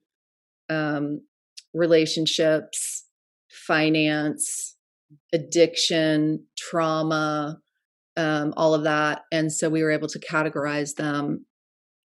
um, 0.70 1.22
relationships, 1.74 3.03
finance, 3.67 4.76
addiction, 5.34 6.45
trauma, 6.58 7.60
um, 8.17 8.54
all 8.58 8.73
of 8.73 8.84
that. 8.84 9.21
And 9.32 9.52
so 9.52 9.69
we 9.69 9.84
were 9.84 9.91
able 9.91 10.08
to 10.10 10.19
categorize 10.19 10.95
them 10.95 11.45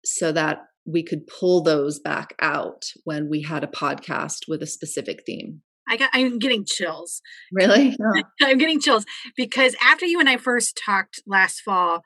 so 0.03 0.31
that 0.31 0.59
we 0.85 1.03
could 1.03 1.27
pull 1.27 1.61
those 1.61 1.99
back 1.99 2.33
out 2.39 2.85
when 3.03 3.29
we 3.29 3.43
had 3.43 3.63
a 3.63 3.67
podcast 3.67 4.47
with 4.47 4.63
a 4.63 4.67
specific 4.67 5.23
theme. 5.25 5.61
I 5.87 5.97
got 5.97 6.09
I'm 6.13 6.39
getting 6.39 6.65
chills. 6.65 7.21
Really? 7.51 7.95
I'm 8.41 8.57
getting 8.57 8.79
chills 8.79 9.05
because 9.35 9.75
after 9.81 10.05
you 10.05 10.19
and 10.19 10.29
I 10.29 10.37
first 10.37 10.79
talked 10.83 11.21
last 11.27 11.61
fall, 11.61 12.03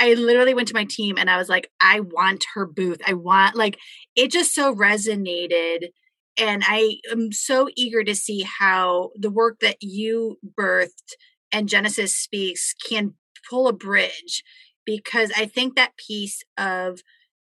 I 0.00 0.14
literally 0.14 0.54
went 0.54 0.68
to 0.68 0.74
my 0.74 0.86
team 0.88 1.16
and 1.18 1.30
I 1.30 1.38
was 1.38 1.48
like, 1.48 1.70
I 1.80 2.00
want 2.00 2.44
her 2.54 2.66
booth. 2.66 3.00
I 3.06 3.14
want 3.14 3.56
like 3.56 3.78
it 4.16 4.30
just 4.30 4.54
so 4.54 4.74
resonated 4.74 5.88
and 6.38 6.62
I 6.66 6.98
am 7.10 7.32
so 7.32 7.68
eager 7.76 8.04
to 8.04 8.14
see 8.14 8.42
how 8.42 9.10
the 9.16 9.30
work 9.30 9.58
that 9.60 9.76
you 9.80 10.38
birthed 10.58 11.14
and 11.50 11.68
Genesis 11.68 12.16
Speaks 12.16 12.74
can 12.88 13.14
pull 13.48 13.68
a 13.68 13.72
bridge 13.72 14.42
because 14.84 15.32
I 15.36 15.46
think 15.46 15.74
that 15.74 15.96
piece 15.96 16.42
of 16.56 17.00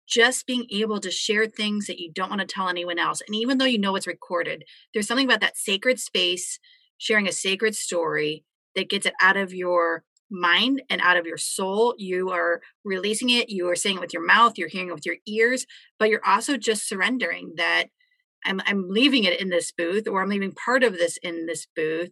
just 0.07 0.45
being 0.45 0.65
able 0.71 0.99
to 0.99 1.09
share 1.09 1.47
things 1.47 1.87
that 1.87 1.99
you 1.99 2.11
don't 2.13 2.29
want 2.29 2.41
to 2.41 2.47
tell 2.47 2.67
anyone 2.67 2.99
else. 2.99 3.21
And 3.25 3.35
even 3.35 3.57
though 3.57 3.65
you 3.65 3.79
know 3.79 3.95
it's 3.95 4.07
recorded, 4.07 4.65
there's 4.93 5.07
something 5.07 5.25
about 5.25 5.39
that 5.39 5.57
sacred 5.57 5.99
space, 5.99 6.59
sharing 6.97 7.27
a 7.27 7.31
sacred 7.31 7.75
story 7.75 8.43
that 8.75 8.89
gets 8.89 9.05
it 9.05 9.13
out 9.21 9.37
of 9.37 9.53
your 9.53 10.03
mind 10.29 10.81
and 10.89 11.01
out 11.01 11.17
of 11.17 11.25
your 11.25 11.37
soul. 11.37 11.93
You 11.97 12.29
are 12.31 12.61
releasing 12.83 13.29
it, 13.29 13.49
you 13.49 13.69
are 13.69 13.75
saying 13.75 13.97
it 13.97 14.01
with 14.01 14.13
your 14.13 14.25
mouth, 14.25 14.57
you're 14.57 14.67
hearing 14.67 14.89
it 14.89 14.93
with 14.93 15.05
your 15.05 15.17
ears, 15.25 15.65
but 15.97 16.09
you're 16.09 16.25
also 16.25 16.57
just 16.57 16.87
surrendering 16.87 17.53
that 17.57 17.85
I'm 18.45 18.61
I'm 18.65 18.89
leaving 18.89 19.23
it 19.23 19.39
in 19.39 19.49
this 19.49 19.71
booth 19.71 20.07
or 20.07 20.21
I'm 20.21 20.29
leaving 20.29 20.53
part 20.53 20.83
of 20.83 20.93
this 20.93 21.17
in 21.21 21.45
this 21.45 21.67
booth. 21.75 22.11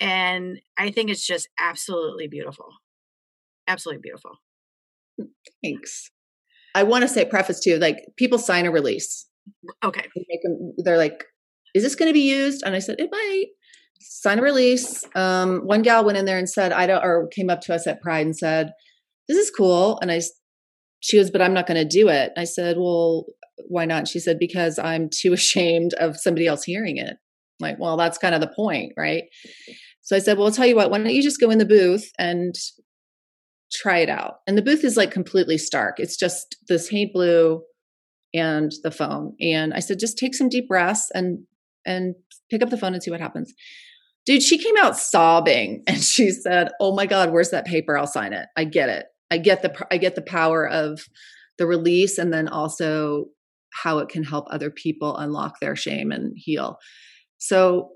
And 0.00 0.60
I 0.76 0.90
think 0.90 1.10
it's 1.10 1.26
just 1.26 1.48
absolutely 1.60 2.26
beautiful. 2.26 2.66
Absolutely 3.68 4.00
beautiful. 4.02 4.32
Mm, 5.20 5.28
thanks. 5.62 6.10
I 6.74 6.82
want 6.82 7.02
to 7.02 7.08
say 7.08 7.24
preface 7.24 7.60
too, 7.60 7.78
like 7.78 7.98
people 8.16 8.38
sign 8.38 8.66
a 8.66 8.70
release. 8.70 9.26
Okay. 9.84 10.06
They 10.14 10.40
them, 10.42 10.72
they're 10.78 10.98
like, 10.98 11.24
is 11.74 11.82
this 11.82 11.94
going 11.94 12.08
to 12.08 12.14
be 12.14 12.28
used? 12.28 12.62
And 12.64 12.74
I 12.74 12.78
said, 12.78 12.96
it 12.98 13.10
might. 13.10 13.46
Sign 14.00 14.40
a 14.40 14.42
release. 14.42 15.04
Um, 15.14 15.60
one 15.60 15.82
gal 15.82 16.04
went 16.04 16.18
in 16.18 16.24
there 16.24 16.38
and 16.38 16.48
said, 16.48 16.72
I 16.72 16.86
don't, 16.86 17.04
or 17.04 17.28
came 17.28 17.50
up 17.50 17.60
to 17.62 17.74
us 17.74 17.86
at 17.86 18.00
Pride 18.00 18.26
and 18.26 18.36
said, 18.36 18.72
this 19.28 19.38
is 19.38 19.50
cool. 19.50 19.98
And 20.02 20.10
I, 20.10 20.20
she 21.00 21.18
goes, 21.18 21.30
but 21.30 21.40
I'm 21.40 21.54
not 21.54 21.66
going 21.66 21.80
to 21.80 21.88
do 21.88 22.08
it. 22.08 22.32
I 22.36 22.44
said, 22.44 22.76
well, 22.78 23.26
why 23.68 23.84
not? 23.84 24.08
She 24.08 24.18
said, 24.18 24.38
because 24.38 24.78
I'm 24.78 25.08
too 25.08 25.32
ashamed 25.32 25.94
of 25.94 26.18
somebody 26.18 26.46
else 26.46 26.64
hearing 26.64 26.96
it. 26.96 27.16
I'm 27.60 27.68
like, 27.68 27.78
well, 27.78 27.96
that's 27.96 28.18
kind 28.18 28.34
of 28.34 28.40
the 28.40 28.52
point, 28.54 28.92
right? 28.96 29.24
So 30.02 30.16
I 30.16 30.18
said, 30.18 30.36
well, 30.36 30.46
I'll 30.46 30.52
tell 30.52 30.66
you 30.66 30.76
what, 30.76 30.90
why 30.90 30.98
don't 30.98 31.10
you 31.10 31.22
just 31.22 31.40
go 31.40 31.50
in 31.50 31.58
the 31.58 31.64
booth 31.64 32.10
and 32.18 32.54
try 33.72 33.98
it 33.98 34.08
out? 34.08 34.36
And 34.46 34.58
the 34.58 34.62
booth 34.62 34.84
is 34.84 34.96
like 34.96 35.12
completely 35.12 35.58
stark. 35.58 36.00
It's 36.00 36.16
just 36.16 36.56
this 36.68 36.88
paint 36.88 37.12
blue 37.12 37.62
and 38.34 38.72
the 38.82 38.90
phone. 38.90 39.34
And 39.40 39.72
I 39.74 39.80
said, 39.80 40.00
just 40.00 40.18
take 40.18 40.34
some 40.34 40.48
deep 40.48 40.68
breaths 40.68 41.08
and 41.14 41.44
and 41.84 42.14
pick 42.50 42.62
up 42.62 42.70
the 42.70 42.76
phone 42.76 42.94
and 42.94 43.02
see 43.02 43.10
what 43.10 43.20
happens. 43.20 43.52
Dude, 44.24 44.42
she 44.42 44.58
came 44.58 44.76
out 44.78 44.96
sobbing 44.96 45.82
and 45.88 46.00
she 46.00 46.30
said, 46.30 46.70
"Oh 46.80 46.94
my 46.94 47.06
god, 47.06 47.32
where's 47.32 47.50
that 47.50 47.66
paper? 47.66 47.96
I'll 47.96 48.06
sign 48.06 48.32
it. 48.32 48.46
I 48.56 48.64
get 48.64 48.88
it. 48.88 49.06
I 49.30 49.38
get 49.38 49.62
the 49.62 49.86
I 49.90 49.96
get 49.96 50.14
the 50.14 50.22
power 50.22 50.68
of 50.68 51.00
the 51.58 51.66
release 51.66 52.18
and 52.18 52.32
then 52.32 52.48
also 52.48 53.26
how 53.72 53.98
it 53.98 54.08
can 54.08 54.24
help 54.24 54.46
other 54.50 54.70
people 54.70 55.16
unlock 55.16 55.60
their 55.60 55.76
shame 55.76 56.10
and 56.12 56.32
heal. 56.36 56.76
So 57.38 57.90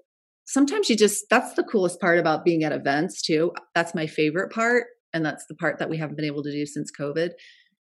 sometimes 0.46 0.88
you 0.88 0.96
just 0.96 1.24
that's 1.30 1.54
the 1.54 1.64
coolest 1.64 2.00
part 2.00 2.18
about 2.18 2.44
being 2.44 2.64
at 2.64 2.72
events 2.72 3.22
too. 3.22 3.52
That's 3.74 3.94
my 3.94 4.06
favorite 4.06 4.52
part 4.52 4.84
and 5.12 5.24
that's 5.24 5.46
the 5.48 5.54
part 5.54 5.78
that 5.78 5.90
we 5.90 5.98
haven't 5.98 6.16
been 6.16 6.24
able 6.24 6.42
to 6.42 6.52
do 6.52 6.66
since 6.66 6.90
COVID 6.98 7.30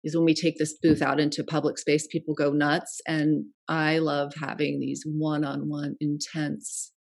is 0.04 0.16
when 0.16 0.26
we 0.26 0.34
take 0.34 0.58
this 0.58 0.78
booth 0.82 1.02
out 1.02 1.20
into 1.20 1.44
public 1.44 1.78
space 1.78 2.08
people 2.10 2.34
go 2.34 2.52
nuts 2.52 3.02
and 3.08 3.46
I 3.68 4.00
love 4.00 4.34
having 4.40 4.80
these 4.80 5.04
one-on-one 5.06 5.96
intense 6.00 6.92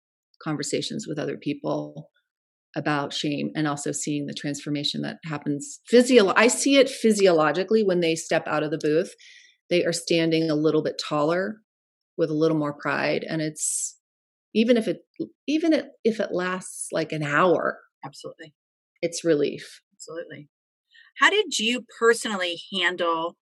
conversations 0.43 1.07
with 1.09 1.19
other 1.19 1.37
people 1.37 2.11
about 2.75 3.13
shame 3.13 3.51
and 3.55 3.67
also 3.67 3.93
seeing 3.93 4.27
the 4.27 4.35
transformation 4.35 5.03
that 5.03 5.17
happens 5.25 5.81
physio 5.87 6.33
I 6.37 6.49
see 6.49 6.77
it 6.77 6.89
physiologically 6.89 7.85
when 7.85 8.01
they 8.01 8.15
step 8.15 8.47
out 8.47 8.63
of 8.63 8.71
the 8.71 8.81
booth 8.83 9.15
they 9.71 9.85
are 9.85 9.93
standing 9.93 10.51
a 10.51 10.55
little 10.55 10.83
bit 10.83 11.01
taller 11.03 11.61
with 12.17 12.31
a 12.31 12.35
little 12.35 12.57
more 12.57 12.73
pride 12.73 13.25
and 13.29 13.43
it's 13.43 13.99
even 14.55 14.77
if 14.77 14.89
it 14.89 14.99
even 15.47 15.89
if 16.05 16.21
it 16.21 16.33
lasts 16.33 16.89
like 16.93 17.13
an 17.13 17.23
hour 17.23 17.79
absolutely. 18.05 18.55
it's 19.03 19.25
relief. 19.25 19.81
Absolutely. 19.95 20.49
How 21.19 21.31
did 21.31 21.59
you 21.59 21.85
personally 21.99 22.61
handle 22.73 23.37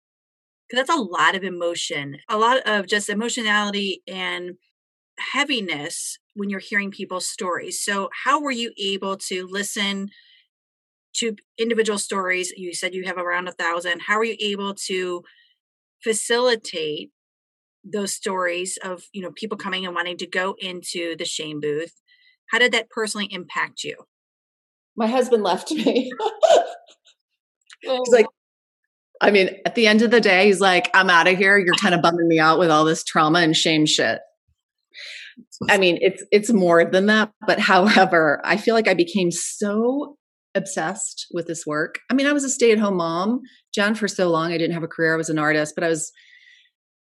because 0.68 0.86
that's 0.86 0.98
a 0.98 1.02
lot 1.02 1.34
of 1.34 1.44
emotion 1.44 2.18
a 2.28 2.38
lot 2.38 2.66
of 2.66 2.86
just 2.86 3.08
emotionality 3.08 4.02
and 4.08 4.52
heaviness 5.18 6.18
when 6.34 6.50
you're 6.50 6.60
hearing 6.60 6.90
people's 6.90 7.28
stories. 7.28 7.80
So 7.82 8.08
how 8.24 8.40
were 8.40 8.50
you 8.50 8.72
able 8.78 9.16
to 9.28 9.46
listen 9.46 10.08
to 11.16 11.36
individual 11.58 11.98
stories? 11.98 12.52
You 12.56 12.74
said 12.74 12.94
you 12.94 13.04
have 13.04 13.18
around 13.18 13.48
a 13.48 13.52
thousand. 13.52 14.00
How 14.00 14.18
are 14.18 14.24
you 14.24 14.36
able 14.40 14.74
to 14.86 15.22
facilitate 16.04 17.10
those 17.82 18.12
stories 18.12 18.78
of 18.84 19.04
you 19.12 19.22
know 19.22 19.32
people 19.32 19.58
coming 19.58 19.84
and 19.84 19.94
wanting 19.94 20.16
to 20.18 20.26
go 20.26 20.54
into 20.60 21.16
the 21.16 21.24
shame 21.24 21.60
booth 21.60 22.00
how 22.50 22.58
did 22.58 22.72
that 22.72 22.90
personally 22.90 23.28
impact 23.30 23.84
you? 23.84 23.96
My 24.96 25.06
husband 25.06 25.42
left 25.42 25.70
me. 25.70 26.12
He's 27.80 27.90
oh. 27.90 28.04
like 28.10 28.26
i 29.20 29.30
mean 29.30 29.50
at 29.66 29.74
the 29.74 29.86
end 29.86 30.02
of 30.02 30.10
the 30.10 30.20
day 30.20 30.46
he's 30.46 30.58
like 30.58 30.90
i'm 30.94 31.10
out 31.10 31.28
of 31.28 31.36
here. 31.36 31.58
You're 31.58 31.74
kind 31.74 31.94
of 31.94 32.00
bumming 32.00 32.26
me 32.26 32.38
out 32.38 32.58
with 32.58 32.70
all 32.70 32.84
this 32.84 33.04
trauma 33.04 33.40
and 33.40 33.54
shame 33.54 33.84
shit. 33.84 34.20
I 35.68 35.76
mean 35.76 35.98
it's 36.00 36.24
it's 36.32 36.50
more 36.50 36.84
than 36.84 37.06
that 37.06 37.30
but 37.46 37.60
however 37.60 38.40
i 38.42 38.56
feel 38.56 38.74
like 38.74 38.88
i 38.88 38.94
became 38.94 39.30
so 39.30 40.16
obsessed 40.54 41.26
with 41.32 41.46
this 41.46 41.66
work. 41.66 41.98
I 42.10 42.14
mean, 42.14 42.26
I 42.26 42.32
was 42.32 42.44
a 42.44 42.48
stay-at-home 42.48 42.96
mom, 42.96 43.40
John, 43.74 43.94
for 43.94 44.08
so 44.08 44.30
long. 44.30 44.52
I 44.52 44.58
didn't 44.58 44.74
have 44.74 44.82
a 44.82 44.88
career. 44.88 45.14
I 45.14 45.18
was 45.18 45.30
an 45.30 45.38
artist, 45.38 45.74
but 45.74 45.84
I 45.84 45.88
was 45.88 46.12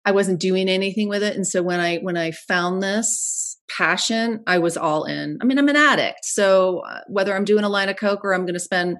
I 0.05 0.11
wasn't 0.11 0.41
doing 0.41 0.67
anything 0.67 1.07
with 1.07 1.23
it. 1.23 1.35
And 1.35 1.47
so 1.47 1.63
when 1.63 1.79
I 1.79 1.97
when 1.97 2.17
I 2.17 2.31
found 2.31 2.83
this 2.83 3.57
passion, 3.69 4.43
I 4.45 4.59
was 4.59 4.75
all 4.75 5.05
in. 5.05 5.37
I 5.41 5.45
mean, 5.45 5.57
I'm 5.57 5.69
an 5.69 5.75
addict. 5.75 6.25
So 6.25 6.79
uh, 6.79 7.01
whether 7.07 7.35
I'm 7.35 7.45
doing 7.45 7.63
a 7.63 7.69
line 7.69 7.89
of 7.89 7.95
Coke 7.95 8.23
or 8.23 8.33
I'm 8.33 8.41
going 8.41 8.53
to 8.53 8.59
spend, 8.59 8.97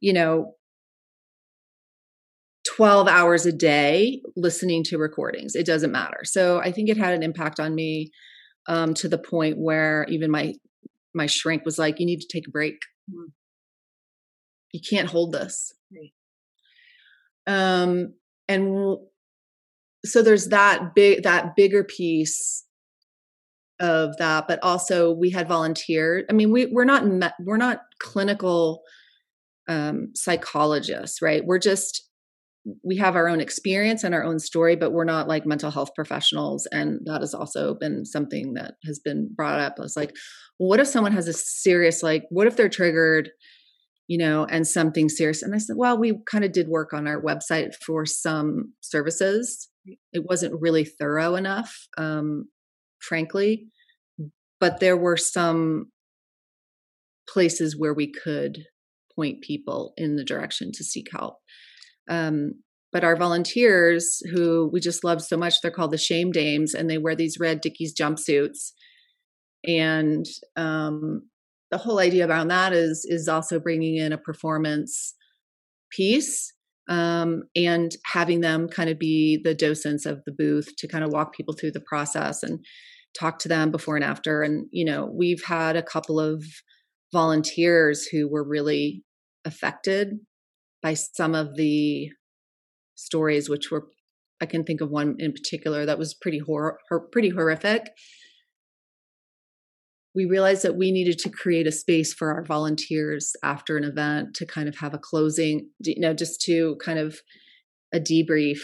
you 0.00 0.12
know, 0.12 0.54
12 2.76 3.06
hours 3.06 3.46
a 3.46 3.52
day 3.52 4.20
listening 4.36 4.82
to 4.84 4.98
recordings, 4.98 5.54
it 5.54 5.66
doesn't 5.66 5.92
matter. 5.92 6.20
So 6.24 6.60
I 6.60 6.72
think 6.72 6.88
it 6.88 6.96
had 6.96 7.14
an 7.14 7.22
impact 7.22 7.60
on 7.60 7.74
me 7.74 8.10
um, 8.66 8.94
to 8.94 9.08
the 9.08 9.18
point 9.18 9.56
where 9.56 10.04
even 10.08 10.30
my 10.30 10.54
my 11.14 11.26
shrink 11.26 11.64
was 11.64 11.78
like, 11.78 11.98
"You 11.98 12.06
need 12.06 12.20
to 12.20 12.28
take 12.30 12.46
a 12.46 12.50
break. 12.50 12.76
Mm. 13.12 13.32
You 14.72 14.80
can't 14.88 15.08
hold 15.08 15.32
this." 15.32 15.74
Right. 15.92 16.12
Um, 17.46 18.14
and 18.48 18.98
so 20.04 20.22
there's 20.22 20.48
that 20.48 20.94
big 20.94 21.22
that 21.22 21.56
bigger 21.56 21.84
piece 21.84 22.64
of 23.80 24.16
that 24.18 24.46
but 24.46 24.58
also 24.62 25.12
we 25.12 25.30
had 25.30 25.48
volunteered 25.48 26.24
i 26.28 26.32
mean 26.32 26.50
we 26.50 26.66
we're 26.66 26.84
not 26.84 27.04
we're 27.40 27.56
not 27.56 27.80
clinical 27.98 28.82
um 29.68 30.08
psychologists 30.14 31.22
right 31.22 31.44
we're 31.46 31.58
just 31.58 32.06
we 32.84 32.98
have 32.98 33.16
our 33.16 33.26
own 33.26 33.40
experience 33.40 34.04
and 34.04 34.14
our 34.14 34.22
own 34.22 34.38
story 34.38 34.76
but 34.76 34.92
we're 34.92 35.04
not 35.04 35.28
like 35.28 35.46
mental 35.46 35.70
health 35.70 35.94
professionals 35.94 36.66
and 36.72 37.00
that 37.06 37.22
has 37.22 37.32
also 37.32 37.74
been 37.74 38.04
something 38.04 38.52
that 38.52 38.74
has 38.84 38.98
been 38.98 39.28
brought 39.34 39.58
up 39.58 39.74
it's 39.78 39.96
like 39.96 40.14
well, 40.58 40.68
what 40.68 40.80
if 40.80 40.86
someone 40.86 41.12
has 41.12 41.26
a 41.26 41.32
serious 41.32 42.02
like 42.02 42.24
what 42.28 42.46
if 42.46 42.56
they're 42.56 42.68
triggered 42.68 43.30
you 44.10 44.18
know 44.18 44.44
and 44.50 44.66
something 44.66 45.08
serious 45.08 45.40
and 45.40 45.54
i 45.54 45.58
said 45.58 45.76
well 45.76 45.96
we 45.96 46.18
kind 46.28 46.44
of 46.44 46.50
did 46.50 46.66
work 46.66 46.92
on 46.92 47.06
our 47.06 47.22
website 47.22 47.74
for 47.86 48.04
some 48.04 48.72
services. 48.80 49.68
It 50.12 50.24
wasn't 50.28 50.60
really 50.60 50.84
thorough 50.84 51.36
enough 51.36 51.86
um 51.96 52.48
frankly 52.98 53.68
but 54.58 54.80
there 54.80 54.96
were 54.96 55.16
some 55.16 55.92
places 57.28 57.78
where 57.78 57.94
we 57.94 58.12
could 58.12 58.58
point 59.14 59.42
people 59.42 59.92
in 59.96 60.16
the 60.16 60.24
direction 60.24 60.70
to 60.74 60.84
seek 60.84 61.06
help. 61.12 61.36
Um, 62.08 62.62
but 62.92 63.04
our 63.04 63.16
volunteers 63.16 64.20
who 64.32 64.68
we 64.72 64.80
just 64.80 65.04
love 65.04 65.22
so 65.22 65.36
much 65.36 65.60
they're 65.60 65.70
called 65.70 65.92
the 65.92 65.98
shame 65.98 66.32
dames 66.32 66.74
and 66.74 66.90
they 66.90 66.98
wear 66.98 67.14
these 67.14 67.38
red 67.38 67.60
dickies 67.60 67.94
jumpsuits 67.94 68.72
and 69.64 70.26
um, 70.56 71.22
the 71.70 71.78
whole 71.78 71.98
idea 71.98 72.28
around 72.28 72.48
that 72.48 72.72
is 72.72 73.04
is 73.08 73.28
also 73.28 73.60
bringing 73.60 73.96
in 73.96 74.12
a 74.12 74.18
performance 74.18 75.14
piece 75.90 76.52
um, 76.88 77.44
and 77.54 77.92
having 78.04 78.40
them 78.40 78.68
kind 78.68 78.90
of 78.90 78.98
be 78.98 79.40
the 79.42 79.54
docents 79.54 80.06
of 80.06 80.22
the 80.26 80.32
booth 80.32 80.68
to 80.78 80.88
kind 80.88 81.04
of 81.04 81.12
walk 81.12 81.34
people 81.34 81.54
through 81.54 81.70
the 81.72 81.80
process 81.80 82.42
and 82.42 82.64
talk 83.18 83.38
to 83.38 83.48
them 83.48 83.70
before 83.70 83.96
and 83.96 84.04
after. 84.04 84.42
And 84.42 84.66
you 84.72 84.84
know 84.84 85.10
we've 85.12 85.44
had 85.44 85.76
a 85.76 85.82
couple 85.82 86.18
of 86.18 86.44
volunteers 87.12 88.06
who 88.06 88.28
were 88.28 88.46
really 88.46 89.02
affected 89.44 90.18
by 90.82 90.94
some 90.94 91.34
of 91.34 91.56
the 91.56 92.10
stories 92.94 93.48
which 93.48 93.70
were 93.70 93.86
i 94.40 94.46
can 94.46 94.64
think 94.64 94.80
of 94.80 94.90
one 94.90 95.16
in 95.18 95.32
particular 95.32 95.86
that 95.86 95.98
was 95.98 96.14
pretty 96.14 96.38
hor- 96.38 96.78
pretty 97.10 97.30
horrific 97.30 97.88
we 100.14 100.24
realized 100.24 100.62
that 100.62 100.76
we 100.76 100.90
needed 100.90 101.18
to 101.20 101.30
create 101.30 101.66
a 101.66 101.72
space 101.72 102.12
for 102.12 102.32
our 102.34 102.44
volunteers 102.44 103.34
after 103.44 103.76
an 103.76 103.84
event 103.84 104.34
to 104.34 104.46
kind 104.46 104.68
of 104.68 104.76
have 104.78 104.94
a 104.94 104.98
closing 104.98 105.68
you 105.80 106.00
know 106.00 106.14
just 106.14 106.40
to 106.42 106.76
kind 106.84 106.98
of 106.98 107.20
a 107.94 108.00
debrief 108.00 108.60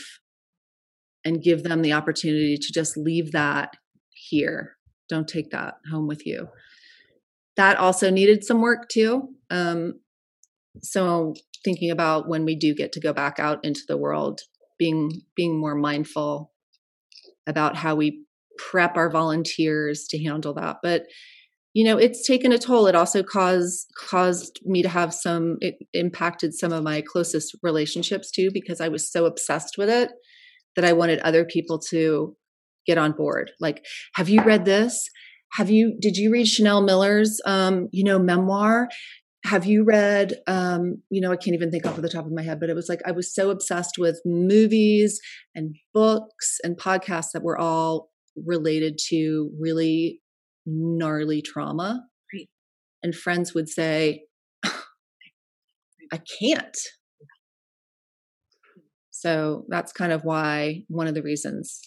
and 1.25 1.43
give 1.43 1.65
them 1.65 1.83
the 1.83 1.93
opportunity 1.93 2.57
to 2.57 2.73
just 2.73 2.97
leave 2.97 3.33
that 3.33 3.77
here. 4.15 4.77
Don't 5.09 5.27
take 5.27 5.51
that 5.51 5.75
home 5.91 6.07
with 6.07 6.25
you. 6.25 6.49
That 7.57 7.79
also 7.79 8.11
needed 8.11 8.45
some 8.45 8.61
work 8.61 8.89
too 8.89 9.31
um, 9.51 10.01
so 10.83 11.35
thinking 11.65 11.91
about 11.91 12.29
when 12.29 12.45
we 12.45 12.55
do 12.55 12.75
get 12.75 12.93
to 12.93 13.01
go 13.01 13.13
back 13.13 13.39
out 13.39 13.65
into 13.65 13.83
the 13.89 13.97
world 13.97 14.41
being 14.79 15.23
being 15.35 15.59
more 15.59 15.75
mindful 15.75 16.53
about 17.47 17.77
how 17.77 17.95
we 17.95 18.25
prep 18.59 18.97
our 18.97 19.11
volunteers 19.11 20.07
to 20.09 20.23
handle 20.23 20.55
that 20.55 20.77
but 20.83 21.03
you 21.77 21.85
know 21.85 21.99
it's 21.99 22.27
taken 22.27 22.53
a 22.53 22.59
toll. 22.59 22.87
It 22.87 22.95
also 22.95 23.23
caused 23.23 23.93
caused 23.99 24.61
me 24.65 24.81
to 24.81 24.89
have 24.89 25.13
some 25.13 25.59
it 25.61 25.75
impacted 25.93 26.55
some 26.55 26.73
of 26.73 26.83
my 26.83 27.03
closest 27.03 27.55
relationships 27.63 28.31
too 28.31 28.49
because 28.51 28.81
i 28.81 28.89
was 28.89 29.13
so 29.13 29.27
obsessed 29.27 29.75
with 29.77 29.91
it 29.91 30.11
that 30.75 30.87
i 30.87 30.95
wanted 30.95 31.19
other 31.19 31.45
people 31.45 31.79
to 31.91 32.35
get 32.87 32.97
on 32.97 33.13
board. 33.13 33.51
Like 33.61 33.85
have 34.15 34.31
you 34.31 34.43
read 34.43 34.65
this? 34.65 35.11
Have 35.53 35.69
you 35.69 35.99
did 36.01 36.17
you 36.17 36.33
read 36.33 36.49
chanel 36.49 36.81
miller's 36.81 37.43
um 37.45 37.89
you 37.93 38.05
know 38.05 38.19
memoir? 38.19 38.89
Have 39.45 39.67
you 39.67 39.85
read 39.85 40.33
um 40.47 41.03
you 41.11 41.21
know 41.21 41.31
i 41.31 41.37
can't 41.37 41.55
even 41.55 41.71
think 41.71 41.85
off 41.85 41.99
of 41.99 42.03
the 42.03 42.09
top 42.09 42.25
of 42.25 42.33
my 42.33 42.43
head 42.43 42.59
but 42.59 42.71
it 42.71 42.75
was 42.75 42.89
like 42.89 43.03
i 43.07 43.13
was 43.13 43.35
so 43.35 43.51
obsessed 43.51 43.97
with 43.99 44.19
movies 44.25 45.21
and 45.55 45.77
books 45.93 46.59
and 46.65 46.79
podcasts 46.79 47.33
that 47.35 47.43
were 47.43 47.59
all 47.59 48.09
related 48.35 48.99
to 49.11 49.51
really 49.61 50.21
gnarly 50.67 51.41
trauma 51.41 52.03
right. 52.35 52.49
and 53.03 53.15
friends 53.15 53.55
would 53.55 53.69
say 53.69 54.25
i 56.13 56.21
can't. 56.41 56.77
So 59.11 59.65
that's 59.69 59.93
kind 59.93 60.13
of 60.13 60.25
why 60.25 60.85
one 60.89 61.07
of 61.07 61.15
the 61.15 61.23
reasons 61.23 61.81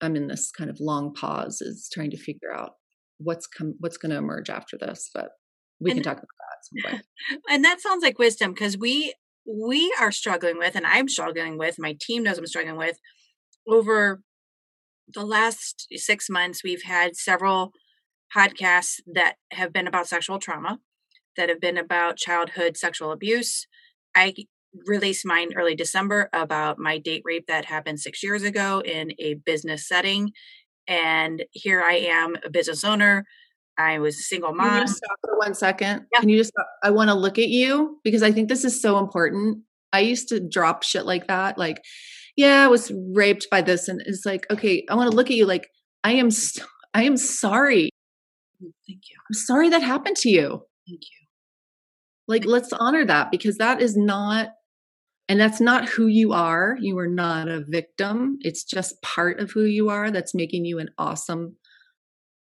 i'm 0.00 0.16
in 0.16 0.28
this 0.28 0.50
kind 0.50 0.70
of 0.70 0.78
long 0.80 1.14
pause 1.14 1.60
is 1.60 1.88
trying 1.92 2.10
to 2.10 2.16
figure 2.16 2.52
out 2.52 2.72
what's 3.18 3.46
come 3.46 3.74
what's 3.78 3.96
going 3.96 4.10
to 4.10 4.18
emerge 4.18 4.50
after 4.50 4.76
this 4.76 5.10
but 5.14 5.30
we 5.80 5.90
and, 5.90 6.02
can 6.02 6.04
talk 6.04 6.22
about 6.22 6.92
that 6.92 7.04
and 7.48 7.64
that 7.64 7.80
sounds 7.80 8.02
like 8.02 8.18
wisdom 8.18 8.52
because 8.52 8.76
we 8.76 9.14
we 9.46 9.94
are 10.00 10.12
struggling 10.12 10.58
with, 10.58 10.74
and 10.74 10.86
I'm 10.86 11.08
struggling 11.08 11.58
with, 11.58 11.78
my 11.78 11.96
team 12.00 12.22
knows 12.22 12.38
I'm 12.38 12.46
struggling 12.46 12.76
with, 12.76 12.98
over 13.66 14.22
the 15.12 15.24
last 15.24 15.86
six 15.92 16.30
months, 16.30 16.64
we've 16.64 16.84
had 16.84 17.16
several 17.16 17.72
podcasts 18.34 19.00
that 19.06 19.36
have 19.52 19.72
been 19.72 19.86
about 19.86 20.08
sexual 20.08 20.38
trauma, 20.38 20.80
that 21.36 21.48
have 21.48 21.60
been 21.60 21.78
about 21.78 22.16
childhood 22.16 22.76
sexual 22.76 23.12
abuse. 23.12 23.66
I 24.14 24.34
released 24.86 25.24
mine 25.24 25.50
early 25.54 25.74
December 25.74 26.28
about 26.32 26.78
my 26.78 26.98
date 26.98 27.22
rape 27.24 27.46
that 27.46 27.66
happened 27.66 28.00
six 28.00 28.22
years 28.22 28.42
ago 28.42 28.82
in 28.84 29.12
a 29.18 29.34
business 29.34 29.86
setting. 29.86 30.32
And 30.86 31.44
here 31.52 31.82
I 31.82 31.94
am, 31.94 32.36
a 32.44 32.50
business 32.50 32.84
owner, 32.84 33.24
I 33.78 33.98
was 33.98 34.16
a 34.16 34.22
single 34.22 34.54
mom. 34.54 34.70
Can 34.70 34.80
you 34.82 34.86
stop 34.88 35.18
for 35.24 35.38
one 35.38 35.54
second? 35.54 36.06
Yeah. 36.12 36.20
Can 36.20 36.28
you 36.28 36.36
just? 36.36 36.52
I 36.82 36.90
want 36.90 37.10
to 37.10 37.14
look 37.14 37.38
at 37.38 37.48
you 37.48 37.98
because 38.04 38.22
I 38.22 38.32
think 38.32 38.48
this 38.48 38.64
is 38.64 38.80
so 38.80 38.98
important. 38.98 39.62
I 39.92 40.00
used 40.00 40.28
to 40.28 40.40
drop 40.40 40.82
shit 40.82 41.06
like 41.06 41.26
that, 41.28 41.56
like, 41.56 41.80
yeah, 42.36 42.64
I 42.64 42.68
was 42.68 42.92
raped 43.12 43.48
by 43.50 43.62
this, 43.62 43.88
and 43.88 44.02
it's 44.06 44.26
like, 44.26 44.44
okay, 44.50 44.84
I 44.90 44.94
want 44.94 45.10
to 45.10 45.16
look 45.16 45.30
at 45.30 45.36
you 45.36 45.46
like 45.46 45.68
I 46.02 46.12
am. 46.12 46.30
I 46.92 47.04
am 47.04 47.16
sorry. 47.16 47.90
Mm, 48.64 48.72
thank 48.86 49.02
you. 49.10 49.16
I'm 49.28 49.34
sorry 49.34 49.68
that 49.70 49.82
happened 49.82 50.16
to 50.18 50.30
you. 50.30 50.48
Thank 50.88 51.02
you. 51.02 51.26
Like, 52.26 52.44
let's 52.46 52.72
honor 52.72 53.04
that 53.04 53.30
because 53.30 53.58
that 53.58 53.82
is 53.82 53.96
not, 53.96 54.48
and 55.28 55.38
that's 55.38 55.60
not 55.60 55.88
who 55.88 56.06
you 56.06 56.32
are. 56.32 56.76
You 56.80 56.98
are 56.98 57.08
not 57.08 57.48
a 57.48 57.64
victim. 57.66 58.38
It's 58.40 58.64
just 58.64 59.00
part 59.02 59.40
of 59.40 59.50
who 59.50 59.64
you 59.64 59.90
are 59.90 60.10
that's 60.10 60.34
making 60.34 60.64
you 60.64 60.78
an 60.78 60.90
awesome 60.96 61.56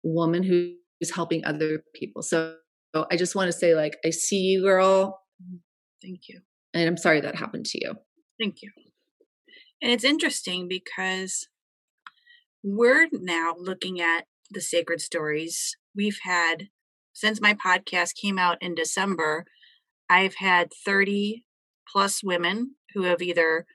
woman 0.02 0.42
who's 0.42 1.14
helping 1.14 1.44
other 1.44 1.82
people. 1.94 2.22
So, 2.22 2.56
so 2.94 3.06
I 3.10 3.16
just 3.16 3.34
want 3.34 3.48
to 3.48 3.58
say, 3.58 3.74
like, 3.74 3.98
I 4.04 4.10
see 4.10 4.40
you, 4.40 4.62
girl. 4.62 5.20
Mm-hmm. 5.42 5.56
Thank 6.02 6.28
you. 6.28 6.40
And 6.72 6.88
I'm 6.88 6.96
sorry 6.96 7.20
that 7.20 7.36
happened 7.36 7.66
to 7.66 7.78
you. 7.82 7.94
Thank 8.40 8.62
you. 8.62 8.70
And 9.82 9.92
it's 9.92 10.04
interesting 10.04 10.68
because 10.68 11.48
we're 12.62 13.08
now 13.12 13.54
looking 13.58 14.00
at 14.00 14.24
the 14.50 14.60
sacred 14.60 15.00
stories. 15.00 15.76
We've 15.96 16.18
had, 16.22 16.68
since 17.12 17.40
my 17.40 17.54
podcast 17.54 18.14
came 18.14 18.38
out 18.38 18.58
in 18.60 18.74
December, 18.74 19.46
I've 20.08 20.36
had 20.36 20.72
30 20.84 21.44
plus 21.90 22.22
women 22.22 22.74
who 22.94 23.02
have 23.02 23.22
either 23.22 23.66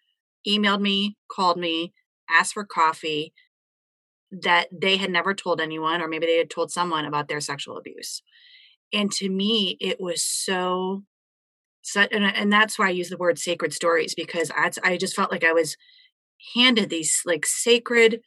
emailed 0.47 0.81
me, 0.81 1.17
called 1.29 1.57
me, 1.57 1.93
asked 2.29 2.53
for 2.53 2.65
coffee, 2.65 3.33
that 4.31 4.67
they 4.71 4.97
had 4.97 5.11
never 5.11 5.33
told 5.33 5.59
anyone, 5.59 6.01
or 6.01 6.07
maybe 6.07 6.25
they 6.25 6.37
had 6.37 6.49
told 6.49 6.71
someone 6.71 7.05
about 7.05 7.27
their 7.27 7.41
sexual 7.41 7.77
abuse. 7.77 8.21
And 8.93 9.11
to 9.13 9.29
me, 9.29 9.77
it 9.79 9.99
was 9.99 10.25
so, 10.25 11.03
so 11.81 12.01
and, 12.11 12.25
and 12.25 12.51
that's 12.51 12.79
why 12.79 12.87
I 12.87 12.91
use 12.91 13.09
the 13.09 13.17
word 13.17 13.39
sacred 13.39 13.73
stories 13.73 14.13
because 14.15 14.51
I, 14.55 14.71
I 14.83 14.97
just 14.97 15.15
felt 15.15 15.31
like 15.31 15.43
I 15.43 15.53
was 15.53 15.75
handed 16.55 16.89
these 16.89 17.21
like 17.25 17.45
sacred 17.45 18.21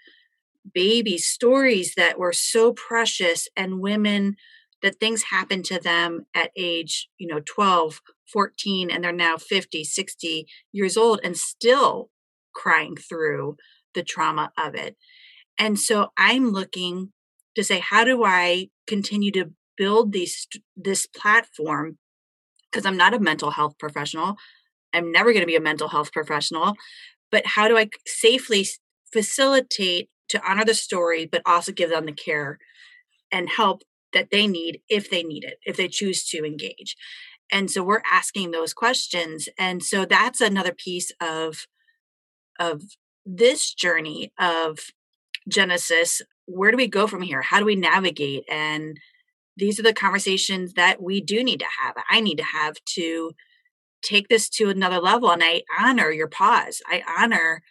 baby 0.73 1.19
stories 1.19 1.95
that 1.97 2.19
were 2.19 2.33
so 2.33 2.73
precious 2.73 3.49
and 3.57 3.81
women 3.81 4.37
that 4.83 5.01
things 5.01 5.25
happened 5.31 5.65
to 5.65 5.79
them 5.79 6.27
at 6.35 6.51
age 6.57 7.09
you 7.19 7.27
know 7.27 7.41
12 7.45 8.01
14 8.33 8.91
and 8.91 9.05
they're 9.05 9.13
now 9.13 9.37
50 9.37 9.85
60 9.85 10.47
years 10.73 10.97
old 10.97 11.21
and 11.23 11.37
still 11.37 12.11
crying 12.55 12.97
through 12.97 13.57
the 13.95 14.03
trauma 14.03 14.53
of 14.59 14.75
it. 14.75 14.97
And 15.59 15.79
so 15.79 16.09
I'm 16.19 16.51
looking 16.51 17.13
to 17.55 17.63
say 17.63 17.79
how 17.79 18.05
do 18.05 18.25
i 18.25 18.69
continue 18.87 19.31
to 19.33 19.51
build 19.77 20.13
these 20.13 20.47
this 20.77 21.07
platform? 21.07 21.99
Because 22.71 22.87
i'm 22.87 22.97
not 22.97 23.15
a 23.15 23.21
mental 23.21 23.51
health 23.51 23.79
professional. 23.79 24.37
I'm 24.93 25.13
never 25.13 25.33
going 25.33 25.43
to 25.43 25.47
be 25.47 25.57
a 25.57 25.61
mental 25.61 25.89
health 25.89 26.13
professional. 26.13 26.75
But 27.31 27.47
how 27.47 27.69
do 27.69 27.77
i 27.79 27.89
safely 28.07 28.67
facilitate 29.13 30.09
to 30.29 30.41
honor 30.49 30.65
the 30.65 30.75
story 30.75 31.27
but 31.27 31.43
also 31.47 31.73
give 31.73 31.91
them 31.91 32.07
the 32.07 32.13
care 32.13 32.59
and 33.31 33.49
help 33.49 33.83
that 34.13 34.31
they 34.31 34.47
need 34.47 34.81
if 34.89 35.11
they 35.11 35.23
need 35.23 35.45
it 35.45 35.59
if 35.65 35.77
they 35.77 35.89
choose 35.89 36.27
to 36.29 36.45
engage. 36.45 36.97
And 37.53 37.71
so 37.71 37.83
we're 37.83 38.03
asking 38.11 38.51
those 38.51 38.73
questions 38.73 39.49
and 39.59 39.83
so 39.83 40.05
that's 40.05 40.41
another 40.41 40.73
piece 40.73 41.13
of 41.21 41.67
of 42.59 42.83
this 43.27 43.73
journey 43.73 44.33
of 44.39 44.79
genesis. 45.49 46.23
Where 46.47 46.71
do 46.71 46.77
we 46.77 46.87
go 46.87 47.07
from 47.07 47.23
here? 47.23 47.43
How 47.43 47.59
do 47.59 47.65
we 47.65 47.77
navigate? 47.77 48.45
And 48.49 48.99
these 49.57 49.79
are 49.79 49.85
the 49.85 49.93
conversations 49.93 50.75
that 50.75 51.03
we 51.03 51.21
do 51.21 51.43
need 51.45 51.61
to 51.61 51.67
have 51.83 51.95
i 52.11 52.21
need 52.21 52.37
to 52.37 52.45
have 52.45 52.75
to 52.85 53.33
take 54.03 54.29
this 54.29 54.49
to 54.49 54.69
another 54.69 54.99
level 54.99 55.31
and 55.31 55.43
i 55.43 55.63
honor 55.79 56.11
your 56.11 56.29
pause. 56.29 56.83
I 56.87 57.03
honor 57.19 57.63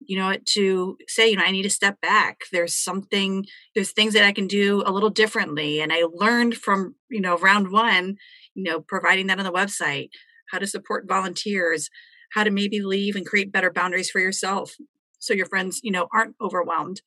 you 0.00 0.16
know 0.16 0.34
to 0.44 0.96
say 1.06 1.28
you 1.28 1.36
know 1.36 1.44
i 1.44 1.50
need 1.50 1.62
to 1.62 1.70
step 1.70 2.00
back. 2.00 2.42
There's 2.52 2.74
something 2.74 3.44
there's 3.74 3.92
things 3.92 4.14
that 4.14 4.24
i 4.24 4.32
can 4.32 4.46
do 4.46 4.82
a 4.86 4.92
little 4.92 5.10
differently. 5.10 5.80
And 5.80 5.92
i 5.92 6.02
learned 6.12 6.56
from 6.56 6.94
you 7.10 7.20
know 7.20 7.36
round 7.38 7.70
one 7.70 8.16
you 8.54 8.62
know 8.64 8.80
providing 8.80 9.26
that 9.28 9.38
on 9.38 9.44
the 9.44 9.52
website 9.52 10.10
how 10.50 10.58
to 10.58 10.66
support 10.66 11.08
volunteers 11.08 11.90
how 12.32 12.44
to 12.44 12.50
maybe 12.50 12.80
leave 12.80 13.16
and 13.16 13.26
create 13.26 13.52
better 13.52 13.70
boundaries 13.70 14.10
for 14.10 14.20
yourself 14.20 14.76
so 15.18 15.34
your 15.34 15.46
friends 15.46 15.80
you 15.82 15.90
know 15.90 16.08
aren't 16.12 16.36
overwhelmed. 16.40 17.02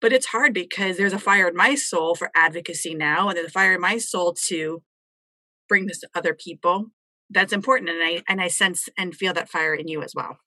But 0.00 0.14
it's 0.14 0.26
hard 0.26 0.54
because 0.54 0.96
there's 0.96 1.12
a 1.12 1.18
fire 1.18 1.48
in 1.48 1.56
my 1.56 1.74
soul 1.74 2.14
for 2.14 2.30
advocacy 2.34 2.94
now 2.94 3.28
and 3.28 3.36
there's 3.36 3.48
a 3.48 3.50
fire 3.50 3.74
in 3.74 3.80
my 3.82 3.98
soul 3.98 4.32
to 4.46 4.82
bring 5.68 5.86
this 5.86 6.00
to 6.00 6.08
other 6.14 6.34
people. 6.34 6.86
That's 7.28 7.52
important 7.52 7.90
and 7.90 8.02
i 8.02 8.22
and 8.28 8.40
i 8.40 8.48
sense 8.48 8.88
and 8.96 9.14
feel 9.14 9.34
that 9.34 9.48
fire 9.48 9.74
in 9.74 9.88
you 9.88 10.02
as 10.02 10.14
well 10.14 10.38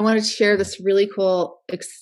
I 0.00 0.02
wanted 0.02 0.24
to 0.24 0.30
share 0.30 0.56
this 0.56 0.80
really 0.82 1.06
cool 1.06 1.60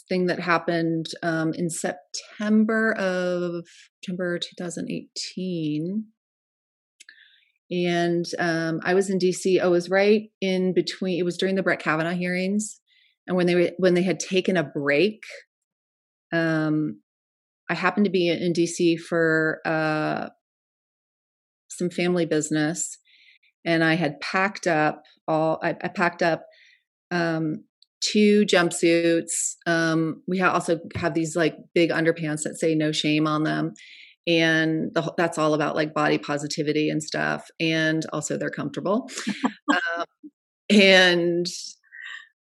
thing 0.09 0.27
that 0.27 0.39
happened 0.39 1.07
um, 1.25 1.53
in 1.53 1.69
September 1.69 2.93
of 2.93 3.65
September 4.01 4.39
2018. 4.39 6.05
And 7.73 8.25
um, 8.39 8.79
I 8.85 8.95
was 8.95 9.11
in 9.11 9.19
DC. 9.19 9.61
I 9.61 9.67
was 9.67 9.91
right 9.91 10.31
in 10.41 10.75
between. 10.75 11.19
It 11.19 11.25
was 11.25 11.37
during 11.37 11.57
the 11.57 11.63
Brett 11.65 11.81
Kavanaugh 11.81 12.15
hearings, 12.15 12.81
and 13.27 13.37
when 13.37 13.49
they 13.49 13.73
when 13.79 13.95
they 13.95 14.05
had 14.05 14.21
taken 14.21 14.57
a 14.57 14.63
break, 14.63 15.25
um, 16.33 17.01
I 17.69 17.75
happened 17.75 18.05
to 18.05 18.13
be 18.13 18.29
in 18.29 18.53
DC 18.53 19.01
for 19.01 19.59
uh, 19.67 20.29
some 21.69 21.91
family 21.91 22.27
business, 22.27 22.97
and 23.67 23.83
I 23.83 23.95
had 23.95 24.21
packed 24.21 24.69
up 24.69 25.03
all. 25.27 25.59
I, 25.65 25.71
I 25.83 25.89
packed 25.89 26.23
up 26.23 26.45
um, 27.11 27.65
two 28.01 28.45
jumpsuits. 28.45 29.55
Um, 29.67 30.23
we 30.27 30.41
also 30.41 30.81
have 30.95 31.15
these 31.15 31.37
like 31.37 31.57
big 31.75 31.91
underpants 31.91 32.43
that 32.43 32.59
say 32.59 32.75
no 32.75 32.93
shame 32.93 33.27
on 33.27 33.45
them. 33.45 33.75
And 34.27 34.91
the, 34.95 35.13
that's 35.17 35.39
all 35.39 35.55
about 35.55 35.75
like 35.75 35.95
body 35.95 36.19
positivity 36.19 36.91
and 36.91 37.03
stuff. 37.03 37.49
And 37.59 38.05
also 38.13 38.37
they're 38.37 38.51
comfortable. 38.51 39.11
um, 39.73 40.05
and 40.69 41.47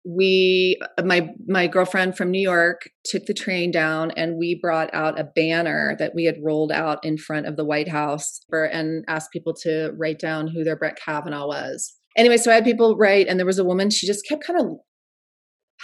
we 0.04 0.78
my 1.04 1.28
my 1.46 1.66
girlfriend 1.66 2.16
from 2.16 2.30
New 2.30 2.40
York 2.40 2.88
took 3.04 3.26
the 3.26 3.34
train 3.34 3.70
down 3.70 4.10
and 4.12 4.38
we 4.38 4.58
brought 4.60 4.92
out 4.94 5.20
a 5.20 5.24
banner 5.24 5.96
that 5.98 6.14
we 6.14 6.24
had 6.24 6.36
rolled 6.42 6.72
out 6.72 7.04
in 7.04 7.18
front 7.18 7.46
of 7.46 7.56
the 7.56 7.64
White 7.64 7.88
House 7.88 8.40
for, 8.48 8.64
and 8.64 9.04
asked 9.06 9.32
people 9.32 9.52
to 9.62 9.92
write 9.98 10.18
down 10.18 10.48
who 10.48 10.64
their 10.64 10.76
Brett 10.76 10.98
Kavanaugh 10.98 11.46
was. 11.46 11.94
Anyway, 12.16 12.38
so 12.38 12.50
I 12.50 12.54
had 12.54 12.64
people 12.64 12.96
write 12.96 13.28
and 13.28 13.38
there 13.38 13.46
was 13.46 13.58
a 13.58 13.64
woman 13.64 13.90
she 13.90 14.06
just 14.06 14.26
kept 14.26 14.44
kind 14.44 14.58
of 14.58 14.78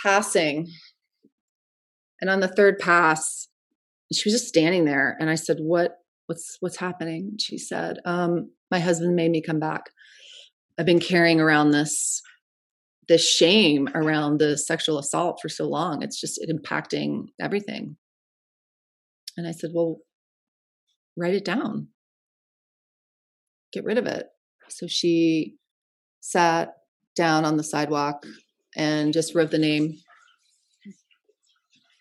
passing. 0.02 0.68
And 2.20 2.30
on 2.30 2.40
the 2.40 2.48
third 2.48 2.78
pass, 2.78 3.48
she 4.12 4.28
was 4.28 4.40
just 4.40 4.48
standing 4.48 4.84
there. 4.84 5.16
And 5.20 5.28
I 5.28 5.34
said, 5.34 5.58
What 5.60 5.98
what's 6.26 6.56
what's 6.60 6.76
happening? 6.76 7.36
She 7.38 7.58
said, 7.58 7.98
um, 8.04 8.50
my 8.70 8.80
husband 8.80 9.14
made 9.14 9.30
me 9.30 9.42
come 9.42 9.60
back. 9.60 9.90
I've 10.78 10.86
been 10.86 11.00
carrying 11.00 11.40
around 11.40 11.70
this 11.70 12.22
this 13.06 13.28
shame 13.28 13.88
around 13.94 14.40
the 14.40 14.56
sexual 14.56 14.98
assault 14.98 15.38
for 15.42 15.48
so 15.48 15.68
long. 15.68 16.02
It's 16.02 16.20
just 16.20 16.40
it 16.42 16.50
impacting 16.50 17.26
everything. 17.40 17.96
And 19.36 19.46
I 19.46 19.52
said, 19.52 19.70
Well, 19.74 19.98
write 21.16 21.34
it 21.34 21.44
down. 21.44 21.88
Get 23.72 23.84
rid 23.84 23.98
of 23.98 24.06
it. 24.06 24.26
So 24.68 24.86
she 24.86 25.56
sat 26.20 26.74
down 27.16 27.44
on 27.44 27.56
the 27.56 27.64
sidewalk 27.64 28.24
and 28.76 29.12
just 29.12 29.34
wrote 29.34 29.50
the 29.50 29.58
name. 29.58 29.98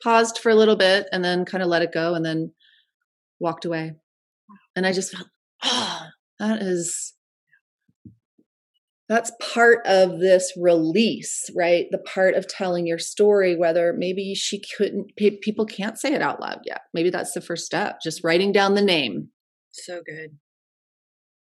Paused 0.04 0.38
for 0.38 0.50
a 0.50 0.56
little 0.56 0.76
bit 0.76 1.08
and 1.12 1.24
then 1.24 1.46
kind 1.46 1.64
of 1.64 1.70
let 1.70 1.82
it 1.82 1.94
go 1.94 2.14
and 2.14 2.26
then 2.26 2.52
walked 3.40 3.66
away. 3.66 3.94
And 4.76 4.86
I 4.86 4.92
just 4.92 5.16
felt, 5.16 5.28
oh, 5.64 6.08
that 6.40 6.62
is 6.62 7.14
that's 9.10 9.32
part 9.54 9.86
of 9.86 10.20
this 10.20 10.54
release 10.58 11.50
right? 11.56 11.86
The 11.92 12.00
part 12.00 12.36
of 12.36 12.48
telling 12.48 12.88
your 12.88 12.98
story 12.98 13.56
whether 13.56 13.94
maybe 13.94 14.34
she 14.34 14.62
couldn't 14.78 15.16
people 15.18 15.66
can't 15.66 16.00
say 16.00 16.14
it 16.14 16.22
out 16.22 16.40
loud 16.40 16.62
yet. 16.66 16.82
Maybe 16.94 17.10
that's 17.10 17.34
the 17.34 17.42
first 17.42 17.66
step 17.66 18.00
just 18.02 18.24
writing 18.24 18.52
down 18.52 18.76
the 18.76 18.82
name. 18.82 19.30
So 19.72 20.02
good. 20.06 20.38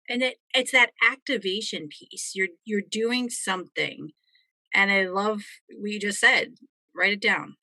And 0.08 0.22
it 0.22 0.38
it's 0.54 0.72
that 0.72 0.90
activation 1.08 1.88
piece. 1.88 2.32
You're 2.34 2.48
you're 2.64 2.82
doing 2.88 3.30
something 3.30 4.10
and 4.74 4.90
I 4.90 5.06
love 5.06 5.42
what 5.78 5.90
you 5.90 6.00
just 6.00 6.20
said. 6.20 6.54
Write 6.94 7.12
it 7.12 7.22
down. 7.22 7.56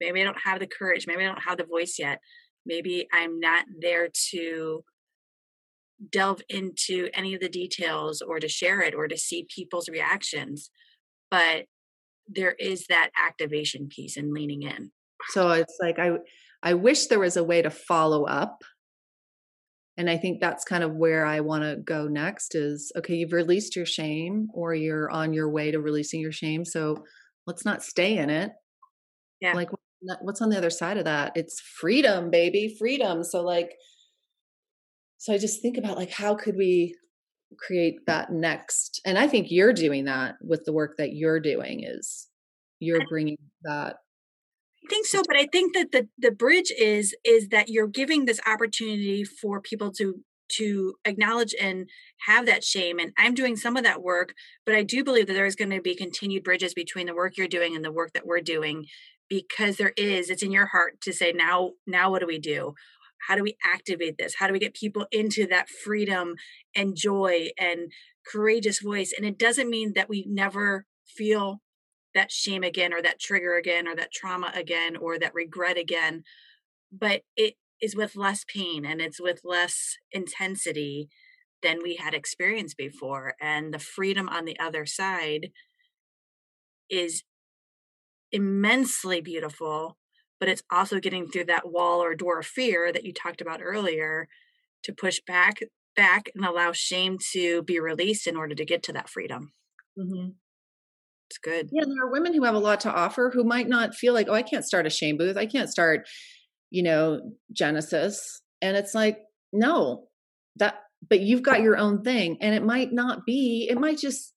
Maybe 0.00 0.20
I 0.20 0.24
don't 0.24 0.42
have 0.44 0.60
the 0.60 0.66
courage. 0.66 1.06
Maybe 1.06 1.24
I 1.24 1.26
don't 1.26 1.42
have 1.42 1.58
the 1.58 1.64
voice 1.64 1.96
yet. 1.98 2.20
Maybe 2.64 3.08
I'm 3.12 3.40
not 3.40 3.64
there 3.80 4.08
to 4.30 4.84
delve 6.12 6.40
into 6.48 7.08
any 7.12 7.34
of 7.34 7.40
the 7.40 7.48
details 7.48 8.22
or 8.22 8.38
to 8.38 8.48
share 8.48 8.80
it 8.80 8.94
or 8.94 9.08
to 9.08 9.16
see 9.16 9.46
people's 9.54 9.88
reactions. 9.88 10.70
But 11.30 11.64
there 12.28 12.52
is 12.52 12.86
that 12.88 13.10
activation 13.16 13.88
piece 13.88 14.16
and 14.16 14.32
leaning 14.32 14.62
in. 14.62 14.92
So 15.30 15.50
it's 15.50 15.76
like 15.80 15.98
I 15.98 16.18
I 16.62 16.74
wish 16.74 17.06
there 17.06 17.18
was 17.18 17.36
a 17.36 17.44
way 17.44 17.62
to 17.62 17.70
follow 17.70 18.24
up 18.24 18.62
and 19.98 20.08
i 20.08 20.16
think 20.16 20.40
that's 20.40 20.64
kind 20.64 20.82
of 20.82 20.94
where 20.94 21.26
i 21.26 21.40
want 21.40 21.62
to 21.62 21.76
go 21.76 22.08
next 22.08 22.54
is 22.54 22.90
okay 22.96 23.16
you've 23.16 23.32
released 23.32 23.76
your 23.76 23.84
shame 23.84 24.48
or 24.54 24.74
you're 24.74 25.10
on 25.10 25.34
your 25.34 25.50
way 25.50 25.70
to 25.70 25.80
releasing 25.80 26.20
your 26.20 26.32
shame 26.32 26.64
so 26.64 27.04
let's 27.48 27.64
not 27.64 27.82
stay 27.82 28.18
in 28.18 28.30
it. 28.30 28.52
Yeah. 29.40 29.54
Like 29.54 29.70
what's 30.20 30.40
on 30.40 30.50
the 30.50 30.58
other 30.58 30.70
side 30.70 30.98
of 30.98 31.06
that? 31.06 31.32
It's 31.34 31.60
freedom 31.60 32.30
baby 32.30 32.76
freedom. 32.78 33.24
So 33.24 33.42
like 33.42 33.72
so 35.20 35.32
i 35.32 35.38
just 35.38 35.60
think 35.60 35.76
about 35.76 35.96
like 35.96 36.12
how 36.12 36.36
could 36.36 36.56
we 36.56 36.94
create 37.58 37.96
that 38.06 38.30
next? 38.30 39.00
And 39.04 39.18
i 39.18 39.26
think 39.26 39.48
you're 39.50 39.72
doing 39.72 40.04
that 40.04 40.36
with 40.40 40.64
the 40.64 40.72
work 40.72 40.96
that 40.98 41.14
you're 41.14 41.40
doing 41.40 41.82
is 41.82 42.28
you're 42.78 43.08
bringing 43.08 43.38
that 43.62 43.96
think 44.88 45.06
so, 45.06 45.22
but 45.26 45.36
I 45.36 45.46
think 45.50 45.74
that 45.74 45.92
the 45.92 46.08
the 46.18 46.30
bridge 46.30 46.72
is 46.76 47.14
is 47.24 47.48
that 47.48 47.68
you're 47.68 47.86
giving 47.86 48.24
this 48.24 48.40
opportunity 48.46 49.24
for 49.24 49.60
people 49.60 49.92
to 49.92 50.22
to 50.56 50.94
acknowledge 51.04 51.54
and 51.60 51.90
have 52.26 52.46
that 52.46 52.64
shame 52.64 52.98
and 52.98 53.12
i'm 53.18 53.34
doing 53.34 53.54
some 53.54 53.76
of 53.76 53.84
that 53.84 54.02
work 54.02 54.32
but 54.64 54.74
i 54.74 54.82
do 54.82 55.04
believe 55.04 55.26
that 55.26 55.34
there 55.34 55.44
is 55.44 55.54
going 55.54 55.68
to 55.68 55.82
be 55.82 55.94
continued 55.94 56.42
bridges 56.42 56.72
between 56.72 57.06
the 57.06 57.14
work 57.14 57.36
you're 57.36 57.46
doing 57.46 57.76
and 57.76 57.84
the 57.84 57.92
work 57.92 58.14
that 58.14 58.26
we're 58.26 58.40
doing 58.40 58.86
because 59.28 59.76
there 59.76 59.92
is 59.96 60.30
it's 60.30 60.42
in 60.42 60.52
your 60.52 60.66
heart 60.66 61.00
to 61.02 61.12
say 61.12 61.32
now 61.32 61.72
now 61.86 62.10
what 62.10 62.20
do 62.20 62.26
we 62.26 62.38
do? 62.38 62.74
How 63.26 63.36
do 63.36 63.42
we 63.42 63.56
activate 63.64 64.16
this? 64.16 64.36
How 64.38 64.46
do 64.46 64.52
we 64.52 64.58
get 64.58 64.74
people 64.74 65.06
into 65.10 65.46
that 65.48 65.68
freedom 65.68 66.36
and 66.74 66.96
joy 66.96 67.48
and 67.58 67.92
courageous 68.26 68.80
voice? 68.80 69.12
And 69.16 69.26
it 69.26 69.38
doesn't 69.38 69.68
mean 69.68 69.92
that 69.94 70.08
we 70.08 70.24
never 70.28 70.86
feel 71.04 71.60
that 72.14 72.32
shame 72.32 72.62
again 72.62 72.92
or 72.92 73.02
that 73.02 73.20
trigger 73.20 73.56
again 73.56 73.86
or 73.86 73.94
that 73.94 74.12
trauma 74.12 74.50
again 74.54 74.96
or 74.96 75.18
that 75.18 75.34
regret 75.34 75.76
again 75.76 76.22
but 76.90 77.22
it 77.36 77.54
is 77.80 77.94
with 77.94 78.16
less 78.16 78.44
pain 78.44 78.84
and 78.84 79.00
it's 79.00 79.20
with 79.20 79.40
less 79.44 79.96
intensity 80.10 81.08
than 81.62 81.78
we 81.82 81.96
had 81.96 82.14
experienced 82.14 82.76
before 82.76 83.34
and 83.40 83.72
the 83.72 83.78
freedom 83.78 84.28
on 84.28 84.44
the 84.44 84.58
other 84.58 84.86
side 84.86 85.50
is 86.88 87.22
immensely 88.32 89.20
beautiful 89.20 89.96
but 90.40 90.48
it's 90.48 90.62
also 90.70 91.00
getting 91.00 91.26
through 91.26 91.44
that 91.44 91.70
wall 91.70 92.00
or 92.02 92.14
door 92.14 92.38
of 92.38 92.46
fear 92.46 92.92
that 92.92 93.04
you 93.04 93.12
talked 93.12 93.40
about 93.40 93.60
earlier 93.62 94.28
to 94.82 94.92
push 94.92 95.20
back 95.26 95.60
back 95.96 96.30
and 96.34 96.44
allow 96.44 96.72
shame 96.72 97.18
to 97.32 97.62
be 97.62 97.80
released 97.80 98.26
in 98.26 98.36
order 98.36 98.54
to 98.54 98.64
get 98.64 98.82
to 98.82 98.92
that 98.92 99.08
freedom 99.08 99.52
mm-hmm. 99.98 100.28
It's 101.30 101.38
good. 101.38 101.68
Yeah, 101.72 101.84
there 101.84 102.06
are 102.06 102.12
women 102.12 102.34
who 102.34 102.44
have 102.44 102.54
a 102.54 102.58
lot 102.58 102.80
to 102.80 102.92
offer 102.92 103.30
who 103.32 103.44
might 103.44 103.68
not 103.68 103.94
feel 103.94 104.14
like, 104.14 104.28
oh, 104.28 104.34
I 104.34 104.42
can't 104.42 104.64
start 104.64 104.86
a 104.86 104.90
shame 104.90 105.16
booth. 105.16 105.36
I 105.36 105.46
can't 105.46 105.68
start 105.68 106.06
you 106.70 106.82
know, 106.82 107.20
Genesis. 107.52 108.40
And 108.60 108.76
it's 108.76 108.94
like, 108.94 109.18
no, 109.52 110.08
that, 110.56 110.76
but 111.08 111.20
you've 111.20 111.42
got 111.42 111.62
your 111.62 111.76
own 111.76 112.02
thing. 112.02 112.38
And 112.40 112.54
it 112.54 112.64
might 112.64 112.92
not 112.92 113.24
be, 113.26 113.66
it 113.70 113.78
might 113.78 113.98
just 113.98 114.34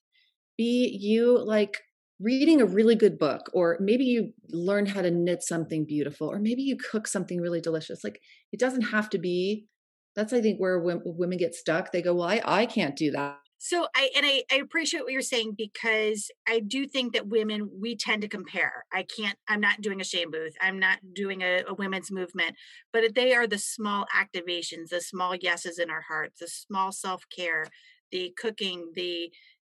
be 0.57 0.97
you 1.01 1.43
like 1.45 1.79
reading 2.21 2.61
a 2.61 2.67
really 2.67 2.95
good 2.95 3.19
book, 3.19 3.51
or 3.55 3.79
maybe 3.81 4.05
you 4.05 4.33
learn 4.51 4.85
how 4.87 5.01
to 5.01 5.11
knit 5.11 5.43
something 5.43 5.87
beautiful, 5.87 6.31
or 6.31 6.39
maybe 6.39 6.63
you 6.63 6.77
cook 6.77 7.07
something 7.07 7.41
really 7.41 7.61
delicious. 7.61 8.05
Like 8.05 8.21
it 8.53 8.61
doesn't 8.61 8.83
have 8.83 9.09
to 9.11 9.19
be, 9.19 9.67
that's, 10.15 10.33
I 10.33 10.41
think, 10.41 10.59
where 10.59 10.79
women 10.79 11.39
get 11.39 11.55
stuck. 11.55 11.93
They 11.93 12.03
go, 12.03 12.15
well, 12.15 12.29
I, 12.29 12.43
I 12.45 12.67
can't 12.67 12.97
do 12.97 13.13
that. 13.13 13.39
So 13.63 13.89
I 13.95 14.09
and 14.17 14.25
I, 14.25 14.43
I 14.51 14.57
appreciate 14.57 15.03
what 15.03 15.13
you're 15.13 15.21
saying 15.21 15.55
because 15.55 16.31
I 16.49 16.61
do 16.61 16.87
think 16.87 17.13
that 17.13 17.29
women 17.29 17.69
we 17.79 17.95
tend 17.95 18.23
to 18.23 18.29
compare. 18.29 18.87
I 18.91 19.03
can't. 19.03 19.37
I'm 19.49 19.61
not 19.61 19.83
doing 19.83 20.01
a 20.01 20.05
shame 20.05 20.31
booth. 20.31 20.55
I'm 20.63 20.79
not 20.79 21.01
doing 21.15 21.43
a, 21.43 21.63
a 21.69 21.75
women's 21.75 22.11
movement. 22.11 22.57
But 22.91 23.15
they 23.15 23.35
are 23.35 23.47
the 23.47 23.59
small 23.59 24.07
activations, 24.19 24.89
the 24.89 25.03
small 25.03 25.35
yeses 25.37 25.79
in 25.79 25.91
our 25.91 26.01
hearts, 26.01 26.41
the 26.41 26.49
small 26.49 26.91
self 26.91 27.25
care, 27.37 27.67
the 28.11 28.33
cooking, 28.35 28.93
the 28.95 29.31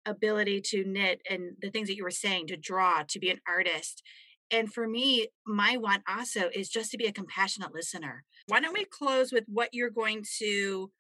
ability 0.05 0.61
to 0.67 0.85
knit, 0.85 1.23
and 1.31 1.53
the 1.63 1.71
things 1.71 1.89
that 1.89 1.97
you 1.97 2.05
were 2.05 2.11
saying 2.11 2.49
to 2.49 2.59
draw, 2.59 3.03
to 3.09 3.19
be 3.19 3.31
an 3.31 3.41
artist. 3.49 4.03
And 4.51 4.71
for 4.71 4.87
me, 4.87 5.29
my 5.47 5.79
want 5.79 6.03
also 6.07 6.51
is 6.55 6.69
just 6.69 6.91
to 6.91 6.99
be 6.99 7.07
a 7.07 7.13
compassionate 7.13 7.73
listener. 7.73 8.25
Why 8.47 8.61
don't 8.61 8.75
we 8.75 8.85
close 8.85 9.33
with 9.33 9.45
what 9.47 9.71
you're 9.73 9.89
going 9.89 10.25
to 10.39 10.91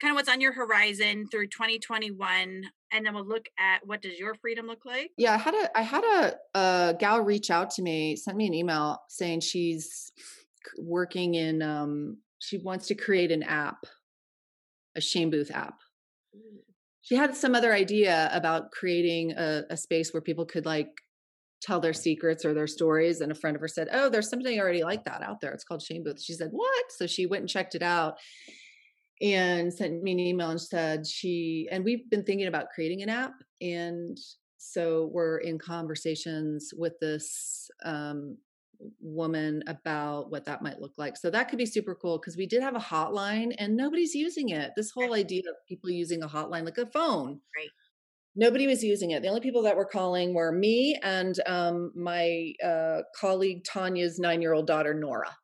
kind 0.00 0.10
of 0.10 0.16
what's 0.16 0.28
on 0.28 0.40
your 0.40 0.52
horizon 0.52 1.26
through 1.30 1.46
2021 1.48 2.64
and 2.92 3.06
then 3.06 3.14
we'll 3.14 3.26
look 3.26 3.46
at 3.58 3.86
what 3.86 4.02
does 4.02 4.18
your 4.18 4.34
freedom 4.34 4.66
look 4.66 4.84
like? 4.84 5.10
Yeah 5.16 5.34
i 5.34 5.38
had 5.38 5.54
a 5.54 5.78
i 5.78 5.82
had 5.82 6.04
a, 6.04 6.58
a 6.58 6.96
gal 6.98 7.20
reach 7.20 7.50
out 7.50 7.70
to 7.70 7.82
me 7.82 8.16
sent 8.16 8.36
me 8.36 8.46
an 8.46 8.54
email 8.54 9.00
saying 9.08 9.40
she's 9.40 10.12
working 10.78 11.34
in 11.34 11.62
um 11.62 12.18
she 12.38 12.58
wants 12.58 12.88
to 12.88 12.94
create 12.94 13.30
an 13.30 13.42
app 13.42 13.86
a 14.96 15.00
shame 15.00 15.30
booth 15.30 15.50
app. 15.50 15.74
She 17.02 17.16
had 17.16 17.36
some 17.36 17.54
other 17.54 17.72
idea 17.72 18.30
about 18.32 18.70
creating 18.70 19.32
a, 19.32 19.62
a 19.68 19.76
space 19.76 20.12
where 20.12 20.22
people 20.22 20.46
could 20.46 20.64
like 20.64 20.88
tell 21.60 21.80
their 21.80 21.92
secrets 21.92 22.44
or 22.44 22.54
their 22.54 22.66
stories 22.66 23.20
and 23.20 23.32
a 23.32 23.34
friend 23.34 23.56
of 23.56 23.60
her 23.62 23.68
said 23.68 23.88
oh 23.90 24.10
there's 24.10 24.28
something 24.28 24.60
already 24.60 24.82
like 24.82 25.04
that 25.04 25.22
out 25.22 25.40
there. 25.40 25.52
It's 25.52 25.64
called 25.64 25.82
shame 25.82 26.04
booth. 26.04 26.22
She 26.22 26.34
said 26.34 26.50
what? 26.50 26.84
So 26.90 27.06
she 27.06 27.26
went 27.26 27.42
and 27.42 27.48
checked 27.48 27.74
it 27.74 27.82
out 27.82 28.14
and 29.20 29.72
sent 29.72 30.02
me 30.02 30.12
an 30.12 30.20
email 30.20 30.50
and 30.50 30.60
said 30.60 31.06
she 31.06 31.68
and 31.70 31.84
we've 31.84 32.08
been 32.10 32.24
thinking 32.24 32.46
about 32.46 32.70
creating 32.74 33.02
an 33.02 33.08
app 33.08 33.34
and 33.60 34.18
so 34.64 35.10
we're 35.12 35.38
in 35.38 35.58
conversations 35.58 36.72
with 36.74 36.98
this 36.98 37.70
um, 37.84 38.38
woman 39.00 39.62
about 39.66 40.30
what 40.30 40.46
that 40.46 40.62
might 40.62 40.80
look 40.80 40.94
like. 40.96 41.16
So 41.16 41.30
that 41.30 41.48
could 41.48 41.58
be 41.58 41.66
super 41.66 41.94
cool 41.94 42.18
because 42.18 42.36
we 42.36 42.46
did 42.46 42.62
have 42.62 42.74
a 42.74 42.80
hotline 42.80 43.54
and 43.58 43.76
nobody's 43.76 44.14
using 44.14 44.48
it. 44.48 44.72
This 44.74 44.90
whole 44.90 45.14
idea 45.14 45.42
of 45.42 45.56
people 45.68 45.90
using 45.90 46.22
a 46.22 46.28
hotline 46.28 46.64
like 46.64 46.78
a 46.78 46.86
phone. 46.86 47.40
Right. 47.56 47.68
Nobody 48.36 48.66
was 48.66 48.82
using 48.82 49.12
it. 49.12 49.22
The 49.22 49.28
only 49.28 49.40
people 49.40 49.62
that 49.62 49.76
were 49.76 49.84
calling 49.84 50.34
were 50.34 50.50
me 50.50 50.98
and 51.02 51.38
um, 51.46 51.92
my 51.94 52.52
uh, 52.64 53.02
colleague 53.14 53.64
tanya's 53.64 54.18
nine 54.18 54.42
year 54.42 54.54
old 54.54 54.66
daughter 54.66 54.94
nora 54.94 55.36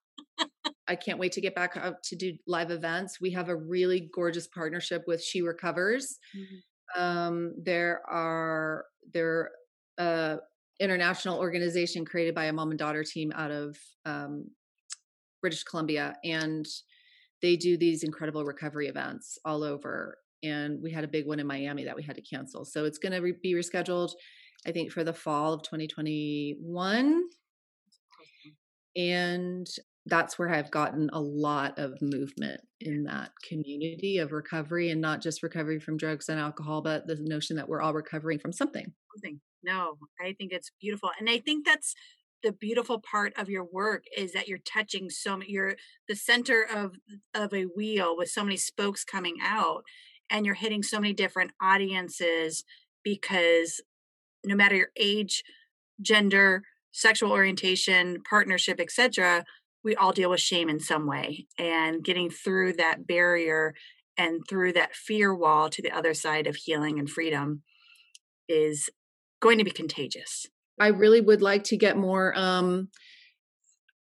I 0.90 0.96
can't 0.96 1.20
wait 1.20 1.32
to 1.32 1.40
get 1.40 1.54
back 1.54 1.76
out 1.76 2.02
to 2.02 2.16
do 2.16 2.36
live 2.48 2.72
events. 2.72 3.20
We 3.20 3.30
have 3.30 3.48
a 3.48 3.54
really 3.54 4.10
gorgeous 4.12 4.48
partnership 4.48 5.04
with 5.06 5.22
She 5.22 5.40
Recovers. 5.40 6.18
Mm-hmm. 6.36 7.00
Um, 7.00 7.54
there 7.56 8.02
are 8.10 8.84
there 9.14 9.52
uh 9.96 10.38
international 10.80 11.38
organization 11.38 12.04
created 12.04 12.34
by 12.34 12.46
a 12.46 12.52
mom 12.52 12.70
and 12.70 12.78
daughter 12.78 13.04
team 13.04 13.30
out 13.36 13.50
of 13.50 13.76
um, 14.06 14.46
British 15.42 15.62
Columbia, 15.62 16.16
and 16.24 16.66
they 17.42 17.56
do 17.56 17.76
these 17.76 18.02
incredible 18.02 18.44
recovery 18.44 18.88
events 18.88 19.38
all 19.44 19.62
over. 19.62 20.18
And 20.42 20.82
we 20.82 20.90
had 20.90 21.04
a 21.04 21.08
big 21.08 21.26
one 21.26 21.38
in 21.38 21.46
Miami 21.46 21.84
that 21.84 21.94
we 21.94 22.02
had 22.02 22.16
to 22.16 22.22
cancel, 22.22 22.64
so 22.64 22.84
it's 22.84 22.98
going 22.98 23.12
to 23.12 23.20
re- 23.20 23.36
be 23.40 23.54
rescheduled. 23.54 24.10
I 24.66 24.72
think 24.72 24.90
for 24.90 25.04
the 25.04 25.12
fall 25.12 25.52
of 25.52 25.62
2021. 25.62 27.22
And 28.96 29.66
that's 30.10 30.38
where 30.38 30.52
I've 30.52 30.70
gotten 30.70 31.08
a 31.12 31.20
lot 31.20 31.78
of 31.78 32.02
movement 32.02 32.60
in 32.80 33.04
that 33.04 33.30
community 33.48 34.18
of 34.18 34.32
recovery 34.32 34.90
and 34.90 35.00
not 35.00 35.22
just 35.22 35.42
recovery 35.42 35.78
from 35.78 35.96
drugs 35.96 36.28
and 36.28 36.38
alcohol, 36.38 36.82
but 36.82 37.06
the 37.06 37.16
notion 37.20 37.56
that 37.56 37.68
we're 37.68 37.80
all 37.80 37.94
recovering 37.94 38.38
from 38.38 38.52
something. 38.52 38.92
No, 39.62 39.96
I 40.20 40.32
think 40.32 40.52
it's 40.52 40.70
beautiful. 40.80 41.10
And 41.18 41.28
I 41.28 41.38
think 41.38 41.64
that's 41.64 41.94
the 42.42 42.52
beautiful 42.52 43.00
part 43.00 43.32
of 43.38 43.48
your 43.48 43.64
work 43.64 44.04
is 44.16 44.32
that 44.32 44.48
you're 44.48 44.58
touching 44.58 45.10
so 45.10 45.36
many 45.36 45.50
you're 45.50 45.76
the 46.08 46.16
center 46.16 46.62
of 46.62 46.96
of 47.34 47.52
a 47.52 47.64
wheel 47.64 48.16
with 48.16 48.30
so 48.30 48.42
many 48.42 48.56
spokes 48.56 49.04
coming 49.04 49.36
out 49.42 49.84
and 50.30 50.46
you're 50.46 50.54
hitting 50.54 50.82
so 50.82 50.98
many 50.98 51.12
different 51.12 51.50
audiences 51.60 52.64
because 53.04 53.82
no 54.44 54.54
matter 54.54 54.76
your 54.76 54.90
age, 54.96 55.42
gender, 56.00 56.62
sexual 56.92 57.32
orientation, 57.32 58.22
partnership, 58.28 58.80
etc., 58.80 59.44
we 59.82 59.94
all 59.94 60.12
deal 60.12 60.30
with 60.30 60.40
shame 60.40 60.68
in 60.68 60.80
some 60.80 61.06
way 61.06 61.46
and 61.58 62.04
getting 62.04 62.30
through 62.30 62.74
that 62.74 63.06
barrier 63.06 63.74
and 64.16 64.42
through 64.48 64.72
that 64.74 64.94
fear 64.94 65.34
wall 65.34 65.70
to 65.70 65.82
the 65.82 65.90
other 65.90 66.14
side 66.14 66.46
of 66.46 66.56
healing 66.56 66.98
and 66.98 67.08
freedom 67.08 67.62
is 68.48 68.90
going 69.40 69.58
to 69.58 69.64
be 69.64 69.70
contagious. 69.70 70.46
I 70.78 70.88
really 70.88 71.20
would 71.20 71.42
like 71.42 71.64
to 71.64 71.76
get 71.76 71.96
more 71.96 72.36
um 72.36 72.88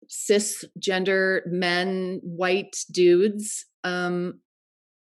cisgender 0.09 1.41
men 1.47 2.21
white 2.23 2.77
dudes 2.93 3.67
um 3.83 4.41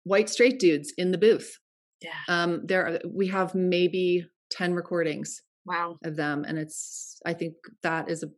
white 0.04 0.28
straight 0.28 0.58
dudes 0.58 0.92
in 0.96 1.10
the 1.10 1.18
booth. 1.18 1.58
Yeah. 2.00 2.10
Um 2.28 2.62
there 2.64 2.86
are, 2.86 3.00
we 3.06 3.28
have 3.28 3.54
maybe 3.54 4.26
10 4.50 4.74
recordings 4.74 5.42
wow. 5.66 5.98
of 6.04 6.16
them 6.16 6.44
and 6.46 6.58
it's 6.58 7.18
i 7.26 7.32
think 7.32 7.54
that 7.82 8.10
is 8.10 8.22
a, 8.22 8.26
a 8.26 8.30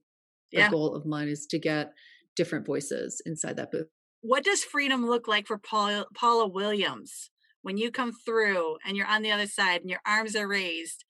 yeah. 0.52 0.70
goal 0.70 0.94
of 0.94 1.04
mine 1.04 1.28
is 1.28 1.46
to 1.46 1.58
get 1.58 1.92
different 2.36 2.66
voices 2.66 3.20
inside 3.26 3.56
that 3.56 3.70
booth. 3.70 3.88
What 4.20 4.44
does 4.44 4.64
freedom 4.64 5.06
look 5.06 5.28
like 5.28 5.46
for 5.46 5.58
Paula, 5.58 6.06
Paula 6.14 6.48
Williams 6.48 7.30
when 7.62 7.76
you 7.76 7.90
come 7.90 8.12
through 8.12 8.76
and 8.86 8.96
you're 8.96 9.06
on 9.06 9.22
the 9.22 9.32
other 9.32 9.46
side 9.46 9.80
and 9.80 9.90
your 9.90 10.00
arms 10.06 10.36
are 10.36 10.48
raised? 10.48 11.04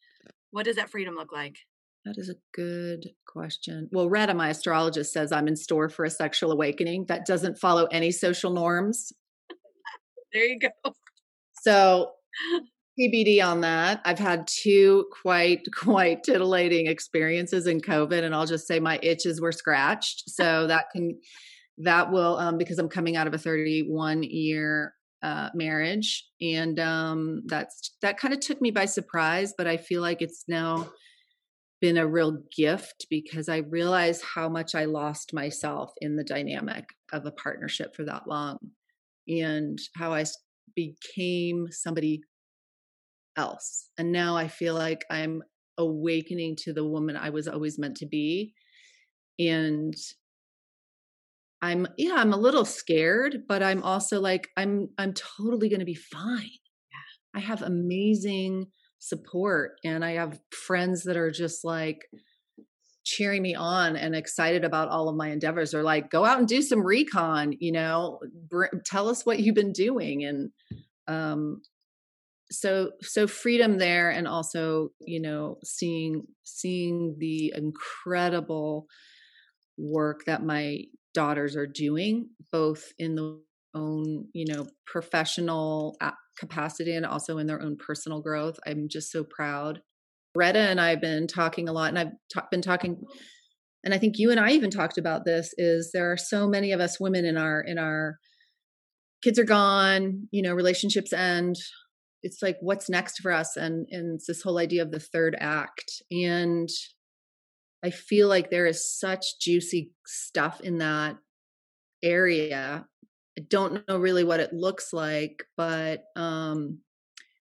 What 0.51 0.65
does 0.65 0.77
that 0.77 0.91
freedom 0.91 1.15
look 1.15 1.33
like? 1.33 1.57
That 2.05 2.15
is 2.19 2.29
a 2.29 2.37
good 2.55 3.11
question. 3.27 3.89
Well, 3.91 4.09
Retta, 4.09 4.33
my 4.33 4.51
astrologist, 4.51 5.13
says 5.13 5.33
I'm 5.33 5.49
in 5.49 5.57
store 5.57 5.89
for 5.89 6.05
a 6.05 6.11
sexual 6.11 6.53
awakening 6.53 7.07
that 7.09 7.27
doesn't 7.27 7.59
follow 7.59 7.87
any 7.87 8.13
social 8.13 8.53
norms. 8.53 9.13
there 10.33 10.45
you 10.45 10.61
go. 10.61 10.93
So 11.63 12.13
TBD 12.99 13.45
on 13.45 13.61
that. 13.61 14.01
I've 14.05 14.19
had 14.19 14.47
two 14.47 15.07
quite, 15.23 15.67
quite 15.77 16.23
titillating 16.23 16.87
experiences 16.87 17.67
in 17.67 17.81
COVID, 17.81 18.23
and 18.23 18.35
I'll 18.35 18.47
just 18.47 18.67
say 18.67 18.81
my 18.81 18.99
itches 19.03 19.41
were 19.41 19.53
scratched. 19.53 20.31
So 20.31 20.67
that 20.67 20.87
can, 20.93 21.19
that 21.79 22.11
will, 22.11 22.37
um, 22.39 22.59
because 22.59 22.79
I'm 22.79 22.89
coming 22.89 23.17
out 23.17 23.27
of 23.27 23.35
a 23.35 23.39
31 23.39 24.23
year 24.23 24.95
uh, 25.23 25.51
marriage, 25.55 26.25
and 26.41 26.79
um, 26.79 27.43
that's 27.47 27.97
that 28.03 28.19
kind 28.19 28.33
of 28.33 28.41
took 28.41 28.61
me 28.61 28.71
by 28.71 28.85
surprise. 28.85 29.55
But 29.57 29.67
I 29.67 29.77
feel 29.77 30.01
like 30.03 30.23
it's 30.23 30.45
now 30.47 30.91
been 31.81 31.97
a 31.97 32.07
real 32.07 32.39
gift 32.57 33.07
because 33.11 33.49
I 33.49 33.59
realize 33.59 34.23
how 34.23 34.49
much 34.49 34.75
I 34.75 34.85
lost 34.85 35.35
myself 35.35 35.93
in 36.01 36.17
the 36.17 36.25
dynamic 36.25 36.85
of 37.13 37.27
a 37.27 37.33
partnership 37.33 37.97
for 37.97 38.05
that 38.05 38.29
long, 38.29 38.59
and 39.27 39.79
how 39.97 40.13
I 40.13 40.25
became 40.75 41.69
somebody 41.71 42.21
else. 43.37 43.89
And 43.99 44.13
now 44.13 44.37
I 44.37 44.49
feel 44.49 44.75
like 44.75 45.05
I'm 45.11 45.43
awakening 45.79 46.57
to 46.57 46.73
the 46.73 46.87
woman 46.87 47.17
I 47.17 47.31
was 47.31 47.49
always 47.49 47.79
meant 47.79 47.97
to 47.99 48.07
be. 48.07 48.55
And 49.39 49.95
I'm 51.63 51.87
yeah, 51.97 52.15
I'm 52.15 52.33
a 52.33 52.39
little 52.39 52.65
scared, 52.65 53.43
but 53.49 53.63
I'm 53.63 53.83
also 53.83 54.21
like 54.21 54.49
I'm 54.57 54.89
I'm 54.99 55.15
totally 55.15 55.69
going 55.69 55.81
to 55.81 55.87
be 55.87 55.95
fine. 55.95 56.51
I 57.35 57.41
have 57.41 57.63
amazing 57.63 58.67
support 58.99 59.73
and 59.85 60.05
I 60.05 60.13
have 60.13 60.41
friends 60.51 61.05
that 61.05 61.19
are 61.19 61.31
just 61.31 61.65
like 61.65 62.07
cheering 63.05 63.43
me 63.43 63.55
on 63.55 63.95
and 63.95 64.17
excited 64.17 64.65
about 64.65 64.89
all 64.89 65.09
of 65.09 65.17
my 65.17 65.29
endeavors 65.29 65.75
or 65.75 65.83
like 65.83 66.11
go 66.11 66.25
out 66.25 66.39
and 66.39 66.49
do 66.49 66.63
some 66.63 66.85
recon, 66.85 67.53
you 67.61 67.73
know, 67.73 68.21
br- 68.49 68.67
tell 68.85 69.09
us 69.09 69.25
what 69.25 69.39
you've 69.39 69.55
been 69.55 69.73
doing 69.73 70.25
and 70.25 70.51
um 71.09 71.61
so 72.51 72.93
so 73.03 73.27
freedom 73.27 73.79
there 73.79 74.11
and 74.11 74.29
also 74.29 74.91
you 75.01 75.21
know 75.21 75.57
seeing 75.65 76.23
seeing 76.45 77.17
the 77.19 77.53
incredible 77.57 78.87
work 79.77 80.25
that 80.27 80.45
my 80.45 80.79
daughters 81.13 81.57
are 81.57 81.67
doing 81.67 82.29
both 82.53 82.93
in 82.99 83.15
the 83.15 83.41
own 83.75 84.27
you 84.33 84.47
know 84.53 84.67
professional 84.87 85.97
uh, 86.01 86.13
capacity 86.39 86.95
and 86.95 87.07
also 87.07 87.39
in 87.39 87.47
their 87.47 87.63
own 87.63 87.77
personal 87.77 88.21
growth. 88.21 88.59
I'm 88.67 88.89
just 88.89 89.11
so 89.11 89.25
proud. 89.25 89.81
Retta 90.37 90.59
and 90.59 90.79
i've 90.79 91.01
been 91.01 91.27
talking 91.27 91.67
a 91.67 91.73
lot 91.73 91.89
and 91.89 91.99
i've 91.99 92.51
been 92.51 92.61
talking 92.61 93.03
and 93.83 93.95
i 93.95 93.99
think 93.99 94.19
you 94.19 94.31
and 94.31 94.39
i 94.39 94.51
even 94.51 94.71
talked 94.71 94.99
about 94.99 95.25
this 95.25 95.55
is 95.57 95.91
there 95.95 96.13
are 96.13 96.19
so 96.19 96.47
many 96.47 96.73
of 96.73 96.81
us 96.81 97.01
women 97.01 97.25
in 97.25 97.39
our 97.39 97.63
in 97.63 97.79
our 97.79 98.19
kids 99.23 99.39
are 99.39 99.45
gone 99.45 100.29
you 100.31 100.43
know 100.43 100.53
relationships 100.53 101.15
end 101.15 101.57
it's 102.27 102.43
like 102.43 102.59
what's 102.61 102.91
next 102.91 103.21
for 103.21 103.31
us? 103.31 103.57
And 103.57 103.87
and 103.91 104.17
it's 104.17 104.27
this 104.27 104.43
whole 104.43 104.59
idea 104.59 104.83
of 104.83 104.91
the 104.91 105.01
third 105.01 105.37
act. 105.39 106.03
And 106.11 106.69
i 107.85 107.91
feel 107.91 108.27
like 108.27 108.51
there 108.51 108.67
is 108.67 108.99
such 108.99 109.39
juicy 109.41 109.91
stuff 110.07 110.61
in 110.61 110.79
that 110.79 111.17
area. 112.03 112.87
I 113.39 113.43
don't 113.49 113.87
know 113.87 113.99
really 113.99 114.25
what 114.25 114.41
it 114.41 114.53
looks 114.53 114.93
like 114.93 115.45
but 115.57 116.05
um 116.17 116.79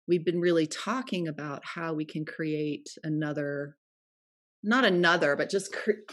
we've 0.08 0.26
been 0.26 0.40
really 0.40 0.68
talking 0.68 1.28
about 1.28 1.62
how 1.66 1.94
we 1.94 2.06
can 2.06 2.24
create 2.26 2.88
another 3.04 3.76
not 4.64 4.86
another 4.86 5.36
but 5.36 5.50
just 5.50 5.74
cre- 5.74 6.06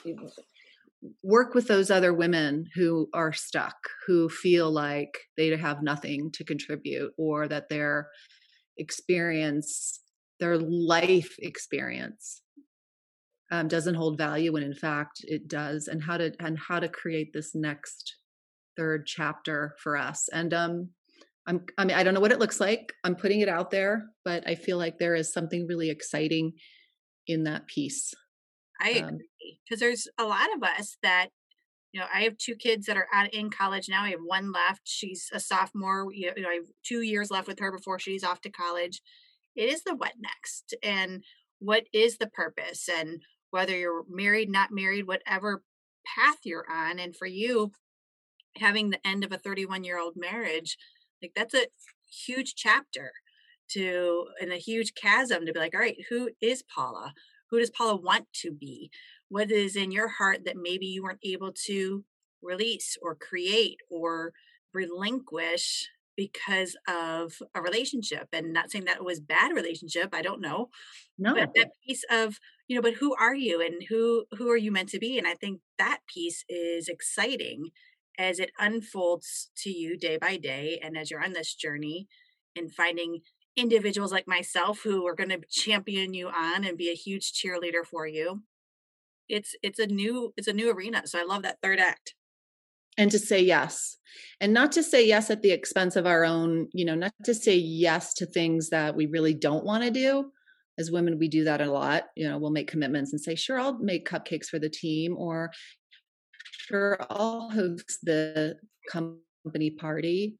work 1.22 1.54
with 1.54 1.68
those 1.68 1.90
other 1.90 2.12
women 2.12 2.66
who 2.74 3.08
are 3.14 3.32
stuck 3.32 3.76
who 4.06 4.28
feel 4.28 4.70
like 4.70 5.12
they 5.36 5.56
have 5.56 5.80
nothing 5.82 6.30
to 6.32 6.44
contribute 6.44 7.12
or 7.16 7.46
that 7.46 7.68
their 7.68 8.08
experience 8.78 10.00
their 10.40 10.56
life 10.58 11.34
experience 11.38 12.42
um, 13.50 13.68
doesn't 13.68 13.94
hold 13.94 14.18
value 14.18 14.52
when 14.52 14.62
in 14.62 14.74
fact 14.74 15.20
it 15.24 15.48
does 15.48 15.88
and 15.88 16.02
how 16.02 16.16
to 16.16 16.32
and 16.40 16.58
how 16.58 16.78
to 16.78 16.88
create 16.88 17.32
this 17.32 17.54
next 17.54 18.16
third 18.76 19.06
chapter 19.06 19.74
for 19.82 19.96
us 19.96 20.28
and 20.32 20.54
um 20.54 20.88
i'm 21.46 21.64
i 21.76 21.84
mean 21.84 21.96
i 21.96 22.02
don't 22.02 22.14
know 22.14 22.20
what 22.20 22.32
it 22.32 22.38
looks 22.38 22.60
like 22.60 22.92
i'm 23.04 23.16
putting 23.16 23.40
it 23.40 23.48
out 23.48 23.70
there 23.70 24.06
but 24.24 24.46
i 24.46 24.54
feel 24.54 24.78
like 24.78 24.98
there 24.98 25.14
is 25.14 25.32
something 25.32 25.66
really 25.66 25.90
exciting 25.90 26.52
in 27.26 27.44
that 27.44 27.66
piece 27.66 28.14
i 28.80 28.92
um, 28.92 29.08
agree 29.08 29.60
because 29.64 29.80
there's 29.80 30.06
a 30.18 30.24
lot 30.24 30.48
of 30.56 30.62
us 30.62 30.96
that 31.02 31.28
you 31.92 32.00
know 32.00 32.06
i 32.14 32.20
have 32.22 32.36
two 32.38 32.54
kids 32.54 32.86
that 32.86 32.96
are 32.96 33.08
out 33.12 33.32
in 33.32 33.50
college 33.50 33.88
now 33.88 34.02
i 34.02 34.10
have 34.10 34.20
one 34.24 34.52
left 34.52 34.82
she's 34.84 35.28
a 35.32 35.40
sophomore 35.40 36.06
you 36.12 36.32
know 36.36 36.48
i 36.48 36.54
have 36.54 36.66
two 36.84 37.02
years 37.02 37.30
left 37.30 37.48
with 37.48 37.58
her 37.58 37.72
before 37.72 37.98
she's 37.98 38.24
off 38.24 38.40
to 38.40 38.50
college. 38.50 39.00
It 39.56 39.72
is 39.72 39.82
the 39.82 39.96
what 39.96 40.12
next 40.20 40.74
and 40.84 41.24
what 41.58 41.84
is 41.92 42.18
the 42.18 42.28
purpose 42.28 42.88
and 42.88 43.20
whether 43.50 43.76
you're 43.76 44.04
married 44.08 44.48
not 44.48 44.70
married 44.70 45.06
whatever 45.06 45.62
path 46.16 46.38
you're 46.44 46.66
on 46.70 46.98
and 46.98 47.16
for 47.16 47.26
you 47.26 47.72
having 48.56 48.90
the 48.90 49.04
end 49.06 49.24
of 49.24 49.32
a 49.32 49.38
31 49.38 49.82
year 49.82 49.98
old 49.98 50.14
marriage 50.16 50.76
like 51.20 51.32
that's 51.34 51.54
a 51.54 51.66
huge 52.26 52.54
chapter 52.54 53.10
to 53.70 54.26
and 54.40 54.52
a 54.52 54.56
huge 54.56 54.94
chasm 54.94 55.44
to 55.44 55.52
be 55.52 55.58
like 55.58 55.74
all 55.74 55.80
right 55.80 55.98
who 56.08 56.30
is 56.40 56.62
paula? 56.62 57.12
Who 57.50 57.58
does 57.58 57.70
paula 57.70 57.96
want 57.96 58.26
to 58.42 58.52
be 58.52 58.90
what 59.28 59.50
is 59.50 59.76
in 59.76 59.92
your 59.92 60.08
heart 60.08 60.44
that 60.44 60.56
maybe 60.56 60.86
you 60.86 61.02
weren't 61.02 61.20
able 61.22 61.52
to 61.66 62.04
release 62.42 62.96
or 63.02 63.14
create 63.14 63.78
or 63.90 64.32
relinquish 64.72 65.88
because 66.16 66.76
of 66.88 67.34
a 67.54 67.62
relationship 67.62 68.28
and 68.32 68.52
not 68.52 68.70
saying 68.70 68.84
that 68.84 68.96
it 68.96 69.04
was 69.04 69.20
bad 69.20 69.54
relationship 69.54 70.10
i 70.12 70.20
don't 70.20 70.40
know 70.40 70.68
no. 71.16 71.34
but 71.34 71.50
that 71.54 71.70
piece 71.86 72.04
of 72.10 72.38
you 72.66 72.76
know 72.76 72.82
but 72.82 72.94
who 72.94 73.14
are 73.14 73.34
you 73.34 73.60
and 73.60 73.82
who 73.88 74.24
who 74.36 74.50
are 74.50 74.56
you 74.56 74.70
meant 74.70 74.88
to 74.90 74.98
be? 74.98 75.18
And 75.18 75.26
i 75.26 75.34
think 75.34 75.60
that 75.78 76.00
piece 76.12 76.44
is 76.48 76.88
exciting 76.88 77.70
as 78.18 78.40
it 78.40 78.50
unfolds 78.58 79.50
to 79.58 79.70
you 79.70 79.96
day 79.96 80.18
by 80.18 80.36
day 80.36 80.80
and 80.82 80.98
as 80.98 81.10
you're 81.10 81.22
on 81.22 81.32
this 81.32 81.54
journey 81.54 82.08
and 82.56 82.74
finding 82.74 83.20
individuals 83.56 84.12
like 84.12 84.26
myself 84.26 84.80
who 84.82 85.06
are 85.06 85.14
going 85.14 85.30
to 85.30 85.40
champion 85.48 86.14
you 86.14 86.28
on 86.28 86.64
and 86.64 86.76
be 86.76 86.90
a 86.90 86.94
huge 86.94 87.32
cheerleader 87.32 87.84
for 87.84 88.06
you 88.06 88.42
it's 89.28 89.54
it's 89.62 89.78
a 89.78 89.86
new 89.86 90.32
it's 90.36 90.48
a 90.48 90.52
new 90.52 90.70
arena 90.70 91.02
so 91.06 91.18
i 91.18 91.24
love 91.24 91.42
that 91.42 91.58
third 91.62 91.78
act. 91.78 92.14
And 92.96 93.12
to 93.12 93.18
say 93.18 93.40
yes 93.40 93.96
and 94.40 94.52
not 94.52 94.72
to 94.72 94.82
say 94.82 95.06
yes 95.06 95.30
at 95.30 95.42
the 95.42 95.52
expense 95.52 95.94
of 95.94 96.06
our 96.06 96.24
own 96.24 96.68
you 96.72 96.84
know 96.84 96.96
not 96.96 97.12
to 97.24 97.34
say 97.34 97.54
yes 97.54 98.14
to 98.14 98.26
things 98.26 98.70
that 98.70 98.96
we 98.96 99.06
really 99.06 99.34
don't 99.34 99.64
want 99.64 99.84
to 99.84 99.90
do 99.90 100.32
as 100.78 100.90
women 100.90 101.18
we 101.18 101.28
do 101.28 101.44
that 101.44 101.60
a 101.60 101.70
lot 101.70 102.04
you 102.16 102.28
know 102.28 102.38
we'll 102.38 102.50
make 102.50 102.68
commitments 102.68 103.12
and 103.12 103.20
say 103.20 103.36
sure 103.36 103.60
i'll 103.60 103.78
make 103.78 104.08
cupcakes 104.08 104.46
for 104.46 104.58
the 104.58 104.68
team 104.68 105.16
or 105.16 105.52
sure 106.68 106.98
i'll 107.10 107.50
host 107.50 107.98
the 108.02 108.56
company 108.90 109.70
party. 109.70 110.38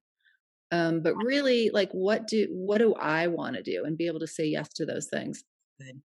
Um, 0.71 1.01
but 1.01 1.17
really 1.17 1.71
like 1.71 1.91
what 1.93 2.27
do 2.27 2.47
what 2.51 2.79
do 2.79 2.95
i 2.95 3.27
want 3.27 3.57
to 3.57 3.63
do 3.63 3.85
and 3.87 3.97
be 3.97 4.07
able 4.07 4.21
to 4.21 4.27
say 4.27 4.47
yes 4.47 4.69
to 4.75 4.85
those 4.85 5.07
things? 5.07 5.43
Good. 5.81 6.03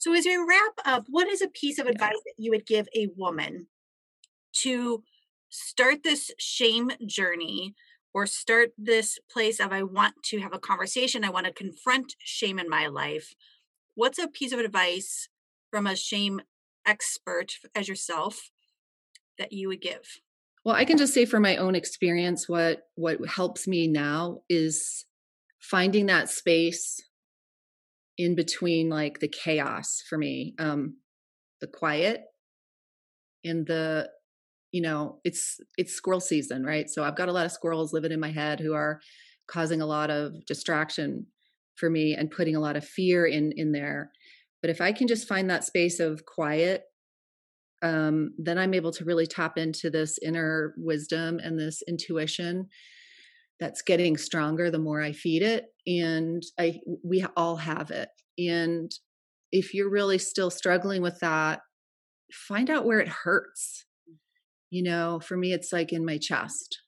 So 0.00 0.12
as 0.12 0.24
we 0.24 0.36
wrap 0.36 0.72
up 0.84 1.04
what 1.08 1.28
is 1.28 1.40
a 1.40 1.48
piece 1.48 1.78
of 1.78 1.86
advice 1.86 2.20
that 2.24 2.34
you 2.36 2.50
would 2.50 2.66
give 2.66 2.88
a 2.96 3.08
woman 3.16 3.68
to 4.52 5.04
start 5.50 6.02
this 6.02 6.32
shame 6.38 6.90
journey 7.06 7.74
or 8.12 8.26
start 8.26 8.72
this 8.76 9.18
place 9.30 9.60
of 9.60 9.72
I 9.72 9.82
want 9.82 10.14
to 10.24 10.40
have 10.40 10.52
a 10.52 10.58
conversation, 10.58 11.24
I 11.24 11.30
want 11.30 11.46
to 11.46 11.52
confront 11.52 12.14
shame 12.18 12.58
in 12.58 12.68
my 12.68 12.86
life, 12.86 13.34
what's 13.94 14.18
a 14.18 14.28
piece 14.28 14.52
of 14.52 14.58
advice 14.58 15.28
from 15.70 15.86
a 15.86 15.94
shame 15.94 16.40
expert 16.86 17.58
as 17.74 17.88
yourself 17.88 18.50
that 19.38 19.52
you 19.52 19.68
would 19.68 19.80
give? 19.80 20.20
Well, 20.64 20.74
I 20.74 20.84
can 20.84 20.98
just 20.98 21.14
say 21.14 21.24
from 21.24 21.42
my 21.42 21.56
own 21.56 21.74
experience 21.74 22.48
what 22.48 22.88
what 22.96 23.24
helps 23.26 23.66
me 23.66 23.86
now 23.86 24.42
is 24.48 25.04
finding 25.58 26.06
that 26.06 26.28
space 26.28 27.00
in 28.20 28.34
between 28.34 28.90
like 28.90 29.18
the 29.20 29.28
chaos 29.28 30.02
for 30.06 30.18
me 30.18 30.54
um 30.58 30.96
the 31.62 31.66
quiet 31.66 32.24
and 33.44 33.66
the 33.66 34.10
you 34.72 34.82
know 34.82 35.20
it's 35.24 35.58
it's 35.78 35.94
squirrel 35.94 36.20
season 36.20 36.62
right? 36.62 36.90
So 36.90 37.02
i've 37.02 37.16
got 37.16 37.30
a 37.30 37.32
lot 37.32 37.46
of 37.46 37.52
squirrels 37.52 37.94
living 37.94 38.12
in 38.12 38.20
my 38.20 38.30
head 38.30 38.60
who 38.60 38.74
are 38.74 39.00
causing 39.48 39.80
a 39.80 39.86
lot 39.86 40.10
of 40.10 40.34
distraction 40.46 41.26
for 41.76 41.88
me 41.88 42.14
and 42.14 42.30
putting 42.30 42.54
a 42.54 42.60
lot 42.60 42.76
of 42.76 42.84
fear 42.84 43.24
in 43.24 43.52
in 43.56 43.72
there. 43.72 44.10
But 44.60 44.70
if 44.70 44.82
i 44.82 44.92
can 44.92 45.08
just 45.08 45.26
find 45.26 45.48
that 45.48 45.64
space 45.64 45.98
of 45.98 46.26
quiet 46.26 46.82
um 47.82 48.34
then 48.36 48.58
i'm 48.58 48.74
able 48.74 48.92
to 48.92 49.06
really 49.06 49.26
tap 49.26 49.56
into 49.56 49.88
this 49.88 50.18
inner 50.18 50.74
wisdom 50.76 51.40
and 51.42 51.58
this 51.58 51.82
intuition 51.88 52.68
that's 53.60 53.82
getting 53.82 54.16
stronger 54.16 54.70
the 54.70 54.78
more 54.78 55.00
i 55.00 55.12
feed 55.12 55.42
it 55.42 55.66
and 55.86 56.42
i 56.58 56.80
we 57.04 57.24
all 57.36 57.56
have 57.56 57.90
it. 57.90 58.08
And 58.38 58.90
if 59.52 59.74
you're 59.74 59.90
really 59.90 60.18
still 60.18 60.50
struggling 60.50 61.02
with 61.02 61.18
that 61.20 61.60
find 62.32 62.70
out 62.70 62.86
where 62.86 63.00
it 63.00 63.08
hurts. 63.08 63.84
You 64.70 64.82
know 64.82 65.20
for 65.20 65.36
me 65.36 65.52
it's 65.52 65.72
like 65.72 65.92
in 65.92 66.04
my 66.04 66.18
chest. 66.18 66.80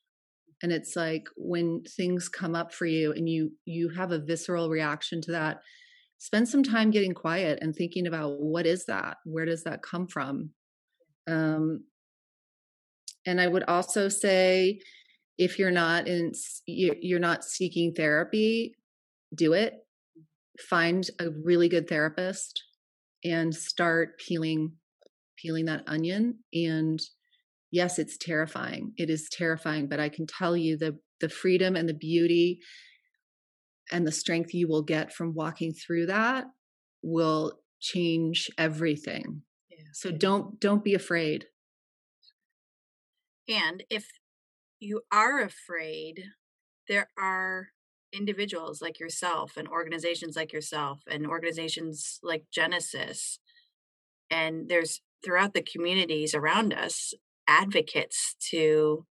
And 0.62 0.70
it's 0.70 0.94
like 0.94 1.24
when 1.36 1.82
things 1.96 2.28
come 2.28 2.54
up 2.54 2.72
for 2.72 2.86
you 2.86 3.12
and 3.12 3.28
you 3.28 3.52
you 3.64 3.90
have 3.90 4.12
a 4.12 4.18
visceral 4.18 4.70
reaction 4.70 5.20
to 5.22 5.32
that 5.32 5.60
spend 6.18 6.48
some 6.48 6.62
time 6.62 6.92
getting 6.92 7.14
quiet 7.14 7.58
and 7.60 7.74
thinking 7.74 8.06
about 8.06 8.40
what 8.40 8.64
is 8.64 8.84
that? 8.86 9.16
Where 9.24 9.44
does 9.44 9.64
that 9.64 9.82
come 9.82 10.06
from? 10.06 10.50
Um 11.26 11.84
and 13.26 13.40
i 13.40 13.46
would 13.46 13.64
also 13.68 14.08
say 14.08 14.80
if 15.39 15.59
you're 15.59 15.70
not 15.70 16.07
in 16.07 16.33
you're 16.66 17.18
not 17.18 17.45
seeking 17.45 17.93
therapy 17.95 18.74
do 19.35 19.55
it. 19.55 19.74
Find 20.61 21.09
a 21.18 21.30
really 21.30 21.68
good 21.68 21.89
therapist 21.89 22.62
and 23.24 23.55
start 23.55 24.18
peeling 24.18 24.72
peeling 25.39 25.64
that 25.64 25.83
onion 25.87 26.39
and 26.53 27.01
yes 27.70 27.99
it's 27.99 28.18
terrifying 28.18 28.93
it 28.97 29.09
is 29.09 29.28
terrifying 29.33 29.89
but 29.89 29.99
i 29.99 30.09
can 30.09 30.26
tell 30.26 30.57
you 30.57 30.76
the 30.76 30.97
the 31.20 31.28
freedom 31.28 31.74
and 31.74 31.89
the 31.89 31.95
beauty 31.95 32.61
and 33.91 34.07
the 34.07 34.12
strength 34.12 34.53
you 34.53 34.68
will 34.68 34.83
get 34.83 35.12
from 35.12 35.35
walking 35.35 35.72
through 35.72 36.07
that 36.07 36.45
will 37.03 37.59
change 37.80 38.49
everything. 38.57 39.43
Yeah. 39.70 39.85
so 39.93 40.11
don't 40.11 40.61
don't 40.61 40.85
be 40.85 40.95
afraid. 40.95 41.47
And 43.49 43.83
if 43.91 44.07
you 44.83 45.03
are 45.12 45.41
afraid 45.41 46.24
there 46.89 47.09
are 47.18 47.68
individuals 48.12 48.83
like 48.83 49.01
yourself 49.01 49.57
and 49.57 49.68
organizations 49.68 50.37
like 50.37 50.53
yourself 50.53 51.01
and 51.09 51.26
organizations 51.26 52.18
like 52.22 52.45
genesis 52.53 53.39
and 54.30 54.68
there's 54.68 55.01
throughout 55.24 55.55
the 55.55 55.62
communities 55.62 56.35
around 56.35 56.72
us 56.72 57.14
advocates 57.49 58.35
to 58.51 59.07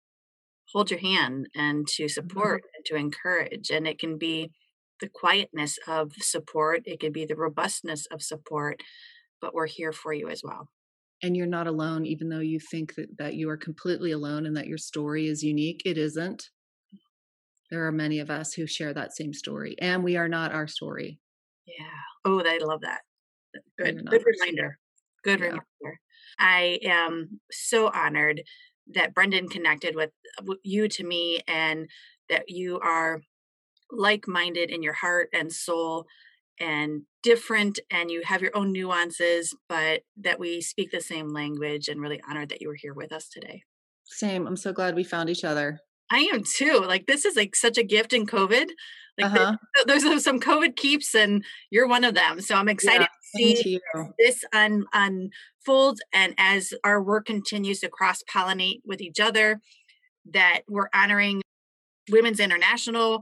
hold 0.74 0.91
your 0.91 0.99
hand 0.99 1.47
and 1.55 1.88
to 1.88 2.07
support 2.07 2.61
mm-hmm. 2.61 2.76
and 2.76 2.86
to 2.86 2.95
encourage. 2.95 3.70
And 3.70 3.88
it 3.88 3.99
can 3.99 4.18
be 4.18 4.51
the 4.99 5.09
quietness 5.09 5.78
of 5.88 6.13
support, 6.20 6.82
it 6.86 6.99
can 6.99 7.11
be 7.11 7.26
the 7.26 7.36
robustness 7.36 8.07
of 8.07 8.24
support, 8.24 8.82
but 9.39 9.53
we're 9.53 9.68
here 9.68 9.93
for 9.93 10.11
you 10.11 10.28
as 10.28 10.41
well. 10.43 10.70
And 11.24 11.36
you're 11.36 11.47
not 11.47 11.68
alone, 11.68 12.05
even 12.05 12.30
though 12.30 12.39
you 12.39 12.59
think 12.59 12.95
that, 12.95 13.18
that 13.18 13.34
you 13.34 13.49
are 13.49 13.57
completely 13.57 14.11
alone 14.11 14.45
and 14.45 14.55
that 14.55 14.68
your 14.68 14.78
story 14.78 15.28
is 15.28 15.43
unique. 15.43 15.82
It 15.84 15.97
isn't. 15.97 16.49
There 17.72 17.86
are 17.86 17.91
many 17.91 18.20
of 18.20 18.30
us 18.30 18.53
who 18.53 18.68
share 18.68 18.93
that 18.93 19.15
same 19.15 19.34
story, 19.34 19.76
and 19.80 20.03
we 20.03 20.15
are 20.15 20.30
not 20.30 20.53
our 20.53 20.68
story. 20.68 21.20
Yeah. 21.65 21.86
Oh, 22.24 22.41
I 22.45 22.59
love 22.61 22.82
that. 22.82 23.01
Good. 23.78 24.05
Good 24.05 24.24
reminder. 24.26 24.78
Good 25.24 25.39
yeah. 25.39 25.45
reminder. 25.45 25.99
I 26.39 26.80
am 26.84 27.39
so 27.51 27.89
honored 27.89 28.43
that 28.93 29.13
Brendan 29.13 29.49
connected 29.49 29.95
with 29.95 30.11
you 30.63 30.88
to 30.88 31.03
me 31.03 31.41
and 31.47 31.89
that 32.30 32.49
you 32.49 32.80
are 32.80 33.22
like 33.91 34.28
minded 34.28 34.70
in 34.70 34.84
your 34.84 34.93
heart 34.93 35.30
and 35.34 35.51
soul 35.51 36.05
and 36.59 37.03
different 37.28 37.78
and 37.91 38.09
you 38.09 38.21
have 38.23 38.41
your 38.41 38.55
own 38.55 38.71
nuances, 38.71 39.53
but 39.67 40.03
that 40.15 40.39
we 40.39 40.61
speak 40.61 40.91
the 40.91 41.01
same 41.01 41.34
language 41.34 41.89
and 41.89 41.99
really 41.99 42.21
honored 42.30 42.47
that 42.47 42.61
you 42.61 42.69
were 42.69 42.78
here 42.82 42.93
with 42.93 43.11
us 43.11 43.28
today. 43.28 43.63
Same. 44.05 44.47
I'm 44.47 44.55
so 44.55 44.71
glad 44.71 44.95
we 44.95 45.03
found 45.03 45.30
each 45.30 45.43
other. 45.43 45.82
I 46.09 46.19
am 46.34 46.41
too. 46.43 46.86
Like 46.88 47.05
this 47.05 47.25
is 47.25 47.36
like 47.36 47.53
such 47.53 47.78
a 47.78 47.84
gift 47.84 48.13
in 48.13 48.25
COVID. 48.25 48.67
Like 49.17 49.34
uh-huh. 49.34 49.57
there's 49.88 50.23
some 50.23 50.39
COVID 50.39 50.78
keeps, 50.78 51.13
and 51.13 51.43
you're 51.69 51.88
one 51.88 52.05
of 52.05 52.15
them. 52.15 52.39
So 52.39 52.55
I'm 52.55 52.69
excited 52.69 53.09
yeah, 53.34 53.49
to 53.49 53.57
see 53.57 53.80
this 54.17 54.45
un, 54.53 54.86
unfold, 54.93 55.99
and 56.13 56.34
as 56.38 56.73
our 56.86 57.03
work 57.03 57.25
continues 57.25 57.82
to 57.82 57.89
cross 57.89 58.23
pollinate 58.34 58.80
with 58.86 59.01
each 59.01 59.19
other, 59.19 59.59
that 60.32 60.61
we're 60.69 60.88
honoring 60.93 61.41
Women's 62.09 62.39
International 62.39 63.19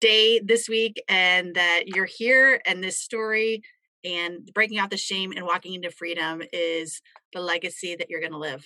Day 0.00 0.40
this 0.40 0.68
week, 0.68 1.02
and 1.08 1.54
that 1.54 1.84
you're 1.86 2.04
here, 2.04 2.60
and 2.66 2.82
this 2.82 3.00
story 3.00 3.62
and 4.04 4.48
breaking 4.54 4.78
out 4.78 4.90
the 4.90 4.96
shame 4.96 5.32
and 5.32 5.44
walking 5.44 5.74
into 5.74 5.90
freedom 5.90 6.42
is 6.52 7.00
the 7.32 7.40
legacy 7.40 7.96
that 7.96 8.08
you're 8.08 8.20
going 8.20 8.32
to 8.32 8.38
live. 8.38 8.64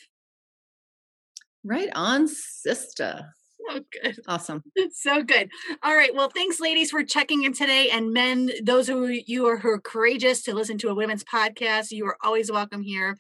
Right 1.65 1.89
on, 1.95 2.29
sister. 2.29 3.35
So 3.69 3.81
good. 4.03 4.19
Awesome. 4.27 4.63
So 4.93 5.23
good. 5.23 5.49
All 5.83 5.95
right. 5.95 6.15
Well, 6.15 6.29
thanks, 6.29 6.61
ladies, 6.61 6.91
for 6.91 7.03
checking 7.03 7.45
in 7.45 7.53
today. 7.53 7.89
And 7.91 8.13
men, 8.13 8.51
those 8.63 8.89
who 8.89 9.07
you 9.07 9.47
are 9.47 9.57
who 9.57 9.71
are 9.71 9.81
courageous 9.81 10.43
to 10.43 10.55
listen 10.55 10.79
to 10.79 10.89
a 10.89 10.95
women's 10.95 11.25
podcast, 11.25 11.91
you 11.91 12.07
are 12.07 12.17
always 12.23 12.51
welcome 12.51 12.83
here. 12.83 13.17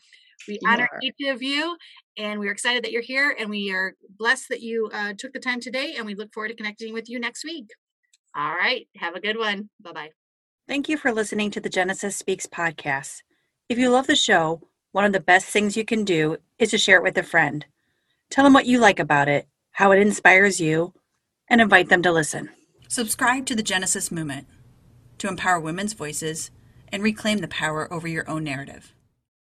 We 0.48 0.58
you 0.60 0.68
honor 0.68 0.88
are. 0.92 0.98
each 1.02 1.28
of 1.28 1.40
you, 1.40 1.76
and 2.18 2.40
we're 2.40 2.50
excited 2.50 2.84
that 2.84 2.90
you're 2.90 3.02
here. 3.02 3.34
And 3.38 3.48
we 3.48 3.72
are 3.72 3.94
blessed 4.18 4.48
that 4.50 4.60
you 4.60 4.90
uh, 4.92 5.14
took 5.16 5.32
the 5.32 5.38
time 5.38 5.60
today. 5.60 5.94
And 5.96 6.04
we 6.04 6.14
look 6.14 6.32
forward 6.32 6.48
to 6.48 6.54
connecting 6.54 6.92
with 6.92 7.08
you 7.08 7.20
next 7.20 7.44
week. 7.44 7.66
All 8.34 8.54
right. 8.54 8.86
Have 8.96 9.14
a 9.14 9.20
good 9.20 9.36
one. 9.36 9.68
Bye 9.80 9.92
bye. 9.92 10.10
Thank 10.68 10.88
you 10.88 10.96
for 10.96 11.12
listening 11.12 11.50
to 11.52 11.60
the 11.60 11.68
Genesis 11.68 12.16
Speaks 12.16 12.46
podcast. 12.46 13.22
If 13.68 13.78
you 13.78 13.90
love 13.90 14.06
the 14.06 14.16
show, 14.16 14.62
one 14.92 15.04
of 15.04 15.12
the 15.12 15.20
best 15.20 15.46
things 15.46 15.76
you 15.76 15.84
can 15.84 16.04
do 16.04 16.36
is 16.58 16.70
to 16.70 16.78
share 16.78 16.98
it 16.98 17.02
with 17.02 17.18
a 17.18 17.22
friend. 17.22 17.64
Tell 18.30 18.44
them 18.44 18.52
what 18.52 18.66
you 18.66 18.78
like 18.78 18.98
about 18.98 19.28
it 19.28 19.46
how 19.72 19.90
it 19.90 19.98
inspires 19.98 20.60
you, 20.60 20.92
and 21.48 21.60
invite 21.60 21.88
them 21.88 22.02
to 22.02 22.12
listen. 22.12 22.50
Subscribe 22.88 23.46
to 23.46 23.54
the 23.54 23.62
Genesis 23.62 24.10
Movement 24.10 24.46
to 25.18 25.28
empower 25.28 25.60
women's 25.60 25.94
voices 25.94 26.50
and 26.88 27.02
reclaim 27.02 27.38
the 27.38 27.48
power 27.48 27.90
over 27.92 28.06
your 28.06 28.28
own 28.28 28.44
narrative. 28.44 28.94